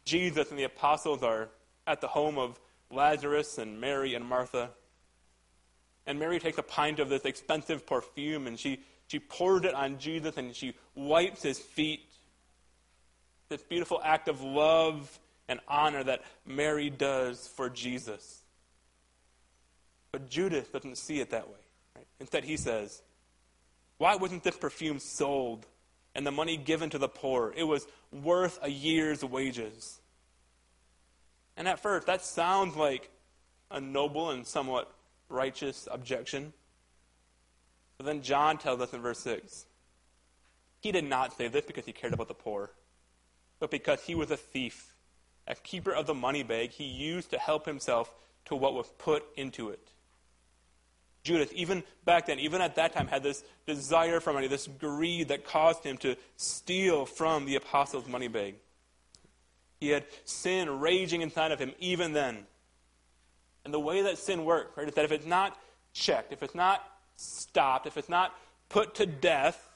Jesus 0.05 0.51
and 0.51 0.59
the 0.59 0.63
apostles 0.63 1.23
are 1.23 1.49
at 1.87 2.01
the 2.01 2.07
home 2.07 2.37
of 2.37 2.59
Lazarus 2.91 3.57
and 3.57 3.81
Mary 3.81 4.13
and 4.13 4.23
Martha. 4.23 4.69
And 6.05 6.19
Mary 6.19 6.39
takes 6.39 6.59
a 6.59 6.63
pint 6.63 6.99
of 6.99 7.09
this 7.09 7.23
expensive 7.25 7.87
perfume 7.87 8.45
and 8.45 8.59
she, 8.59 8.79
she 9.07 9.19
pours 9.19 9.63
it 9.63 9.73
on 9.73 9.97
Jesus 9.97 10.37
and 10.37 10.55
she 10.55 10.75
wipes 10.93 11.41
his 11.41 11.57
feet. 11.57 12.01
This 13.49 13.63
beautiful 13.63 13.99
act 14.03 14.27
of 14.27 14.41
love 14.41 15.19
and 15.47 15.59
honor 15.67 16.03
that 16.03 16.21
Mary 16.45 16.91
does 16.91 17.47
for 17.47 17.69
Jesus. 17.69 18.41
But 20.11 20.29
Judas 20.29 20.67
doesn't 20.67 20.97
see 20.99 21.19
it 21.21 21.31
that 21.31 21.47
way. 21.47 21.59
Right? 21.95 22.05
Instead, 22.19 22.43
he 22.43 22.55
says, 22.55 23.01
Why 23.97 24.15
wasn't 24.15 24.43
this 24.43 24.57
perfume 24.57 24.99
sold 24.99 25.65
and 26.15 26.25
the 26.25 26.31
money 26.31 26.57
given 26.57 26.89
to 26.91 26.97
the 26.97 27.07
poor? 27.07 27.53
It 27.55 27.63
was 27.63 27.87
worth 28.11 28.59
a 28.61 28.69
year's 28.69 29.23
wages. 29.23 29.99
And 31.55 31.67
at 31.67 31.79
first, 31.79 32.07
that 32.07 32.23
sounds 32.23 32.75
like 32.75 33.09
a 33.69 33.79
noble 33.79 34.31
and 34.31 34.45
somewhat 34.45 34.91
righteous 35.29 35.87
objection. 35.91 36.53
But 37.97 38.05
then 38.05 38.21
John 38.21 38.57
tells 38.57 38.81
us 38.81 38.93
in 38.93 39.01
verse 39.01 39.19
6 39.19 39.65
he 40.83 40.91
did 40.91 41.05
not 41.05 41.37
say 41.37 41.47
this 41.47 41.63
because 41.65 41.85
he 41.85 41.93
cared 41.93 42.13
about 42.13 42.27
the 42.27 42.33
poor, 42.33 42.71
but 43.59 43.71
because 43.71 44.01
he 44.03 44.15
was 44.15 44.29
a 44.31 44.35
thief, 44.35 44.93
a 45.47 45.55
keeper 45.55 45.93
of 45.93 46.07
the 46.07 46.13
money 46.13 46.43
bag 46.43 46.71
he 46.71 46.83
used 46.83 47.29
to 47.31 47.37
help 47.37 47.65
himself 47.65 48.13
to 48.45 48.55
what 48.55 48.73
was 48.73 48.91
put 48.97 49.23
into 49.37 49.69
it. 49.69 49.92
Judas, 51.23 51.49
even 51.55 51.83
back 52.03 52.25
then, 52.25 52.39
even 52.39 52.61
at 52.61 52.75
that 52.75 52.93
time, 52.93 53.07
had 53.07 53.23
this 53.23 53.43
desire 53.65 54.19
for 54.19 54.33
money, 54.33 54.47
this 54.47 54.67
greed 54.67 55.29
that 55.29 55.45
caused 55.45 55.83
him 55.83 55.97
to 55.97 56.17
steal 56.35 57.05
from 57.05 57.45
the 57.45 57.55
apostles' 57.55 58.07
money 58.07 58.27
bag. 58.27 58.55
He 59.79 59.89
had 59.89 60.05
sin 60.25 60.79
raging 60.79 61.21
inside 61.21 61.51
of 61.51 61.59
him 61.59 61.73
even 61.79 62.13
then. 62.13 62.45
And 63.63 63.73
the 63.73 63.79
way 63.79 64.01
that 64.01 64.17
sin 64.17 64.43
works, 64.43 64.77
right, 64.77 64.87
is 64.87 64.95
that 64.95 65.05
if 65.05 65.11
it's 65.11 65.25
not 65.25 65.57
checked, 65.93 66.33
if 66.33 66.43
it's 66.43 66.55
not 66.55 66.83
stopped, 67.15 67.87
if 67.87 67.97
it's 67.97 68.09
not 68.09 68.35
put 68.67 68.95
to 68.95 69.05
death, 69.05 69.69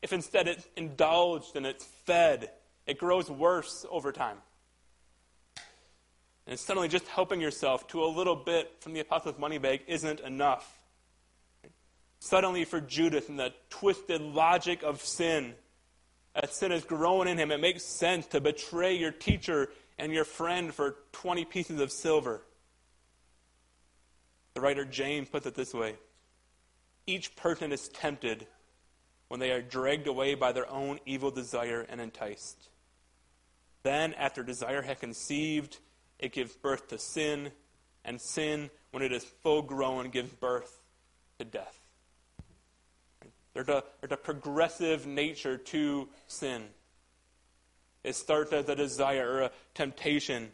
if 0.00 0.12
instead 0.12 0.48
it's 0.48 0.66
indulged 0.76 1.56
and 1.56 1.66
it's 1.66 1.84
fed, 1.84 2.50
it 2.86 2.98
grows 2.98 3.30
worse 3.30 3.84
over 3.90 4.12
time. 4.12 4.38
And 6.46 6.58
suddenly 6.58 6.88
just 6.88 7.06
helping 7.06 7.40
yourself 7.40 7.86
to 7.88 8.02
a 8.02 8.06
little 8.06 8.36
bit 8.36 8.72
from 8.80 8.92
the 8.92 9.00
apostles' 9.00 9.38
money 9.38 9.58
bag 9.58 9.82
isn't 9.86 10.20
enough. 10.20 10.78
Suddenly, 12.18 12.64
for 12.64 12.80
Judas 12.80 13.28
and 13.28 13.38
the 13.38 13.52
twisted 13.68 14.20
logic 14.20 14.82
of 14.82 15.00
sin, 15.00 15.54
as 16.34 16.52
sin 16.52 16.72
is 16.72 16.84
growing 16.84 17.28
in 17.28 17.38
him, 17.38 17.50
it 17.50 17.60
makes 17.60 17.84
sense 17.84 18.26
to 18.26 18.40
betray 18.40 18.94
your 18.94 19.10
teacher 19.10 19.70
and 19.98 20.12
your 20.12 20.24
friend 20.24 20.72
for 20.72 20.96
20 21.12 21.44
pieces 21.44 21.80
of 21.80 21.92
silver. 21.92 22.42
The 24.54 24.60
writer 24.60 24.84
James 24.84 25.28
puts 25.28 25.46
it 25.46 25.54
this 25.54 25.74
way 25.74 25.96
Each 27.06 27.34
person 27.36 27.72
is 27.72 27.88
tempted 27.88 28.46
when 29.28 29.40
they 29.40 29.50
are 29.50 29.62
dragged 29.62 30.06
away 30.06 30.34
by 30.34 30.52
their 30.52 30.70
own 30.70 31.00
evil 31.06 31.30
desire 31.30 31.86
and 31.88 32.00
enticed. 32.00 32.68
Then, 33.82 34.14
after 34.14 34.42
desire 34.42 34.82
has 34.82 34.98
conceived, 34.98 35.78
it 36.22 36.32
gives 36.32 36.54
birth 36.54 36.88
to 36.88 36.98
sin, 36.98 37.50
and 38.04 38.20
sin, 38.20 38.70
when 38.92 39.02
it 39.02 39.12
is 39.12 39.24
full 39.42 39.60
grown, 39.60 40.08
gives 40.08 40.32
birth 40.32 40.80
to 41.38 41.44
death. 41.44 41.78
There's 43.54 43.68
a, 43.68 43.82
there's 44.00 44.12
a 44.12 44.16
progressive 44.16 45.04
nature 45.04 45.58
to 45.58 46.08
sin. 46.28 46.62
It 48.04 48.14
starts 48.14 48.52
as 48.52 48.68
a 48.68 48.76
desire 48.76 49.30
or 49.30 49.40
a 49.42 49.50
temptation. 49.74 50.50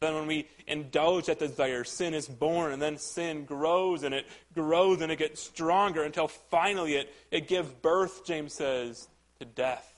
Then, 0.00 0.14
when 0.14 0.26
we 0.26 0.48
indulge 0.66 1.26
that 1.26 1.38
desire, 1.38 1.84
sin 1.84 2.14
is 2.14 2.26
born, 2.26 2.72
and 2.72 2.80
then 2.80 2.96
sin 2.96 3.44
grows, 3.44 4.04
and 4.04 4.14
it 4.14 4.26
grows, 4.54 5.02
and 5.02 5.12
it 5.12 5.18
gets 5.18 5.42
stronger 5.42 6.02
until 6.02 6.28
finally 6.28 6.94
it, 6.94 7.14
it 7.30 7.46
gives 7.46 7.68
birth, 7.68 8.24
James 8.24 8.54
says, 8.54 9.06
to 9.38 9.44
death. 9.44 9.94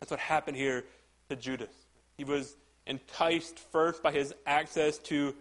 That's 0.00 0.10
what 0.10 0.20
happened 0.20 0.56
here 0.56 0.84
to 1.28 1.36
Judas. 1.36 1.74
He 2.16 2.24
was 2.24 2.56
enticed 2.86 3.58
first 3.58 4.02
by 4.02 4.12
his 4.12 4.34
access 4.46 4.98
to 4.98 5.34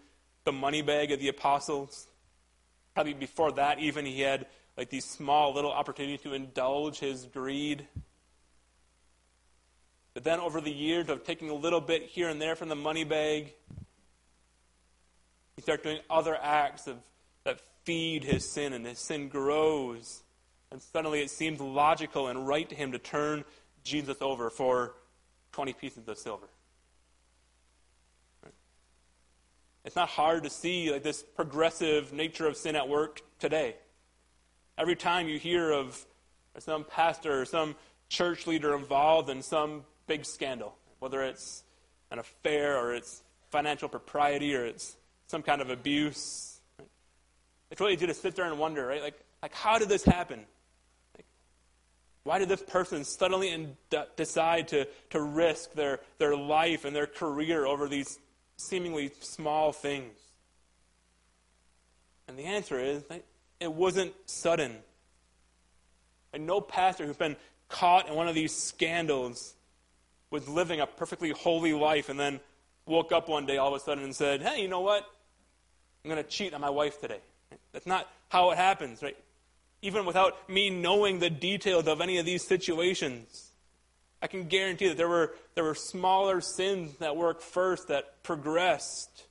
the 0.43 0.51
money 0.51 0.81
bag 0.81 1.11
of 1.11 1.19
the 1.19 1.29
apostles. 1.29 2.07
Probably 2.93 3.13
before 3.13 3.51
that, 3.53 3.79
even, 3.79 4.05
he 4.05 4.21
had 4.21 4.47
like 4.77 4.89
these 4.89 5.05
small 5.05 5.53
little 5.53 5.71
opportunities 5.71 6.21
to 6.21 6.33
indulge 6.33 6.99
his 6.99 7.25
greed. 7.25 7.87
But 10.13 10.23
then, 10.23 10.39
over 10.39 10.61
the 10.61 10.71
years 10.71 11.09
of 11.09 11.23
taking 11.23 11.49
a 11.49 11.53
little 11.53 11.81
bit 11.81 12.03
here 12.03 12.29
and 12.29 12.41
there 12.41 12.55
from 12.55 12.69
the 12.69 12.75
money 12.75 13.03
bag, 13.03 13.53
he 15.55 15.61
starts 15.61 15.83
doing 15.83 15.99
other 16.09 16.35
acts 16.35 16.87
of, 16.87 16.97
that 17.43 17.59
feed 17.83 18.23
his 18.23 18.49
sin, 18.49 18.73
and 18.73 18.85
his 18.85 18.99
sin 18.99 19.29
grows. 19.29 20.23
And 20.71 20.81
suddenly 20.81 21.21
it 21.21 21.29
seems 21.29 21.61
logical 21.61 22.27
and 22.27 22.47
right 22.47 22.67
to 22.67 22.75
him 22.75 22.91
to 22.91 22.99
turn 22.99 23.45
Jesus 23.83 24.17
over 24.21 24.49
for 24.49 24.95
20 25.57 25.73
pieces 25.73 26.07
of 26.07 26.19
silver. 26.19 26.45
It's 29.83 29.95
not 29.95 30.07
hard 30.07 30.43
to 30.43 30.51
see 30.51 30.91
like 30.91 31.01
this 31.01 31.23
progressive 31.23 32.13
nature 32.13 32.45
of 32.45 32.55
sin 32.55 32.75
at 32.75 32.87
work 32.87 33.21
today. 33.39 33.75
Every 34.77 34.95
time 34.95 35.27
you 35.27 35.39
hear 35.39 35.71
of 35.71 36.05
some 36.59 36.83
pastor 36.83 37.41
or 37.41 37.45
some 37.45 37.75
church 38.07 38.45
leader 38.45 38.75
involved 38.75 39.31
in 39.31 39.41
some 39.41 39.83
big 40.05 40.25
scandal, 40.25 40.75
whether 40.99 41.23
it's 41.23 41.63
an 42.11 42.19
affair 42.19 42.77
or 42.77 42.93
it's 42.93 43.23
financial 43.49 43.89
propriety 43.89 44.55
or 44.55 44.63
it's 44.63 44.95
some 45.25 45.41
kind 45.41 45.59
of 45.59 45.71
abuse, 45.71 46.59
it's 47.71 47.81
really 47.81 47.93
easy 47.93 48.05
to 48.05 48.13
sit 48.13 48.35
there 48.35 48.45
and 48.45 48.59
wonder, 48.59 48.85
right? 48.85 49.01
Like, 49.01 49.19
like 49.41 49.55
how 49.55 49.79
did 49.79 49.89
this 49.89 50.03
happen? 50.03 50.45
Why 52.27 52.39
did 52.39 52.49
this 52.49 52.61
person 52.61 53.05
suddenly 53.05 53.51
in, 53.51 53.77
decide 54.17 54.67
to, 54.67 54.85
to 55.11 55.21
risk 55.21 55.71
their, 55.75 56.01
their 56.17 56.35
life 56.35 56.83
and 56.83 56.93
their 56.93 57.07
career 57.07 57.65
over 57.65 57.87
these 57.87 58.19
seemingly 58.57 59.11
small 59.21 59.71
things? 59.71 60.13
And 62.27 62.37
the 62.37 62.43
answer 62.43 62.77
is 62.77 63.03
it 63.61 63.71
wasn't 63.71 64.11
sudden. 64.25 64.75
And 66.33 66.45
no 66.45 66.59
pastor 66.59 67.05
who's 67.05 67.15
been 67.15 67.37
caught 67.69 68.09
in 68.09 68.15
one 68.15 68.27
of 68.27 68.35
these 68.35 68.53
scandals 68.53 69.53
was 70.29 70.49
living 70.49 70.81
a 70.81 70.85
perfectly 70.85 71.29
holy 71.29 71.71
life 71.71 72.09
and 72.09 72.19
then 72.19 72.41
woke 72.85 73.13
up 73.13 73.29
one 73.29 73.45
day 73.45 73.55
all 73.55 73.73
of 73.73 73.81
a 73.81 73.85
sudden 73.85 74.03
and 74.03 74.13
said, 74.13 74.41
hey, 74.41 74.61
you 74.61 74.67
know 74.67 74.81
what? 74.81 75.09
I'm 76.03 76.11
going 76.11 76.21
to 76.21 76.29
cheat 76.29 76.53
on 76.53 76.59
my 76.59 76.71
wife 76.71 76.99
today. 76.99 77.21
That's 77.71 77.87
not 77.87 78.05
how 78.27 78.51
it 78.51 78.57
happens, 78.57 79.01
right? 79.01 79.15
Even 79.81 80.05
without 80.05 80.49
me 80.49 80.69
knowing 80.69 81.19
the 81.19 81.29
details 81.29 81.87
of 81.87 82.01
any 82.01 82.17
of 82.17 82.25
these 82.25 82.45
situations, 82.45 83.51
I 84.21 84.27
can 84.27 84.47
guarantee 84.47 84.87
that 84.87 84.97
there 84.97 85.07
were, 85.07 85.35
there 85.53 85.63
were 85.63 85.75
smaller 85.75 86.41
sins 86.41 86.97
that 86.97 87.15
worked 87.15 87.43
first 87.43 87.89
that 87.89 88.23
progressed, 88.23 89.25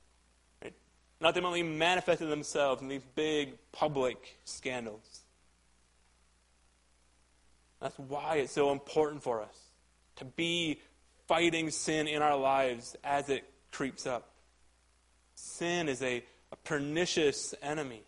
right? 0.63 0.73
and 1.19 1.27
ultimately 1.27 1.63
manifested 1.63 2.29
themselves 2.29 2.81
in 2.81 2.87
these 2.87 3.03
big 3.15 3.57
public 3.73 4.37
scandals. 4.45 5.21
That's 7.81 7.97
why 7.99 8.37
it's 8.37 8.53
so 8.53 8.71
important 8.71 9.23
for 9.23 9.41
us 9.41 9.55
to 10.15 10.25
be 10.25 10.79
fighting 11.27 11.69
sin 11.69 12.07
in 12.07 12.21
our 12.21 12.37
lives 12.37 12.95
as 13.03 13.29
it 13.29 13.43
creeps 13.71 14.07
up. 14.07 14.29
Sin 15.35 15.89
is 15.89 16.01
a, 16.01 16.23
a 16.51 16.55
pernicious 16.63 17.53
enemy. 17.61 18.01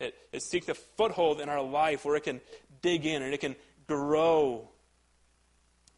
It, 0.00 0.14
it 0.32 0.42
seeks 0.42 0.68
a 0.68 0.74
foothold 0.74 1.40
in 1.40 1.48
our 1.48 1.62
life 1.62 2.04
where 2.04 2.16
it 2.16 2.24
can 2.24 2.40
dig 2.82 3.04
in 3.06 3.22
and 3.22 3.34
it 3.34 3.40
can 3.40 3.56
grow. 3.86 4.68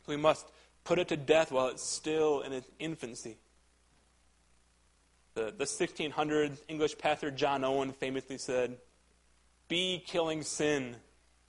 We 0.06 0.16
must 0.16 0.46
put 0.84 0.98
it 0.98 1.08
to 1.08 1.16
death 1.16 1.52
while 1.52 1.68
it's 1.68 1.84
still 1.84 2.40
in 2.40 2.52
its 2.52 2.68
infancy. 2.78 3.36
The, 5.34 5.54
the 5.56 5.64
1600s 5.64 6.58
English 6.68 6.98
pastor 6.98 7.30
John 7.30 7.62
Owen 7.62 7.92
famously 7.92 8.38
said, 8.38 8.76
Be 9.68 10.02
killing 10.04 10.42
sin, 10.42 10.96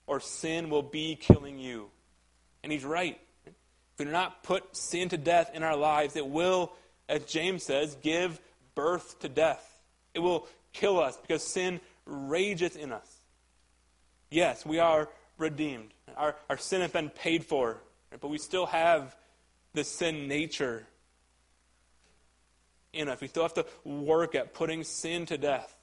or 0.05 0.19
sin 0.19 0.69
will 0.69 0.83
be 0.83 1.15
killing 1.15 1.57
you. 1.57 1.89
And 2.63 2.71
he's 2.71 2.85
right. 2.85 3.19
If 3.45 3.53
we 3.97 4.05
do 4.05 4.11
not 4.11 4.43
put 4.43 4.75
sin 4.75 5.09
to 5.09 5.17
death 5.17 5.51
in 5.53 5.63
our 5.63 5.75
lives, 5.75 6.15
it 6.15 6.27
will, 6.27 6.73
as 7.09 7.25
James 7.25 7.63
says, 7.63 7.95
give 8.03 8.39
birth 8.75 9.19
to 9.19 9.29
death. 9.29 9.67
It 10.13 10.19
will 10.19 10.47
kill 10.73 10.99
us 10.99 11.17
because 11.17 11.43
sin 11.43 11.79
rageth 12.05 12.75
in 12.75 12.91
us. 12.91 13.17
Yes, 14.29 14.65
we 14.65 14.79
are 14.79 15.09
redeemed. 15.37 15.93
Our, 16.15 16.35
our 16.49 16.57
sin 16.57 16.81
has 16.81 16.91
been 16.91 17.09
paid 17.09 17.45
for, 17.45 17.77
but 18.19 18.29
we 18.29 18.37
still 18.37 18.65
have 18.65 19.15
the 19.73 19.83
sin 19.83 20.27
nature 20.27 20.85
in 22.93 23.09
us. 23.09 23.21
We 23.21 23.27
still 23.27 23.43
have 23.43 23.53
to 23.55 23.65
work 23.83 24.35
at 24.35 24.53
putting 24.53 24.83
sin 24.83 25.25
to 25.27 25.37
death. 25.37 25.75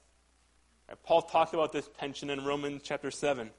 Paul 1.03 1.21
talks 1.21 1.53
about 1.53 1.71
this 1.71 1.87
tension 1.99 2.29
in 2.29 2.45
Romans 2.45 2.81
chapter 2.83 3.11
7. 3.11 3.49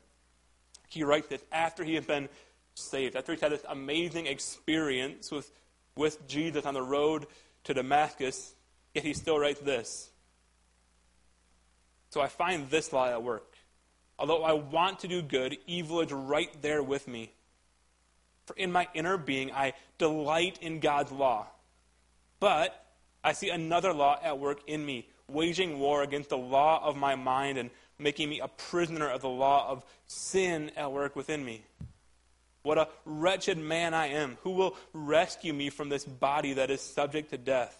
He 0.88 1.04
writes 1.04 1.28
this 1.28 1.44
after 1.52 1.84
he 1.84 1.94
had 1.94 2.06
been 2.06 2.28
saved, 2.74 3.14
after 3.14 3.32
he's 3.32 3.40
had 3.40 3.52
this 3.52 3.64
amazing 3.68 4.26
experience 4.26 5.30
with, 5.30 5.50
with 5.96 6.26
Jesus 6.26 6.66
on 6.66 6.74
the 6.74 6.82
road 6.82 7.26
to 7.64 7.74
Damascus, 7.74 8.54
yet 8.94 9.04
he 9.04 9.14
still 9.14 9.38
writes 9.38 9.60
this. 9.60 10.09
So 12.10 12.20
I 12.20 12.26
find 12.28 12.68
this 12.68 12.92
law 12.92 13.08
at 13.08 13.22
work. 13.22 13.54
Although 14.18 14.44
I 14.44 14.52
want 14.52 15.00
to 15.00 15.08
do 15.08 15.22
good, 15.22 15.56
evil 15.66 16.00
is 16.00 16.12
right 16.12 16.50
there 16.60 16.82
with 16.82 17.08
me. 17.08 17.32
For 18.46 18.54
in 18.56 18.70
my 18.72 18.88
inner 18.94 19.16
being, 19.16 19.52
I 19.52 19.74
delight 19.96 20.58
in 20.60 20.80
God's 20.80 21.12
law. 21.12 21.46
But 22.40 22.84
I 23.22 23.32
see 23.32 23.50
another 23.50 23.92
law 23.92 24.18
at 24.22 24.38
work 24.38 24.60
in 24.66 24.84
me, 24.84 25.08
waging 25.28 25.78
war 25.78 26.02
against 26.02 26.30
the 26.30 26.38
law 26.38 26.84
of 26.84 26.96
my 26.96 27.14
mind 27.14 27.58
and 27.58 27.70
making 27.98 28.28
me 28.28 28.40
a 28.40 28.48
prisoner 28.48 29.08
of 29.08 29.20
the 29.20 29.28
law 29.28 29.70
of 29.70 29.84
sin 30.06 30.70
at 30.76 30.90
work 30.90 31.14
within 31.16 31.44
me. 31.44 31.62
What 32.62 32.78
a 32.78 32.88
wretched 33.04 33.56
man 33.56 33.94
I 33.94 34.08
am. 34.08 34.36
Who 34.42 34.50
will 34.50 34.76
rescue 34.92 35.52
me 35.52 35.70
from 35.70 35.88
this 35.88 36.04
body 36.04 36.54
that 36.54 36.70
is 36.70 36.80
subject 36.80 37.30
to 37.30 37.38
death? 37.38 37.79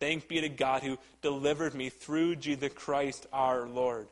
Thanks 0.00 0.24
be 0.24 0.40
to 0.40 0.48
God 0.48 0.82
who 0.82 0.98
delivered 1.22 1.74
me 1.74 1.88
through 1.88 2.36
Jesus 2.36 2.72
Christ 2.74 3.26
our 3.32 3.66
Lord. 3.66 4.08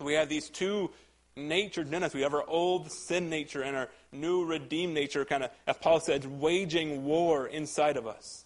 We 0.00 0.14
have 0.14 0.28
these 0.28 0.48
two 0.48 0.90
natures 1.36 1.90
in 1.90 2.02
us. 2.02 2.14
We 2.14 2.22
have 2.22 2.34
our 2.34 2.48
old 2.48 2.90
sin 2.90 3.28
nature 3.28 3.62
and 3.62 3.76
our 3.76 3.88
new 4.12 4.44
redeemed 4.44 4.94
nature, 4.94 5.24
kind 5.24 5.44
of, 5.44 5.50
as 5.66 5.76
Paul 5.76 6.00
says, 6.00 6.26
waging 6.26 7.04
war 7.04 7.46
inside 7.46 7.96
of 7.96 8.06
us. 8.06 8.44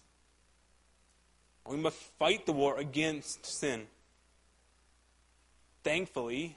We 1.67 1.77
must 1.77 1.97
fight 2.19 2.45
the 2.45 2.53
war 2.53 2.77
against 2.77 3.45
sin. 3.45 3.87
Thankfully, 5.83 6.55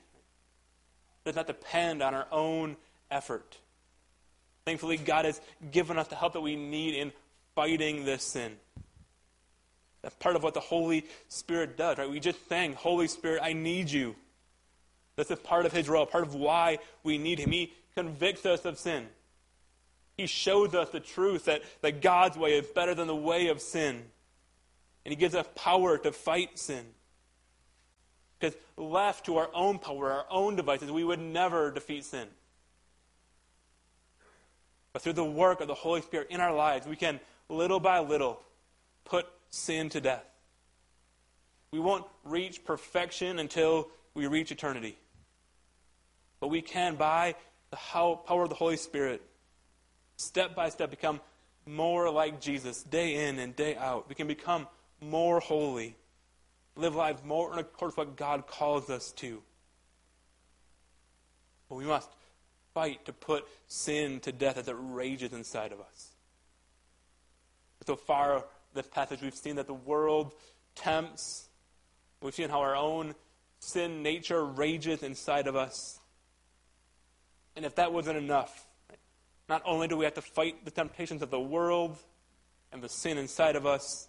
it 1.24 1.28
does 1.28 1.36
not 1.36 1.46
depend 1.46 2.02
on 2.02 2.14
our 2.14 2.26
own 2.32 2.76
effort. 3.10 3.56
Thankfully, 4.64 4.96
God 4.96 5.24
has 5.24 5.40
given 5.70 5.96
us 5.96 6.08
the 6.08 6.16
help 6.16 6.32
that 6.32 6.40
we 6.40 6.56
need 6.56 6.94
in 6.94 7.12
fighting 7.54 8.04
this 8.04 8.24
sin. 8.24 8.56
That's 10.06 10.14
part 10.14 10.36
of 10.36 10.44
what 10.44 10.54
the 10.54 10.60
Holy 10.60 11.04
Spirit 11.26 11.76
does, 11.76 11.98
right? 11.98 12.08
We 12.08 12.20
just 12.20 12.48
sang, 12.48 12.74
Holy 12.74 13.08
Spirit, 13.08 13.40
I 13.42 13.54
need 13.54 13.90
you. 13.90 14.14
That's 15.16 15.32
a 15.32 15.36
part 15.36 15.66
of 15.66 15.72
his 15.72 15.88
role, 15.88 16.06
part 16.06 16.22
of 16.22 16.36
why 16.36 16.78
we 17.02 17.18
need 17.18 17.40
him. 17.40 17.50
He 17.50 17.72
convicts 17.96 18.46
us 18.46 18.64
of 18.64 18.78
sin. 18.78 19.08
He 20.16 20.28
shows 20.28 20.76
us 20.76 20.90
the 20.90 21.00
truth 21.00 21.46
that, 21.46 21.62
that 21.80 22.02
God's 22.02 22.36
way 22.38 22.56
is 22.56 22.68
better 22.68 22.94
than 22.94 23.08
the 23.08 23.16
way 23.16 23.48
of 23.48 23.60
sin. 23.60 24.00
And 25.04 25.10
he 25.10 25.16
gives 25.16 25.34
us 25.34 25.44
power 25.56 25.98
to 25.98 26.12
fight 26.12 26.56
sin. 26.56 26.84
Because 28.38 28.56
left 28.76 29.26
to 29.26 29.38
our 29.38 29.50
own 29.52 29.80
power, 29.80 30.12
our 30.12 30.26
own 30.30 30.54
devices, 30.54 30.88
we 30.88 31.02
would 31.02 31.18
never 31.18 31.72
defeat 31.72 32.04
sin. 32.04 32.28
But 34.92 35.02
through 35.02 35.14
the 35.14 35.24
work 35.24 35.60
of 35.60 35.66
the 35.66 35.74
Holy 35.74 36.02
Spirit 36.02 36.28
in 36.30 36.40
our 36.40 36.54
lives, 36.54 36.86
we 36.86 36.94
can 36.94 37.18
little 37.48 37.80
by 37.80 37.98
little 37.98 38.40
put 39.04 39.26
sin 39.56 39.88
to 39.90 40.00
death. 40.00 40.24
We 41.72 41.80
won't 41.80 42.04
reach 42.24 42.64
perfection 42.64 43.38
until 43.38 43.88
we 44.14 44.26
reach 44.26 44.52
eternity. 44.52 44.96
But 46.40 46.48
we 46.48 46.62
can, 46.62 46.96
by 46.96 47.34
the 47.70 47.76
power 47.76 48.42
of 48.42 48.48
the 48.48 48.54
Holy 48.54 48.76
Spirit, 48.76 49.22
step 50.16 50.54
by 50.54 50.68
step 50.68 50.90
become 50.90 51.20
more 51.66 52.10
like 52.10 52.40
Jesus 52.40 52.82
day 52.82 53.26
in 53.28 53.38
and 53.38 53.56
day 53.56 53.76
out. 53.76 54.08
We 54.08 54.14
can 54.14 54.26
become 54.26 54.68
more 55.00 55.40
holy, 55.40 55.96
live 56.76 56.94
lives 56.94 57.22
more 57.24 57.52
in 57.52 57.58
accordance 57.58 57.96
with 57.96 58.08
what 58.08 58.16
God 58.16 58.46
calls 58.46 58.88
us 58.88 59.12
to. 59.12 59.42
But 61.68 61.76
we 61.76 61.84
must 61.84 62.08
fight 62.72 63.04
to 63.06 63.12
put 63.12 63.44
sin 63.66 64.20
to 64.20 64.32
death 64.32 64.56
as 64.58 64.68
it 64.68 64.76
rages 64.78 65.32
inside 65.32 65.72
of 65.72 65.80
us. 65.80 66.10
So 67.86 67.96
far, 67.96 68.44
this 68.76 68.86
passage, 68.86 69.20
we've 69.22 69.34
seen 69.34 69.56
that 69.56 69.66
the 69.66 69.74
world 69.74 70.32
tempts. 70.74 71.48
We've 72.22 72.34
seen 72.34 72.48
how 72.48 72.60
our 72.60 72.76
own 72.76 73.14
sin 73.58 74.02
nature 74.02 74.44
rages 74.44 75.02
inside 75.02 75.46
of 75.46 75.56
us. 75.56 75.98
And 77.56 77.64
if 77.64 77.74
that 77.76 77.92
wasn't 77.92 78.18
enough, 78.18 78.66
not 79.48 79.62
only 79.64 79.88
do 79.88 79.96
we 79.96 80.04
have 80.04 80.14
to 80.14 80.22
fight 80.22 80.64
the 80.64 80.70
temptations 80.70 81.22
of 81.22 81.30
the 81.30 81.40
world 81.40 81.96
and 82.72 82.82
the 82.82 82.88
sin 82.88 83.18
inside 83.18 83.56
of 83.56 83.66
us, 83.66 84.08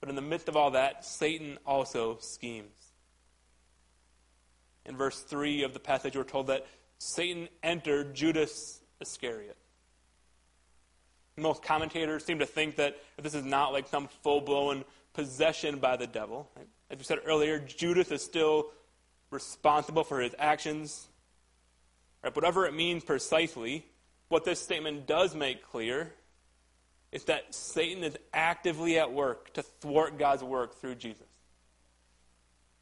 but 0.00 0.08
in 0.08 0.14
the 0.14 0.22
midst 0.22 0.48
of 0.48 0.56
all 0.56 0.70
that, 0.70 1.04
Satan 1.04 1.58
also 1.66 2.18
schemes. 2.20 2.92
In 4.86 4.96
verse 4.96 5.20
3 5.20 5.62
of 5.62 5.74
the 5.74 5.80
passage, 5.80 6.16
we're 6.16 6.24
told 6.24 6.46
that 6.46 6.66
Satan 6.98 7.48
entered 7.62 8.14
Judas 8.14 8.80
Iscariot. 9.00 9.56
Most 11.36 11.62
commentators 11.62 12.24
seem 12.24 12.40
to 12.40 12.46
think 12.46 12.76
that 12.76 12.96
this 13.20 13.34
is 13.34 13.44
not 13.44 13.72
like 13.72 13.88
some 13.88 14.08
full 14.22 14.40
blown 14.40 14.84
possession 15.14 15.78
by 15.78 15.96
the 15.96 16.06
devil. 16.06 16.48
As 16.90 16.98
we 16.98 17.04
said 17.04 17.18
earlier, 17.24 17.58
Judas 17.58 18.10
is 18.10 18.22
still 18.22 18.70
responsible 19.30 20.04
for 20.04 20.20
his 20.20 20.34
actions. 20.38 21.08
Right? 22.22 22.34
Whatever 22.34 22.66
it 22.66 22.74
means 22.74 23.04
precisely, 23.04 23.86
what 24.28 24.44
this 24.44 24.60
statement 24.60 25.06
does 25.06 25.34
make 25.34 25.66
clear 25.66 26.12
is 27.12 27.24
that 27.24 27.54
Satan 27.54 28.04
is 28.04 28.16
actively 28.32 28.98
at 28.98 29.12
work 29.12 29.52
to 29.54 29.62
thwart 29.62 30.18
God's 30.18 30.44
work 30.44 30.76
through 30.76 30.96
Jesus. 30.96 31.26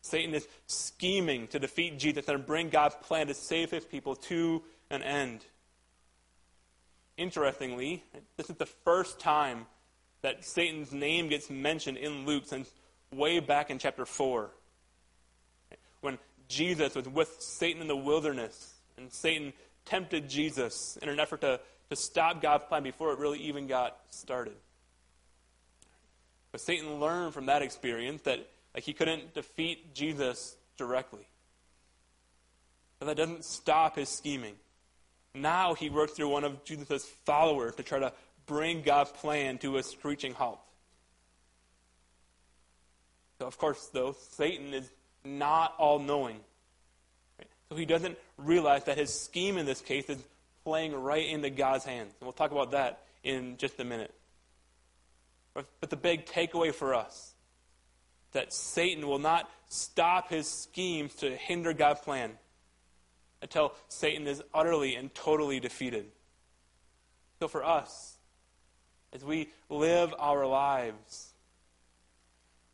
Satan 0.03 0.35
is 0.35 0.47
scheming 0.67 1.49
to 1.49 1.59
defeat 1.59 1.99
Jesus 1.99 2.29
and 2.29 2.45
bring 2.45 2.69
God's 2.69 2.95
plan 2.97 3.27
to 3.29 3.35
save 3.35 3.71
his 3.71 3.85
people 3.85 4.17
to 4.17 4.63
an 4.91 5.03
end. 5.03 5.45
Interestingly, 7.19 8.05
this 8.37 8.49
is 8.49 8.57
the 8.57 8.67
first 8.67 9.19
time 9.19 9.67
that 10.23 10.45
Satan's 10.45 10.93
name 10.93 11.29
gets 11.29 11.51
mentioned 11.51 11.99
in 11.99 12.25
Luke 12.25 12.45
since 12.47 12.71
way 13.13 13.41
back 13.41 13.71
in 13.71 13.79
chapter 13.81 14.07
4. 14.07 14.51
When 16.01 16.19
Jesus 16.47 16.95
was 16.95 17.09
with 17.09 17.37
Satan 17.41 17.83
in 17.83 17.89
the 17.89 17.97
wilderness, 17.97 18.75
and 18.97 19.13
Satan 19.13 19.53
tempted 19.85 20.29
Jesus 20.29 20.97
in 21.03 21.09
an 21.09 21.19
effort 21.19 21.41
to, 21.41 21.59
to 21.91 21.97
stop 21.97 22.41
God's 22.41 22.65
plan 22.65 22.85
before 22.85 23.13
it 23.13 23.19
really 23.19 23.41
even 23.41 23.67
got 23.67 23.99
started. 24.11 24.55
But 26.53 26.61
Satan 26.61 27.01
learned 27.01 27.35
from 27.35 27.47
that 27.47 27.63
experience 27.63 28.23
that 28.23 28.47
like, 28.75 28.85
he 28.85 28.93
couldn't 28.93 29.35
defeat 29.35 29.93
Jesus 29.93 30.57
directly. 30.77 31.27
But 33.01 33.07
that 33.07 33.17
doesn't 33.17 33.45
stop 33.45 33.97
his 33.97 34.09
scheming. 34.09 34.55
Now 35.41 35.75
he 35.75 35.91
works 35.91 36.13
through 36.13 36.29
one 36.29 36.45
of 36.45 36.65
Jesus' 36.65 37.05
followers 37.25 37.75
to 37.77 37.83
try 37.83 37.99
to 37.99 38.13
bring 38.47 38.83
God's 38.83 39.11
plan 39.13 39.59
to 39.59 39.77
a 39.77 39.83
screeching 39.83 40.35
halt. 40.35 40.61
So, 43.39 43.47
of 43.47 43.57
course, 43.59 43.89
though, 43.93 44.17
Satan 44.33 44.75
is 44.75 44.91
not 45.25 45.75
all 45.79 45.99
knowing. 45.99 46.41
So 47.69 47.77
he 47.77 47.85
doesn't 47.85 48.19
realize 48.39 48.85
that 48.85 48.97
his 48.97 49.13
scheme 49.13 49.59
in 49.59 49.67
this 49.67 49.81
case 49.81 50.09
is 50.09 50.19
playing 50.65 50.95
right 50.95 51.27
into 51.27 51.51
God's 51.51 51.85
hands. 51.85 52.15
And 52.19 52.27
we'll 52.27 52.33
talk 52.33 52.51
about 52.51 52.73
that 52.73 53.03
in 53.23 53.57
just 53.59 53.79
a 53.79 53.85
minute. 53.85 54.13
But 55.55 55.91
the 55.91 55.97
big 55.97 56.27
takeaway 56.27 56.73
for 56.73 56.95
us 56.95 57.35
that 58.33 58.53
Satan 58.53 59.07
will 59.07 59.19
not 59.19 59.51
stop 59.69 60.31
his 60.31 60.49
schemes 60.49 61.15
to 61.17 61.35
hinder 61.35 61.73
God's 61.73 62.01
plan 62.01 62.33
until 63.43 63.73
Satan 63.89 64.27
is 64.27 64.43
utterly 64.53 64.95
and 64.97 65.15
totally 65.15 65.61
defeated. 65.61 66.07
So 67.41 67.49
for 67.49 67.65
us, 67.65 68.17
as 69.13 69.25
we 69.25 69.49
live 69.71 70.15
our 70.19 70.47
lives, 70.47 71.33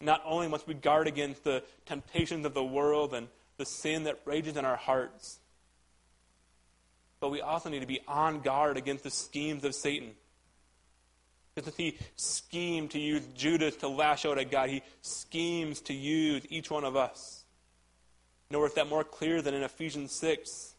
not 0.00 0.22
only 0.24 0.48
must 0.48 0.66
we 0.66 0.74
guard 0.74 1.06
against 1.06 1.44
the 1.44 1.62
temptations 1.86 2.44
of 2.46 2.54
the 2.54 2.64
world 2.64 3.14
and 3.14 3.28
the 3.56 3.66
sin 3.66 4.04
that 4.04 4.20
rages 4.24 4.56
in 4.56 4.64
our 4.64 4.76
hearts, 4.76 5.38
but 7.20 7.30
we 7.30 7.40
also 7.40 7.70
need 7.70 7.80
to 7.80 7.86
be 7.86 8.00
on 8.06 8.40
guard 8.40 8.76
against 8.76 9.04
the 9.04 9.10
schemes 9.10 9.64
of 9.64 9.74
Satan. 9.74 10.10
Because 11.54 11.68
if 11.68 11.76
he 11.76 11.96
schemed 12.16 12.90
to 12.90 12.98
use 12.98 13.24
Judas 13.34 13.76
to 13.76 13.88
lash 13.88 14.26
out 14.26 14.38
at 14.38 14.50
God, 14.50 14.70
he 14.70 14.82
schemes 15.02 15.80
to 15.82 15.94
use 15.94 16.44
each 16.50 16.70
one 16.70 16.84
of 16.84 16.96
us. 16.96 17.43
Nowhere 18.54 18.68
is 18.68 18.74
that 18.74 18.88
more 18.88 19.02
clear 19.02 19.42
than 19.42 19.52
in 19.52 19.64
Ephesians 19.64 20.12
6. 20.12 20.76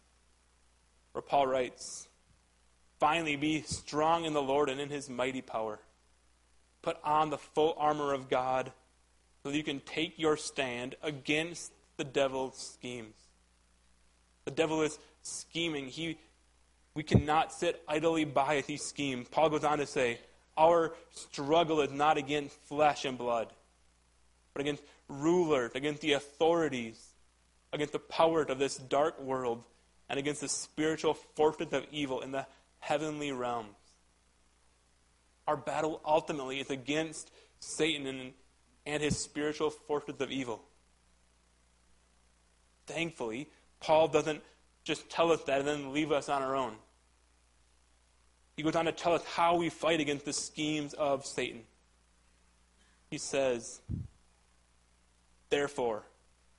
where 1.11 1.21
Paul 1.21 1.45
writes, 1.45 2.07
Finally, 3.01 3.35
be 3.35 3.63
strong 3.63 4.23
in 4.23 4.31
the 4.31 4.41
Lord 4.41 4.69
and 4.69 4.79
in 4.79 4.87
his 4.87 5.09
mighty 5.09 5.41
power. 5.41 5.79
Put 6.81 6.95
on 7.03 7.31
the 7.31 7.37
full 7.37 7.75
armor 7.77 8.13
of 8.13 8.29
God 8.29 8.71
so 9.43 9.51
that 9.51 9.57
you 9.57 9.63
can 9.63 9.81
take 9.81 10.17
your 10.17 10.37
stand 10.37 10.95
against 11.03 11.73
the 11.97 12.05
devil's 12.05 12.57
schemes. 12.57 13.17
The 14.45 14.51
devil 14.51 14.81
is 14.81 14.97
scheming. 15.21 15.87
He, 15.87 16.17
we 16.93 17.03
cannot 17.03 17.51
sit 17.51 17.83
idly 17.89 18.23
by 18.23 18.55
as 18.55 18.67
he 18.67 18.77
schemes. 18.77 19.27
Paul 19.27 19.49
goes 19.49 19.65
on 19.65 19.79
to 19.79 19.85
say, 19.85 20.21
Our 20.55 20.93
struggle 21.11 21.81
is 21.81 21.91
not 21.91 22.17
against 22.17 22.55
flesh 22.69 23.03
and 23.03 23.17
blood, 23.17 23.49
but 24.53 24.61
against 24.61 24.83
rulers, 25.09 25.71
against 25.75 25.99
the 25.99 26.13
authorities, 26.13 27.11
against 27.75 27.93
the 27.93 27.99
power 27.99 28.41
of 28.43 28.57
this 28.57 28.77
dark 28.77 29.21
world, 29.21 29.63
and 30.09 30.17
against 30.17 30.41
the 30.41 30.47
spiritual 30.47 31.13
forces 31.13 31.67
of 31.73 31.85
evil 31.91 32.21
in 32.21 32.31
the 32.31 32.47
heavenly 32.79 33.31
realms. 33.31 33.75
Our 35.47 35.57
battle 35.57 36.01
ultimately 36.05 36.59
is 36.59 36.69
against 36.69 37.31
Satan 37.59 38.07
and, 38.07 38.33
and 38.85 39.03
his 39.03 39.17
spiritual 39.17 39.69
forces 39.69 40.15
of 40.19 40.31
evil. 40.31 40.63
Thankfully, 42.87 43.49
Paul 43.79 44.07
doesn't 44.07 44.41
just 44.83 45.09
tell 45.09 45.31
us 45.31 45.43
that 45.43 45.59
and 45.59 45.67
then 45.67 45.93
leave 45.93 46.11
us 46.11 46.29
on 46.29 46.41
our 46.41 46.55
own. 46.55 46.75
He 48.55 48.63
goes 48.63 48.75
on 48.75 48.85
to 48.85 48.91
tell 48.91 49.13
us 49.13 49.23
how 49.25 49.55
we 49.57 49.69
fight 49.69 49.99
against 49.99 50.23
the 50.23 50.33
schemes 50.33 50.93
of 50.93 51.25
Satan. 51.25 51.63
He 53.09 53.17
says, 53.17 53.81
Therefore, 55.49 56.03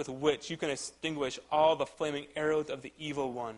with 0.00 0.08
which 0.08 0.48
you 0.48 0.56
can 0.56 0.70
extinguish 0.70 1.38
all 1.52 1.76
the 1.76 1.84
flaming 1.84 2.24
arrows 2.34 2.70
of 2.70 2.80
the 2.80 2.90
evil 2.98 3.34
one. 3.34 3.56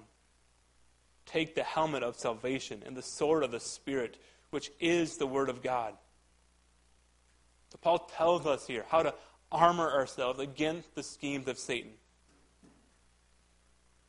Take 1.24 1.54
the 1.54 1.62
helmet 1.62 2.02
of 2.02 2.16
salvation 2.16 2.82
and 2.84 2.96
the 2.96 3.02
sword 3.02 3.44
of 3.44 3.52
the 3.52 3.60
Spirit, 3.60 4.16
which 4.50 4.72
is 4.80 5.18
the 5.18 5.26
Word 5.26 5.48
of 5.48 5.62
God. 5.62 5.94
So 7.70 7.78
Paul 7.80 8.00
tells 8.16 8.44
us 8.44 8.66
here 8.66 8.84
how 8.88 9.04
to 9.04 9.14
armor 9.52 9.88
ourselves 9.88 10.40
against 10.40 10.92
the 10.96 11.04
schemes 11.04 11.46
of 11.46 11.58
Satan. 11.58 11.92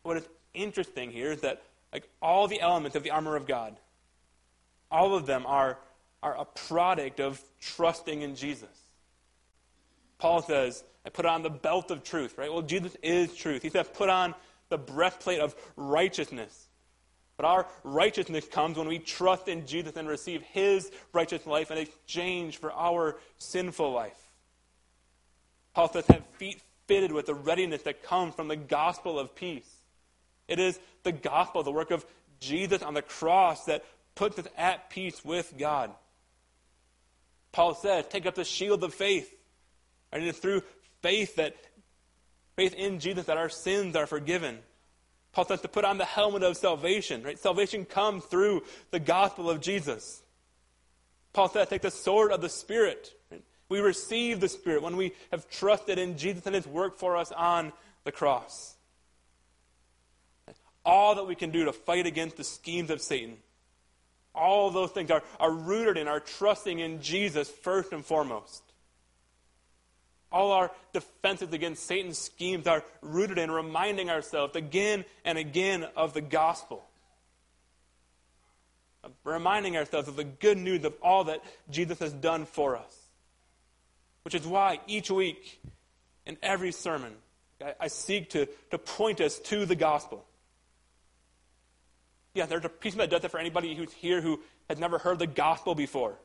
What 0.01 0.17
is 0.17 0.27
interesting 0.55 1.11
here 1.11 1.33
is 1.33 1.41
that 1.41 1.61
like 1.91 2.09
all 2.19 2.47
the 2.47 2.61
elements 2.61 2.95
of 2.95 3.03
the 3.03 3.11
armor 3.11 3.35
of 3.35 3.45
God, 3.45 3.75
all 4.89 5.15
of 5.15 5.27
them 5.27 5.45
are, 5.45 5.77
are 6.23 6.35
a 6.35 6.45
product 6.45 7.19
of 7.19 7.39
trusting 7.61 8.23
in 8.23 8.35
Jesus. 8.35 8.82
Paul 10.23 10.41
says, 10.41 10.85
I 11.05 11.09
put 11.09 11.25
on 11.25 11.43
the 11.43 11.49
belt 11.49 11.91
of 11.91 12.01
truth, 12.01 12.37
right? 12.37 12.49
Well, 12.49 12.61
Jesus 12.61 12.95
is 13.03 13.35
truth. 13.35 13.61
He 13.61 13.69
says, 13.69 13.89
put 13.93 14.07
on 14.07 14.33
the 14.69 14.77
breastplate 14.77 15.41
of 15.41 15.53
righteousness. 15.75 16.69
But 17.35 17.45
our 17.45 17.67
righteousness 17.83 18.47
comes 18.47 18.77
when 18.77 18.87
we 18.87 18.99
trust 18.99 19.49
in 19.49 19.67
Jesus 19.67 19.97
and 19.97 20.07
receive 20.07 20.41
his 20.41 20.89
righteous 21.11 21.45
life 21.45 21.71
in 21.71 21.77
exchange 21.77 22.55
for 22.55 22.71
our 22.71 23.17
sinful 23.37 23.91
life. 23.91 24.17
Paul 25.73 25.91
says, 25.91 26.07
have 26.07 26.25
feet 26.37 26.61
fitted 26.87 27.11
with 27.11 27.25
the 27.25 27.35
readiness 27.35 27.81
that 27.81 28.03
comes 28.03 28.33
from 28.33 28.47
the 28.47 28.55
gospel 28.55 29.19
of 29.19 29.35
peace. 29.35 29.69
It 30.47 30.57
is 30.57 30.79
the 31.03 31.11
gospel, 31.11 31.63
the 31.63 31.71
work 31.71 31.91
of 31.91 32.05
Jesus 32.39 32.81
on 32.81 32.93
the 32.93 33.01
cross, 33.01 33.65
that 33.65 33.83
puts 34.15 34.39
us 34.39 34.47
at 34.57 34.89
peace 34.89 35.25
with 35.25 35.53
God. 35.59 35.91
Paul 37.51 37.75
says, 37.75 38.05
take 38.09 38.25
up 38.25 38.35
the 38.35 38.45
shield 38.45 38.85
of 38.85 38.93
faith. 38.93 39.29
And 40.13 40.23
it 40.23 40.27
is 40.27 40.37
through 40.37 40.61
faith 41.01 41.35
that 41.35 41.55
faith 42.55 42.75
in 42.75 42.99
Jesus 42.99 43.25
that 43.25 43.37
our 43.37 43.49
sins 43.49 43.95
are 43.95 44.05
forgiven. 44.05 44.59
Paul 45.33 45.45
says 45.45 45.61
to 45.61 45.67
put 45.67 45.83
on 45.83 45.97
the 45.97 46.05
helmet 46.05 46.43
of 46.43 46.55
salvation, 46.55 47.23
right? 47.23 47.39
Salvation 47.39 47.83
comes 47.83 48.23
through 48.25 48.61
the 48.91 48.99
gospel 48.99 49.49
of 49.49 49.59
Jesus. 49.59 50.21
Paul 51.33 51.49
says, 51.49 51.67
take 51.67 51.81
the 51.81 51.89
sword 51.89 52.31
of 52.31 52.41
the 52.41 52.49
Spirit. 52.49 53.11
Right? 53.31 53.41
We 53.67 53.79
receive 53.79 54.39
the 54.39 54.47
Spirit 54.47 54.83
when 54.83 54.95
we 54.95 55.13
have 55.31 55.49
trusted 55.49 55.97
in 55.97 56.15
Jesus 56.15 56.45
and 56.45 56.53
his 56.53 56.67
work 56.67 56.99
for 56.99 57.17
us 57.17 57.31
on 57.31 57.73
the 58.03 58.11
cross. 58.11 58.75
All 60.85 61.15
that 61.15 61.25
we 61.25 61.33
can 61.33 61.49
do 61.49 61.65
to 61.65 61.73
fight 61.73 62.05
against 62.05 62.37
the 62.37 62.43
schemes 62.43 62.91
of 62.91 63.01
Satan, 63.01 63.37
all 64.35 64.69
those 64.69 64.91
things 64.91 65.09
are, 65.09 65.23
are 65.39 65.51
rooted 65.51 65.97
in 65.97 66.07
our 66.07 66.19
trusting 66.19 66.77
in 66.77 67.01
Jesus 67.01 67.49
first 67.49 67.93
and 67.93 68.05
foremost. 68.05 68.72
All 70.33 70.51
our 70.51 70.71
defenses 70.93 71.53
against 71.53 71.85
Satan's 71.85 72.17
schemes 72.17 72.65
are 72.65 72.83
rooted 73.01 73.37
in 73.37 73.51
reminding 73.51 74.09
ourselves 74.09 74.55
again 74.55 75.05
and 75.23 75.37
again 75.37 75.85
of 75.95 76.15
the 76.15 76.21
gospel. 76.21 76.83
Reminding 79.23 79.77
ourselves 79.77 80.07
of 80.07 80.15
the 80.15 80.23
good 80.23 80.57
news 80.57 80.83
of 80.85 80.95
all 81.03 81.25
that 81.25 81.43
Jesus 81.69 81.99
has 81.99 82.11
done 82.11 82.45
for 82.45 82.75
us. 82.75 82.97
Which 84.23 84.33
is 84.33 84.47
why 84.47 84.79
each 84.87 85.11
week, 85.11 85.61
in 86.25 86.37
every 86.41 86.71
sermon, 86.71 87.13
I, 87.61 87.75
I 87.81 87.87
seek 87.87 88.31
to, 88.31 88.47
to 88.71 88.77
point 88.79 89.21
us 89.21 89.37
to 89.39 89.67
the 89.67 89.75
gospel. 89.75 90.25
Yeah, 92.33 92.47
there's 92.47 92.65
a 92.65 92.69
piece 92.69 92.93
of 92.93 92.99
that 92.99 93.11
does 93.11 93.23
it 93.23 93.29
for 93.29 93.39
anybody 93.39 93.75
who's 93.75 93.93
here 93.93 94.19
who 94.19 94.39
has 94.67 94.79
never 94.79 94.97
heard 94.97 95.19
the 95.19 95.27
gospel 95.27 95.75
before 95.75 96.15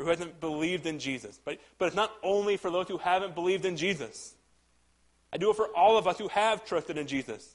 or 0.00 0.04
who 0.04 0.10
hasn't 0.10 0.40
believed 0.40 0.86
in 0.86 0.98
Jesus. 0.98 1.38
But, 1.44 1.58
but 1.78 1.86
it's 1.86 1.96
not 1.96 2.10
only 2.22 2.56
for 2.56 2.70
those 2.70 2.88
who 2.88 2.96
haven't 2.96 3.34
believed 3.34 3.66
in 3.66 3.76
Jesus. 3.76 4.34
I 5.30 5.36
do 5.36 5.50
it 5.50 5.56
for 5.56 5.66
all 5.76 5.98
of 5.98 6.06
us 6.08 6.16
who 6.16 6.28
have 6.28 6.64
trusted 6.64 6.96
in 6.96 7.06
Jesus. 7.06 7.54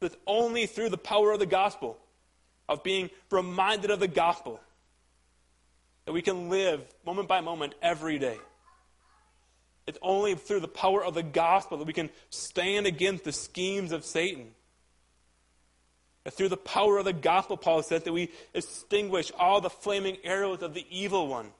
It's 0.00 0.16
only 0.26 0.66
through 0.66 0.88
the 0.88 0.96
power 0.96 1.32
of 1.32 1.38
the 1.38 1.46
gospel, 1.46 1.98
of 2.66 2.82
being 2.82 3.10
reminded 3.30 3.90
of 3.90 4.00
the 4.00 4.08
gospel, 4.08 4.58
that 6.06 6.12
we 6.12 6.22
can 6.22 6.48
live 6.48 6.82
moment 7.04 7.28
by 7.28 7.42
moment 7.42 7.74
every 7.82 8.18
day. 8.18 8.38
It's 9.86 9.98
only 10.00 10.34
through 10.34 10.60
the 10.60 10.68
power 10.68 11.04
of 11.04 11.14
the 11.14 11.22
gospel 11.22 11.78
that 11.78 11.86
we 11.86 11.92
can 11.92 12.10
stand 12.30 12.86
against 12.86 13.24
the 13.24 13.32
schemes 13.32 13.92
of 13.92 14.04
Satan. 14.04 14.48
That 16.24 16.32
through 16.32 16.48
the 16.48 16.56
power 16.56 16.98
of 16.98 17.04
the 17.04 17.12
gospel, 17.12 17.56
Paul 17.56 17.82
says, 17.82 18.02
that 18.02 18.12
we 18.12 18.30
extinguish 18.52 19.30
all 19.38 19.60
the 19.60 19.70
flaming 19.70 20.16
arrows 20.24 20.62
of 20.62 20.74
the 20.74 20.86
evil 20.90 21.28
one. 21.28 21.52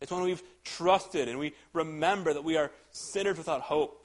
It's 0.00 0.12
when 0.12 0.22
we've 0.22 0.42
trusted 0.64 1.28
and 1.28 1.38
we 1.38 1.54
remember 1.72 2.34
that 2.34 2.44
we 2.44 2.56
are 2.56 2.70
sinners 2.90 3.38
without 3.38 3.62
hope. 3.62 4.04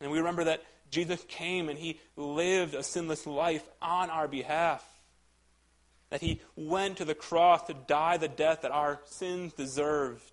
And 0.00 0.10
we 0.10 0.18
remember 0.18 0.44
that 0.44 0.62
Jesus 0.90 1.24
came 1.28 1.68
and 1.68 1.78
he 1.78 1.98
lived 2.16 2.74
a 2.74 2.82
sinless 2.82 3.26
life 3.26 3.66
on 3.82 4.10
our 4.10 4.28
behalf. 4.28 4.84
That 6.10 6.20
he 6.20 6.40
went 6.54 6.98
to 6.98 7.04
the 7.04 7.14
cross 7.14 7.62
to 7.64 7.74
die 7.74 8.16
the 8.16 8.28
death 8.28 8.62
that 8.62 8.70
our 8.70 9.00
sins 9.06 9.52
deserved. 9.52 10.30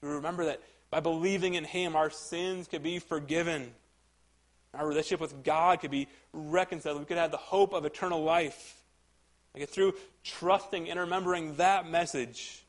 We 0.00 0.08
remember 0.08 0.46
that 0.46 0.62
by 0.90 1.00
believing 1.00 1.54
in 1.54 1.64
him, 1.64 1.96
our 1.96 2.10
sins 2.10 2.68
could 2.68 2.82
be 2.82 2.98
forgiven. 2.98 3.72
Our 4.74 4.86
relationship 4.86 5.20
with 5.20 5.42
God 5.42 5.80
could 5.80 5.90
be 5.90 6.08
reconciled. 6.32 7.00
We 7.00 7.04
could 7.04 7.16
have 7.16 7.32
the 7.32 7.36
hope 7.36 7.72
of 7.72 7.84
eternal 7.84 8.22
life. 8.22 8.79
Like 9.54 9.68
through 9.68 9.94
trusting 10.22 10.88
and 10.88 11.00
remembering 11.00 11.56
that 11.56 11.88
message, 11.88 12.62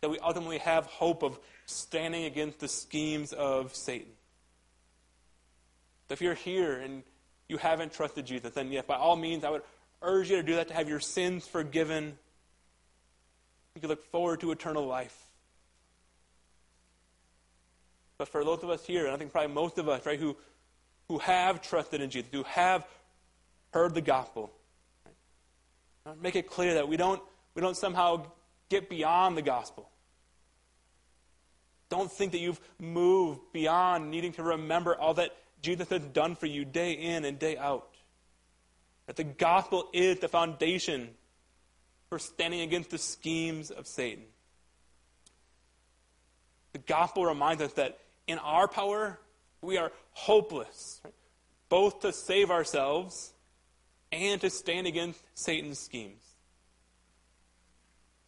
that 0.00 0.10
we 0.10 0.18
ultimately 0.18 0.58
have 0.58 0.86
hope 0.86 1.22
of 1.22 1.38
standing 1.66 2.24
against 2.24 2.60
the 2.60 2.68
schemes 2.68 3.32
of 3.32 3.74
Satan. 3.74 4.12
If 6.08 6.22
you're 6.22 6.34
here 6.34 6.78
and 6.78 7.02
you 7.48 7.58
haven't 7.58 7.92
trusted 7.92 8.24
Jesus, 8.24 8.54
then 8.54 8.72
yes, 8.72 8.84
by 8.86 8.96
all 8.96 9.16
means, 9.16 9.44
I 9.44 9.50
would 9.50 9.62
urge 10.00 10.30
you 10.30 10.36
to 10.36 10.42
do 10.42 10.54
that 10.56 10.68
to 10.68 10.74
have 10.74 10.88
your 10.88 11.00
sins 11.00 11.46
forgiven. 11.46 12.16
You 13.74 13.80
can 13.80 13.90
look 13.90 14.06
forward 14.10 14.40
to 14.40 14.52
eternal 14.52 14.86
life. 14.86 15.16
But 18.16 18.28
for 18.28 18.44
those 18.44 18.62
of 18.62 18.70
us 18.70 18.84
here, 18.84 19.04
and 19.04 19.14
I 19.14 19.18
think 19.18 19.32
probably 19.32 19.54
most 19.54 19.78
of 19.78 19.88
us, 19.88 20.06
right, 20.06 20.18
who, 20.18 20.36
who 21.08 21.18
have 21.18 21.62
trusted 21.62 22.00
in 22.00 22.10
Jesus, 22.10 22.28
who 22.32 22.42
have 22.44 22.86
heard 23.72 23.94
the 23.94 24.00
gospel, 24.00 24.50
make 26.20 26.36
it 26.36 26.48
clear 26.48 26.74
that 26.74 26.88
we 26.88 26.96
don't, 26.96 27.22
we 27.54 27.62
don't 27.62 27.76
somehow 27.76 28.26
get 28.68 28.88
beyond 28.88 29.36
the 29.36 29.42
gospel. 29.42 29.88
Don't 31.88 32.10
think 32.10 32.32
that 32.32 32.38
you've 32.38 32.60
moved 32.78 33.40
beyond 33.52 34.10
needing 34.10 34.32
to 34.32 34.42
remember 34.42 34.94
all 34.94 35.14
that 35.14 35.30
Jesus 35.62 35.88
has 35.88 36.02
done 36.02 36.36
for 36.36 36.46
you 36.46 36.64
day 36.64 36.92
in 36.92 37.24
and 37.24 37.38
day 37.38 37.56
out. 37.56 37.88
That 39.06 39.16
the 39.16 39.24
gospel 39.24 39.88
is 39.92 40.18
the 40.18 40.28
foundation 40.28 41.10
for 42.10 42.18
standing 42.18 42.60
against 42.60 42.90
the 42.90 42.98
schemes 42.98 43.70
of 43.70 43.86
Satan. 43.86 44.24
The 46.72 46.78
gospel 46.78 47.24
reminds 47.24 47.62
us 47.62 47.72
that 47.74 47.98
in 48.26 48.38
our 48.38 48.68
power, 48.68 49.18
we 49.62 49.78
are 49.78 49.90
hopeless, 50.12 51.00
both 51.68 52.00
to 52.00 52.12
save 52.12 52.50
ourselves 52.50 53.32
and 54.12 54.40
to 54.40 54.50
stand 54.50 54.86
against 54.86 55.22
Satan's 55.34 55.78
schemes. 55.78 56.22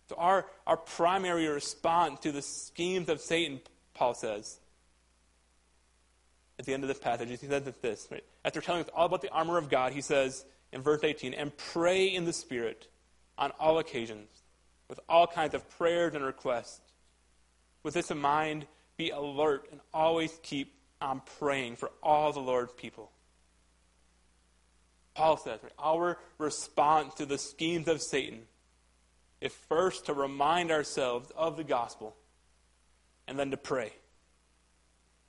So, 0.09 0.17
our, 0.19 0.47
our 0.67 0.77
primary 0.77 1.47
response 1.47 2.21
to 2.21 2.33
the 2.33 2.43
schemes 2.43 3.09
of 3.09 3.21
Satan, 3.21 3.61
Paul 3.95 4.15
says, 4.15 4.59
at 6.59 6.67
the 6.67 6.75
end 6.75 6.85
of 6.85 6.89
this 6.89 6.99
passage, 6.99 7.29
he 7.29 7.37
says 7.37 7.63
this. 7.81 8.09
Right? 8.11 8.25
After 8.45 8.61
telling 8.61 8.83
us 8.83 8.91
all 8.95 9.07
about 9.07 9.23
the 9.23 9.31
armor 9.31 9.57
of 9.57 9.71
God, 9.71 9.93
he 9.93 10.01
says 10.03 10.45
in 10.73 10.83
verse 10.83 11.03
18, 11.03 11.33
and 11.33 11.57
pray 11.57 12.07
in 12.07 12.25
the 12.25 12.33
Spirit 12.33 12.87
on 13.39 13.51
all 13.59 13.79
occasions, 13.79 14.29
with 14.89 15.01
all 15.09 15.27
kinds 15.27 15.55
of 15.55 15.69
prayers 15.79 16.15
and 16.15 16.25
requests. 16.25 16.81
With 17.83 17.95
this 17.95 18.11
in 18.11 18.19
mind, 18.19 18.67
be 18.97 19.11
alert 19.11 19.69
and 19.73 19.81
always 19.95 20.39
keep 20.43 20.75
on 21.01 21.23
praying 21.39 21.77
for 21.77 21.91
all 22.03 22.33
the 22.33 22.41
Lord's 22.41 22.73
people. 22.73 23.11
Paul 25.15 25.37
says, 25.37 25.61
our 25.79 26.19
response 26.39 27.15
to 27.15 27.27
the 27.27 27.39
schemes 27.39 27.89
of 27.89 28.01
Satan 28.01 28.43
is 29.41 29.53
first 29.69 30.07
to 30.07 30.15
remind 30.15 30.71
ourselves 30.71 31.31
of 31.37 31.57
the 31.57 31.65
gospel 31.65 32.17
and 33.27 33.39
then 33.39 33.51
to 33.51 33.57
pray. 33.57 33.93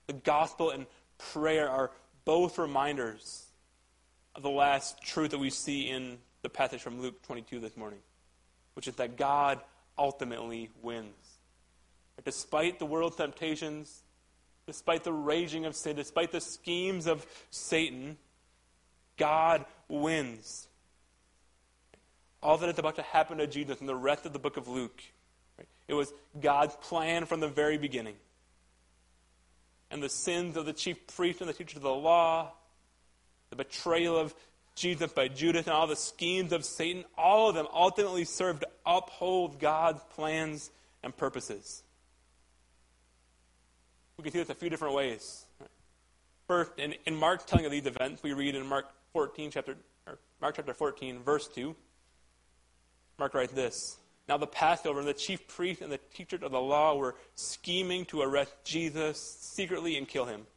The 0.07 0.13
gospel 0.13 0.69
and 0.71 0.85
prayer 1.17 1.69
are 1.69 1.91
both 2.25 2.57
reminders 2.57 3.45
of 4.35 4.43
the 4.43 4.49
last 4.49 5.01
truth 5.01 5.31
that 5.31 5.39
we 5.39 5.49
see 5.49 5.89
in 5.89 6.17
the 6.41 6.49
passage 6.49 6.81
from 6.81 7.01
Luke 7.01 7.21
22 7.23 7.59
this 7.59 7.77
morning, 7.77 7.99
which 8.73 8.87
is 8.87 8.95
that 8.95 9.17
God 9.17 9.59
ultimately 9.97 10.69
wins. 10.81 11.13
Despite 12.23 12.79
the 12.79 12.85
world's 12.85 13.15
temptations, 13.15 14.03
despite 14.67 15.03
the 15.03 15.13
raging 15.13 15.65
of 15.65 15.75
sin, 15.75 15.95
despite 15.95 16.31
the 16.31 16.41
schemes 16.41 17.07
of 17.07 17.25
Satan, 17.49 18.17
God 19.17 19.65
wins. 19.87 20.67
All 22.41 22.57
that 22.57 22.69
is 22.69 22.79
about 22.79 22.95
to 22.95 23.01
happen 23.03 23.37
to 23.37 23.47
Jesus 23.47 23.79
in 23.81 23.87
the 23.87 23.95
rest 23.95 24.25
of 24.25 24.33
the 24.33 24.39
book 24.39 24.57
of 24.57 24.67
Luke, 24.67 25.01
right, 25.57 25.67
it 25.87 25.93
was 25.93 26.11
God's 26.39 26.75
plan 26.77 27.25
from 27.25 27.39
the 27.39 27.47
very 27.47 27.77
beginning. 27.77 28.15
And 29.91 30.01
the 30.01 30.09
sins 30.09 30.57
of 30.57 30.65
the 30.65 30.73
chief 30.73 31.05
priest 31.15 31.41
and 31.41 31.49
the 31.49 31.53
teachers 31.53 31.77
of 31.77 31.83
the 31.83 31.93
law, 31.93 32.51
the 33.49 33.55
betrayal 33.55 34.17
of 34.17 34.33
Jesus 34.75 35.11
by 35.11 35.27
Judas, 35.27 35.67
and 35.67 35.73
all 35.73 35.85
the 35.85 35.95
schemes 35.95 36.53
of 36.53 36.63
Satan, 36.65 37.03
all 37.17 37.49
of 37.49 37.55
them 37.55 37.67
ultimately 37.73 38.23
served 38.23 38.61
to 38.61 38.69
uphold 38.85 39.59
God's 39.59 40.01
plans 40.15 40.71
and 41.03 41.15
purposes. 41.15 41.83
We 44.17 44.23
can 44.23 44.33
see 44.33 44.39
this 44.39 44.49
a 44.49 44.55
few 44.55 44.69
different 44.69 44.95
ways. 44.95 45.45
First, 46.47 46.71
in, 46.77 46.95
in 47.05 47.15
Mark's 47.15 47.43
telling 47.43 47.65
of 47.65 47.71
these 47.71 47.85
events, 47.85 48.21
we 48.23 48.33
read 48.33 48.55
in 48.55 48.65
Mark 48.67 48.85
14, 49.13 49.51
chapter, 49.51 49.77
Mark 50.39 50.55
chapter 50.55 50.73
14, 50.73 51.19
verse 51.19 51.47
2. 51.49 51.75
Mark 53.19 53.33
writes 53.33 53.53
this 53.53 53.97
Now 54.27 54.37
the 54.37 54.47
Passover, 54.47 55.03
the 55.03 55.13
chief 55.13 55.47
priests 55.47 55.81
and 55.81 55.91
the 55.91 55.99
teachers 56.13 56.41
of 56.43 56.51
the 56.51 56.61
law 56.61 56.95
were 56.95 57.15
scheming 57.35 58.05
to 58.05 58.21
arrest 58.21 58.53
Jesus 58.63 59.19
secretly 59.41 59.97
and 59.97 60.07
kill 60.07 60.25
him. 60.25 60.47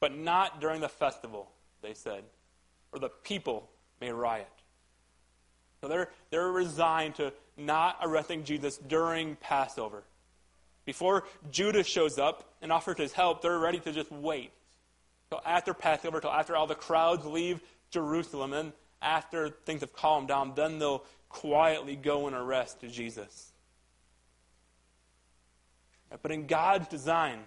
But 0.00 0.16
not 0.16 0.60
during 0.60 0.80
the 0.80 0.88
festival, 0.88 1.50
they 1.80 1.94
said, 1.94 2.24
or 2.92 2.98
the 2.98 3.08
people 3.08 3.70
may 4.00 4.10
riot. 4.10 4.48
So 5.80 5.88
they're, 5.88 6.10
they're 6.30 6.50
resigned 6.50 7.16
to 7.16 7.32
not 7.56 7.98
arresting 8.02 8.44
Jesus 8.44 8.78
during 8.78 9.36
Passover. 9.36 10.02
Before 10.84 11.24
Judas 11.50 11.86
shows 11.86 12.18
up 12.18 12.54
and 12.60 12.72
offers 12.72 12.98
his 12.98 13.12
help, 13.12 13.42
they're 13.42 13.58
ready 13.58 13.78
to 13.80 13.92
just 13.92 14.10
wait 14.10 14.50
till 15.30 15.40
after 15.44 15.74
Passover, 15.74 16.20
till 16.20 16.30
after 16.30 16.56
all 16.56 16.66
the 16.66 16.74
crowds 16.74 17.24
leave 17.24 17.60
Jerusalem, 17.90 18.52
and 18.52 18.72
after 19.00 19.48
things 19.48 19.80
have 19.82 19.92
calmed 19.92 20.28
down, 20.28 20.54
then 20.54 20.78
they'll 20.78 21.04
quietly 21.28 21.96
go 21.96 22.26
and 22.26 22.34
arrest 22.34 22.78
Jesus. 22.90 23.52
But 26.22 26.30
in 26.30 26.46
God's 26.46 26.88
design, 26.88 27.40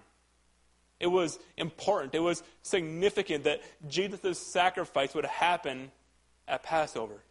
it 1.00 1.06
was 1.06 1.38
important, 1.56 2.14
it 2.14 2.20
was 2.20 2.42
significant 2.62 3.44
that 3.44 3.60
Jesus' 3.88 4.38
sacrifice 4.38 5.14
would 5.14 5.24
happen 5.24 5.90
at 6.46 6.62
Passover. 6.62 7.22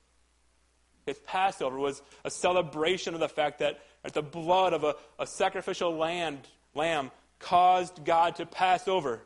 His 1.05 1.17
Passover 1.19 1.77
was 1.77 2.01
a 2.25 2.29
celebration 2.29 3.13
of 3.13 3.19
the 3.19 3.29
fact 3.29 3.59
that 3.59 3.79
the 4.13 4.21
blood 4.21 4.73
of 4.73 4.83
a, 4.83 4.95
a 5.19 5.27
sacrificial 5.27 5.95
land, 5.95 6.39
lamb 6.75 7.11
caused 7.39 8.03
God 8.03 8.35
to 8.37 8.45
pass 8.45 8.87
over? 8.87 9.21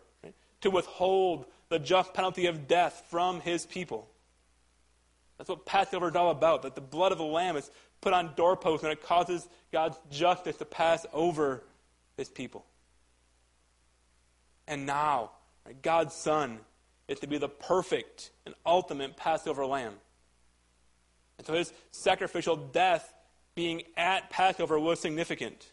To 0.62 0.70
withhold 0.70 1.46
the 1.70 1.80
just 1.80 2.14
penalty 2.14 2.46
of 2.46 2.68
death 2.68 3.06
from 3.10 3.42
his 3.42 3.66
people. 3.66 4.08
That's 5.38 5.50
what 5.50 5.66
Passover 5.66 6.10
is 6.10 6.16
all 6.16 6.30
about, 6.30 6.64
that 6.64 6.76
the 6.76 6.82
blood 6.82 7.12
of 7.12 7.18
the 7.18 7.24
lamb 7.24 7.56
is 7.56 7.70
put 8.00 8.14
on 8.14 8.34
doorposts 8.36 8.84
and 8.84 8.92
it 8.92 9.04
causes 9.04 9.48
God's 9.72 9.98
justice 10.12 10.58
to 10.58 10.66
pass 10.66 11.06
over 11.14 11.64
his 12.18 12.30
people. 12.30 12.66
And 14.68 14.86
now, 14.86 15.32
God's 15.82 16.14
Son 16.14 16.60
is 17.08 17.20
to 17.20 17.28
be 17.28 17.38
the 17.38 17.50
perfect 17.50 18.32
and 18.46 18.56
ultimate 18.66 19.18
Passover 19.18 19.66
lamb. 19.66 19.94
And 21.38 21.48
so 21.48 21.54
his 21.54 21.74
sacrificial 21.92 22.56
death 22.56 23.14
being 23.56 23.84
at 23.98 24.30
Passover 24.30 24.80
was 24.80 25.00
significant. 25.00 25.68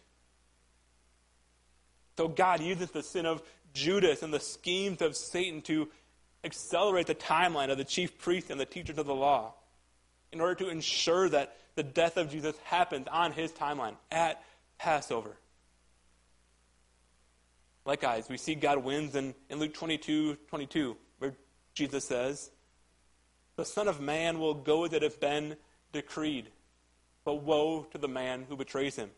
So 2.17 2.27
God 2.27 2.61
uses 2.61 2.91
the 2.91 3.03
sin 3.03 3.25
of 3.25 3.41
Judas 3.73 4.23
and 4.23 4.33
the 4.33 4.39
schemes 4.39 5.01
of 5.01 5.15
Satan 5.15 5.61
to 5.63 5.89
accelerate 6.43 7.07
the 7.07 7.15
timeline 7.15 7.69
of 7.69 7.77
the 7.77 7.83
chief 7.83 8.17
priests 8.17 8.49
and 8.49 8.59
the 8.59 8.65
teachers 8.65 8.97
of 8.97 9.05
the 9.05 9.15
law 9.15 9.53
in 10.31 10.41
order 10.41 10.55
to 10.55 10.69
ensure 10.69 11.29
that 11.29 11.57
the 11.75 11.83
death 11.83 12.17
of 12.17 12.29
Jesus 12.29 12.55
happens 12.65 13.07
on 13.11 13.31
his 13.31 13.51
timeline 13.51 13.95
at 14.11 14.43
Passover. 14.77 15.37
Likewise, 17.85 18.27
we 18.29 18.37
see 18.37 18.55
God 18.55 18.83
wins 18.83 19.15
in, 19.15 19.33
in 19.49 19.59
Luke 19.59 19.73
22 19.73 20.35
22, 20.47 20.95
where 21.19 21.33
Jesus 21.73 22.05
says, 22.05 22.51
The 23.55 23.65
Son 23.65 23.87
of 23.87 23.99
Man 23.99 24.39
will 24.39 24.53
go 24.53 24.85
as 24.85 24.93
it 24.93 25.01
has 25.01 25.15
been 25.15 25.55
decreed, 25.91 26.49
but 27.23 27.43
woe 27.43 27.83
to 27.91 27.97
the 27.97 28.07
man 28.07 28.45
who 28.47 28.55
betrays 28.55 28.95
him. 28.95 29.09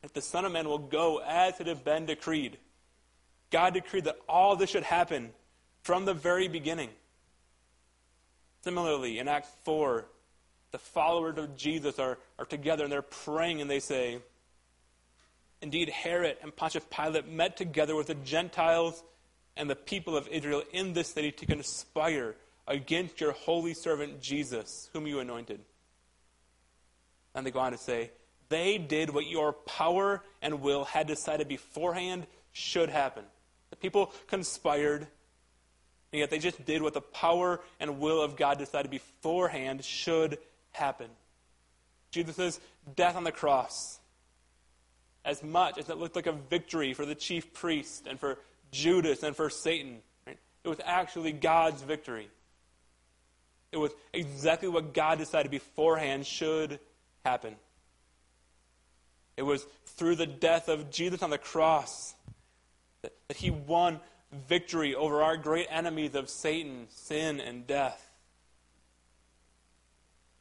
That 0.00 0.14
the 0.14 0.22
Son 0.22 0.44
of 0.44 0.52
Man 0.52 0.68
will 0.68 0.78
go 0.78 1.18
as 1.18 1.60
it 1.60 1.66
has 1.66 1.80
been 1.80 2.06
decreed. 2.06 2.58
God 3.52 3.74
decreed 3.74 4.04
that 4.04 4.18
all 4.28 4.56
this 4.56 4.70
should 4.70 4.82
happen 4.82 5.30
from 5.82 6.04
the 6.04 6.14
very 6.14 6.48
beginning. 6.48 6.88
Similarly, 8.64 9.18
in 9.18 9.28
Acts 9.28 9.50
4, 9.64 10.06
the 10.72 10.78
followers 10.78 11.38
of 11.38 11.56
Jesus 11.56 11.98
are, 11.98 12.18
are 12.38 12.44
together 12.46 12.84
and 12.84 12.92
they're 12.92 13.02
praying 13.02 13.60
and 13.60 13.70
they 13.70 13.80
say, 13.80 14.18
Indeed, 15.60 15.90
Herod 15.90 16.38
and 16.42 16.54
Pontius 16.54 16.84
Pilate 16.90 17.28
met 17.28 17.56
together 17.56 17.94
with 17.94 18.08
the 18.08 18.14
Gentiles 18.14 19.04
and 19.56 19.70
the 19.70 19.76
people 19.76 20.16
of 20.16 20.26
Israel 20.28 20.62
in 20.72 20.92
this 20.92 21.08
city 21.08 21.30
to 21.30 21.46
conspire 21.46 22.34
against 22.66 23.20
your 23.20 23.32
holy 23.32 23.74
servant 23.74 24.20
Jesus, 24.20 24.88
whom 24.92 25.06
you 25.06 25.20
anointed. 25.20 25.60
And 27.34 27.46
they 27.46 27.50
go 27.50 27.60
on 27.60 27.72
to 27.72 27.78
say, 27.78 28.10
they 28.48 28.78
did 28.78 29.10
what 29.10 29.26
your 29.26 29.52
power 29.52 30.22
and 30.40 30.60
will 30.60 30.84
had 30.84 31.06
decided 31.06 31.48
beforehand 31.48 32.26
should 32.52 32.88
happen. 32.88 33.24
People 33.82 34.12
conspired, 34.28 35.08
and 36.12 36.20
yet 36.20 36.30
they 36.30 36.38
just 36.38 36.64
did 36.64 36.82
what 36.82 36.94
the 36.94 37.00
power 37.00 37.60
and 37.80 37.98
will 37.98 38.22
of 38.22 38.36
God 38.36 38.58
decided 38.58 38.92
beforehand 38.92 39.84
should 39.84 40.38
happen. 40.70 41.08
Jesus' 42.12 42.60
death 42.94 43.16
on 43.16 43.24
the 43.24 43.32
cross, 43.32 43.98
as 45.24 45.42
much 45.42 45.78
as 45.78 45.90
it 45.90 45.98
looked 45.98 46.14
like 46.14 46.28
a 46.28 46.32
victory 46.32 46.94
for 46.94 47.04
the 47.04 47.16
chief 47.16 47.52
priest 47.52 48.06
and 48.06 48.20
for 48.20 48.38
Judas 48.70 49.24
and 49.24 49.34
for 49.34 49.50
Satan, 49.50 49.98
right? 50.28 50.38
it 50.62 50.68
was 50.68 50.78
actually 50.84 51.32
God's 51.32 51.82
victory. 51.82 52.28
It 53.72 53.78
was 53.78 53.90
exactly 54.12 54.68
what 54.68 54.94
God 54.94 55.18
decided 55.18 55.50
beforehand 55.50 56.24
should 56.24 56.78
happen. 57.24 57.56
It 59.36 59.42
was 59.42 59.66
through 59.86 60.16
the 60.16 60.26
death 60.26 60.68
of 60.68 60.90
Jesus 60.90 61.22
on 61.22 61.30
the 61.30 61.38
cross 61.38 62.14
that, 63.02 63.12
he 63.36 63.50
won 63.50 64.00
victory 64.48 64.94
over 64.94 65.22
our 65.22 65.36
great 65.36 65.66
enemies 65.70 66.14
of 66.14 66.28
Satan, 66.28 66.86
sin, 66.88 67.40
and 67.40 67.66
death. 67.66 68.10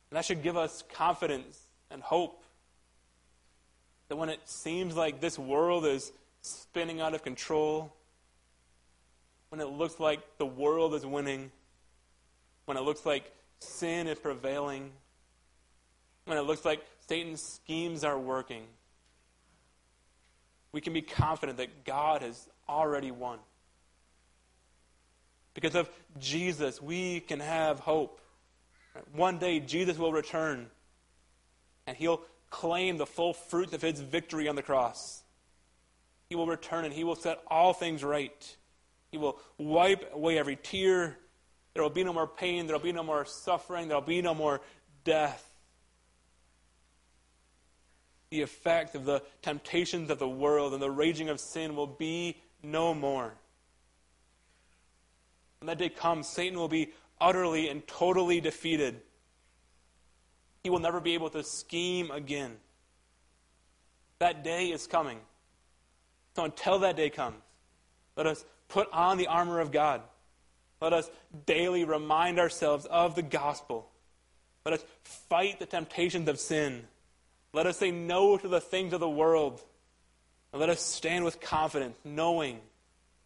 And 0.09 0.17
that 0.17 0.25
should 0.25 0.43
give 0.43 0.57
us 0.57 0.83
confidence 0.93 1.59
and 1.89 2.01
hope 2.01 2.43
that 4.09 4.15
when 4.15 4.29
it 4.29 4.41
seems 4.45 4.95
like 4.95 5.21
this 5.21 5.39
world 5.39 5.85
is 5.85 6.11
spinning 6.41 7.01
out 7.01 7.13
of 7.13 7.23
control, 7.23 7.93
when 9.49 9.61
it 9.61 9.69
looks 9.69 9.99
like 9.99 10.19
the 10.37 10.45
world 10.45 10.93
is 10.93 11.05
winning, 11.05 11.51
when 12.65 12.77
it 12.77 12.81
looks 12.81 13.05
like 13.05 13.31
sin 13.59 14.07
is 14.07 14.19
prevailing, 14.19 14.91
when 16.25 16.37
it 16.37 16.41
looks 16.41 16.65
like 16.65 16.85
Satan's 17.07 17.41
schemes 17.41 18.03
are 18.03 18.19
working, 18.19 18.63
we 20.71 20.81
can 20.81 20.93
be 20.93 21.01
confident 21.01 21.57
that 21.57 21.85
God 21.85 22.21
has 22.21 22.47
already 22.67 23.11
won. 23.11 23.39
Because 25.53 25.75
of 25.75 25.89
Jesus, 26.19 26.81
we 26.81 27.19
can 27.19 27.39
have 27.39 27.79
hope. 27.79 28.21
One 29.13 29.37
day, 29.37 29.59
Jesus 29.59 29.97
will 29.97 30.13
return, 30.13 30.67
and 31.87 31.97
he'll 31.97 32.21
claim 32.49 32.97
the 32.97 33.05
full 33.05 33.33
fruits 33.33 33.73
of 33.73 33.81
his 33.81 33.99
victory 33.99 34.47
on 34.47 34.55
the 34.55 34.61
cross. 34.61 35.23
He 36.29 36.35
will 36.35 36.47
return, 36.47 36.85
and 36.85 36.93
he 36.93 37.03
will 37.03 37.15
set 37.15 37.41
all 37.47 37.73
things 37.73 38.03
right. 38.03 38.57
He 39.11 39.17
will 39.17 39.39
wipe 39.57 40.13
away 40.13 40.37
every 40.37 40.55
tear. 40.55 41.17
There 41.73 41.83
will 41.83 41.89
be 41.89 42.03
no 42.03 42.13
more 42.13 42.27
pain. 42.27 42.67
There 42.67 42.75
will 42.75 42.83
be 42.83 42.93
no 42.93 43.03
more 43.03 43.25
suffering. 43.25 43.89
There 43.89 43.97
will 43.97 44.07
be 44.07 44.21
no 44.21 44.33
more 44.33 44.61
death. 45.03 45.50
The 48.31 48.41
effect 48.41 48.95
of 48.95 49.05
the 49.05 49.21
temptations 49.41 50.09
of 50.09 50.17
the 50.17 50.27
world 50.27 50.73
and 50.73 50.81
the 50.81 50.89
raging 50.89 51.29
of 51.29 51.39
sin 51.39 51.75
will 51.75 51.87
be 51.87 52.37
no 52.63 52.93
more. 52.93 53.33
When 55.59 55.67
that 55.67 55.77
day 55.77 55.89
comes, 55.89 56.27
Satan 56.27 56.57
will 56.57 56.67
be 56.67 56.91
utterly 57.19 57.69
and 57.69 57.85
totally 57.85 58.41
defeated. 58.41 59.01
He 60.63 60.69
will 60.69 60.79
never 60.79 60.99
be 60.99 61.13
able 61.13 61.29
to 61.31 61.43
scheme 61.43 62.09
again. 62.09 62.57
That 64.19 64.43
day 64.43 64.67
is 64.67 64.87
coming. 64.87 65.19
So 66.35 66.45
until 66.45 66.79
that 66.79 66.95
day 66.95 67.09
comes, 67.09 67.37
let 68.15 68.27
us 68.27 68.45
put 68.69 68.87
on 68.93 69.17
the 69.17 69.27
armor 69.27 69.59
of 69.59 69.71
God. 69.71 70.01
Let 70.79 70.93
us 70.93 71.09
daily 71.45 71.83
remind 71.83 72.39
ourselves 72.39 72.85
of 72.85 73.15
the 73.15 73.21
gospel. 73.21 73.89
Let 74.65 74.73
us 74.73 74.85
fight 75.03 75.59
the 75.59 75.65
temptations 75.65 76.27
of 76.27 76.39
sin. 76.39 76.87
Let 77.53 77.65
us 77.65 77.77
say 77.77 77.91
no 77.91 78.37
to 78.37 78.47
the 78.47 78.61
things 78.61 78.93
of 78.93 78.99
the 78.99 79.09
world. 79.09 79.61
And 80.51 80.59
let 80.59 80.69
us 80.69 80.81
stand 80.81 81.25
with 81.25 81.39
confidence, 81.39 81.97
knowing, 82.03 82.59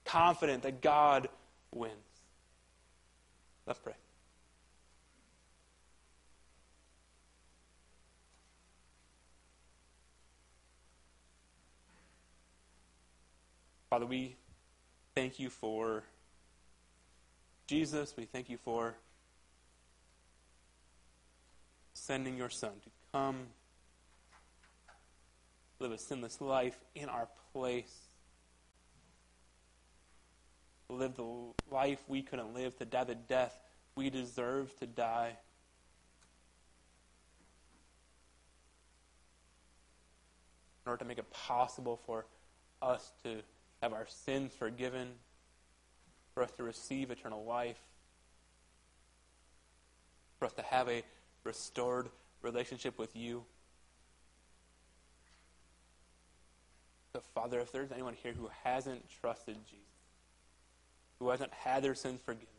confident 0.04 0.64
that 0.64 0.82
God 0.82 1.28
wins. 1.72 1.94
Let's 3.66 3.80
pray. 3.80 3.94
Father, 13.90 14.06
we 14.06 14.36
thank 15.16 15.40
you 15.40 15.50
for 15.50 16.04
Jesus. 17.68 18.14
We 18.18 18.26
thank 18.26 18.50
you 18.50 18.58
for 18.58 18.96
sending 21.94 22.38
your 22.38 22.50
Son 22.50 22.72
to 22.84 22.90
come 23.12 23.48
live 25.80 25.92
a 25.92 25.98
sinless 25.98 26.40
life 26.42 26.78
in 26.96 27.10
our 27.10 27.28
place. 27.54 27.94
Live 30.90 31.16
the 31.16 31.26
life 31.72 32.04
we 32.08 32.22
couldn't 32.22 32.54
live, 32.54 32.78
to 32.78 32.86
die 32.86 33.04
the 33.04 33.16
death 33.16 33.60
we 33.96 34.10
deserve 34.10 34.78
to 34.80 34.86
die. 34.86 35.36
In 40.86 40.92
order 40.92 41.00
to 41.00 41.06
make 41.06 41.18
it 41.18 41.32
possible 41.32 42.00
for 42.06 42.26
us 42.82 43.12
to 43.24 43.38
have 43.82 43.94
our 43.94 44.06
sins 44.08 44.54
forgiven, 44.54 45.10
for 46.34 46.44
us 46.44 46.52
to 46.52 46.64
receive 46.64 47.10
eternal 47.10 47.44
life, 47.44 47.80
for 50.38 50.46
us 50.46 50.54
to 50.54 50.62
have 50.62 50.88
a 50.90 51.04
restored 51.44 52.10
relationship 52.42 53.00
with 53.00 53.16
you. 53.16 53.44
So, 57.16 57.22
Father, 57.34 57.62
if 57.62 57.72
there's 57.72 57.94
anyone 57.94 58.14
here 58.22 58.34
who 58.34 58.50
hasn't 58.66 59.02
trusted 59.22 59.56
Jesus, 59.70 59.86
who 61.18 61.30
hasn't 61.30 61.54
had 61.54 61.82
their 61.82 61.96
sins 61.96 62.20
forgiven, 62.20 62.50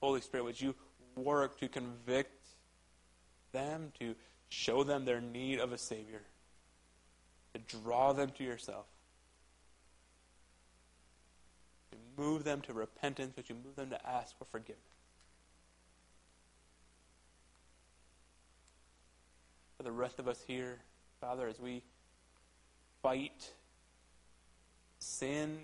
Holy 0.00 0.22
Spirit, 0.22 0.44
would 0.44 0.58
you 0.58 0.74
work 1.14 1.60
to 1.60 1.68
convict 1.68 2.46
them, 3.52 3.92
to 3.98 4.14
show 4.48 4.82
them 4.82 5.04
their 5.04 5.20
need 5.20 5.60
of 5.60 5.74
a 5.74 5.76
Savior, 5.76 6.22
to 7.52 7.60
draw 7.82 8.14
them 8.14 8.30
to 8.38 8.44
yourself, 8.44 8.86
to 11.90 11.98
move 12.16 12.44
them 12.44 12.62
to 12.62 12.72
repentance, 12.72 13.34
but 13.36 13.50
you 13.50 13.56
move 13.62 13.76
them 13.76 13.90
to 13.90 14.08
ask 14.08 14.38
for 14.38 14.46
forgiveness. 14.46 14.80
For 19.76 19.82
the 19.82 19.92
rest 19.92 20.18
of 20.18 20.26
us 20.26 20.42
here, 20.46 20.78
Father, 21.20 21.46
as 21.46 21.60
we 21.60 21.82
fight 23.02 23.52
sin 24.98 25.58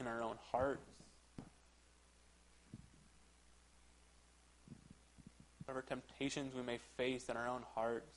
in 0.00 0.06
our 0.06 0.22
own 0.22 0.36
hearts, 0.52 0.90
whatever 5.64 5.82
temptations 5.82 6.54
we 6.54 6.62
may 6.62 6.78
face 6.96 7.28
in 7.28 7.36
our 7.36 7.48
own 7.48 7.62
hearts, 7.74 8.16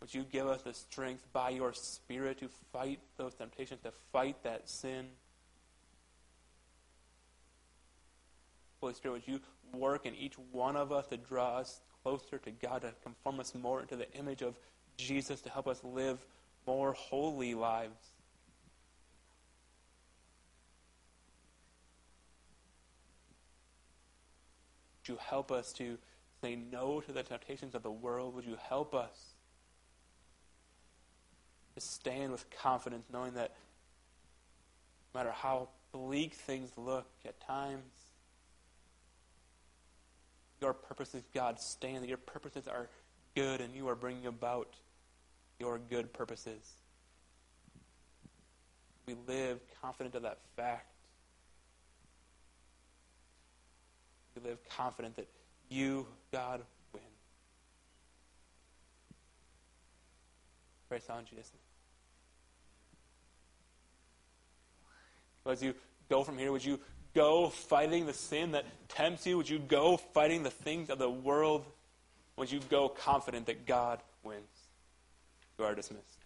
would 0.00 0.12
you 0.12 0.24
give 0.30 0.46
us 0.46 0.62
the 0.62 0.74
strength 0.74 1.24
by 1.32 1.50
your 1.50 1.72
Spirit 1.72 2.38
to 2.40 2.48
fight 2.72 3.00
those 3.16 3.34
temptations, 3.34 3.80
to 3.84 3.92
fight 4.12 4.36
that 4.42 4.68
sin? 4.68 5.06
Holy 8.80 8.92
Spirit, 8.92 9.14
would 9.14 9.28
you 9.28 9.40
work 9.72 10.04
in 10.04 10.14
each 10.14 10.34
one 10.52 10.76
of 10.76 10.92
us 10.92 11.06
to 11.06 11.16
draw 11.16 11.56
us 11.58 11.80
closer 12.02 12.36
to 12.36 12.50
God, 12.50 12.82
to 12.82 12.92
conform 13.02 13.40
us 13.40 13.54
more 13.54 13.80
into 13.80 13.96
the 13.96 14.12
image 14.12 14.42
of 14.42 14.58
Jesus, 14.98 15.40
to 15.40 15.48
help 15.48 15.66
us 15.66 15.82
live 15.82 16.18
more 16.66 16.92
holy 16.92 17.54
lives? 17.54 17.98
Would 25.02 25.12
you 25.14 25.18
help 25.20 25.52
us 25.52 25.72
to 25.74 25.98
say 26.40 26.56
no 26.56 27.00
to 27.00 27.12
the 27.12 27.22
temptations 27.22 27.74
of 27.74 27.82
the 27.82 27.90
world? 27.90 28.34
Would 28.34 28.46
you 28.46 28.56
help 28.68 28.94
us 28.94 29.34
to 31.74 31.80
stand 31.80 32.32
with 32.32 32.48
confidence, 32.50 33.04
knowing 33.12 33.34
that 33.34 33.52
no 35.12 35.20
matter 35.20 35.32
how 35.32 35.68
bleak 35.92 36.34
things 36.34 36.70
look 36.76 37.06
at 37.24 37.40
times, 37.40 37.82
your 40.60 40.72
purposes, 40.72 41.22
God, 41.34 41.60
stand, 41.60 42.02
that 42.02 42.08
your 42.08 42.16
purposes 42.16 42.66
are 42.66 42.88
good 43.34 43.60
and 43.60 43.74
you 43.74 43.88
are 43.88 43.94
bringing 43.94 44.26
about 44.26 44.68
your 45.58 45.78
good 45.90 46.12
purposes. 46.12 46.62
We 49.06 49.16
live 49.26 49.60
confident 49.82 50.14
of 50.14 50.22
that 50.22 50.38
fact. 50.56 50.86
We 54.34 54.48
live 54.48 54.58
confident 54.76 55.16
that 55.16 55.28
you, 55.68 56.06
God, 56.32 56.62
win. 56.92 57.02
Praise 60.88 61.04
on 61.08 61.24
Jesus. 61.24 61.52
As 65.46 65.62
you 65.62 65.74
go 66.08 66.24
from 66.24 66.38
here, 66.38 66.50
would 66.50 66.64
you 66.64 66.80
go 67.14 67.48
fighting 67.48 68.06
the 68.06 68.14
sin 68.14 68.52
that 68.52 68.64
tempts 68.88 69.26
you? 69.26 69.36
Would 69.36 69.48
you 69.48 69.58
go 69.58 69.98
fighting 69.98 70.42
the 70.42 70.50
things 70.50 70.88
of 70.88 70.98
the 70.98 71.10
world? 71.10 71.64
Would 72.36 72.50
you 72.50 72.60
go 72.70 72.88
confident 72.88 73.46
that 73.46 73.66
God 73.66 74.00
wins? 74.22 74.42
You 75.58 75.64
are 75.66 75.74
dismissed. 75.74 76.23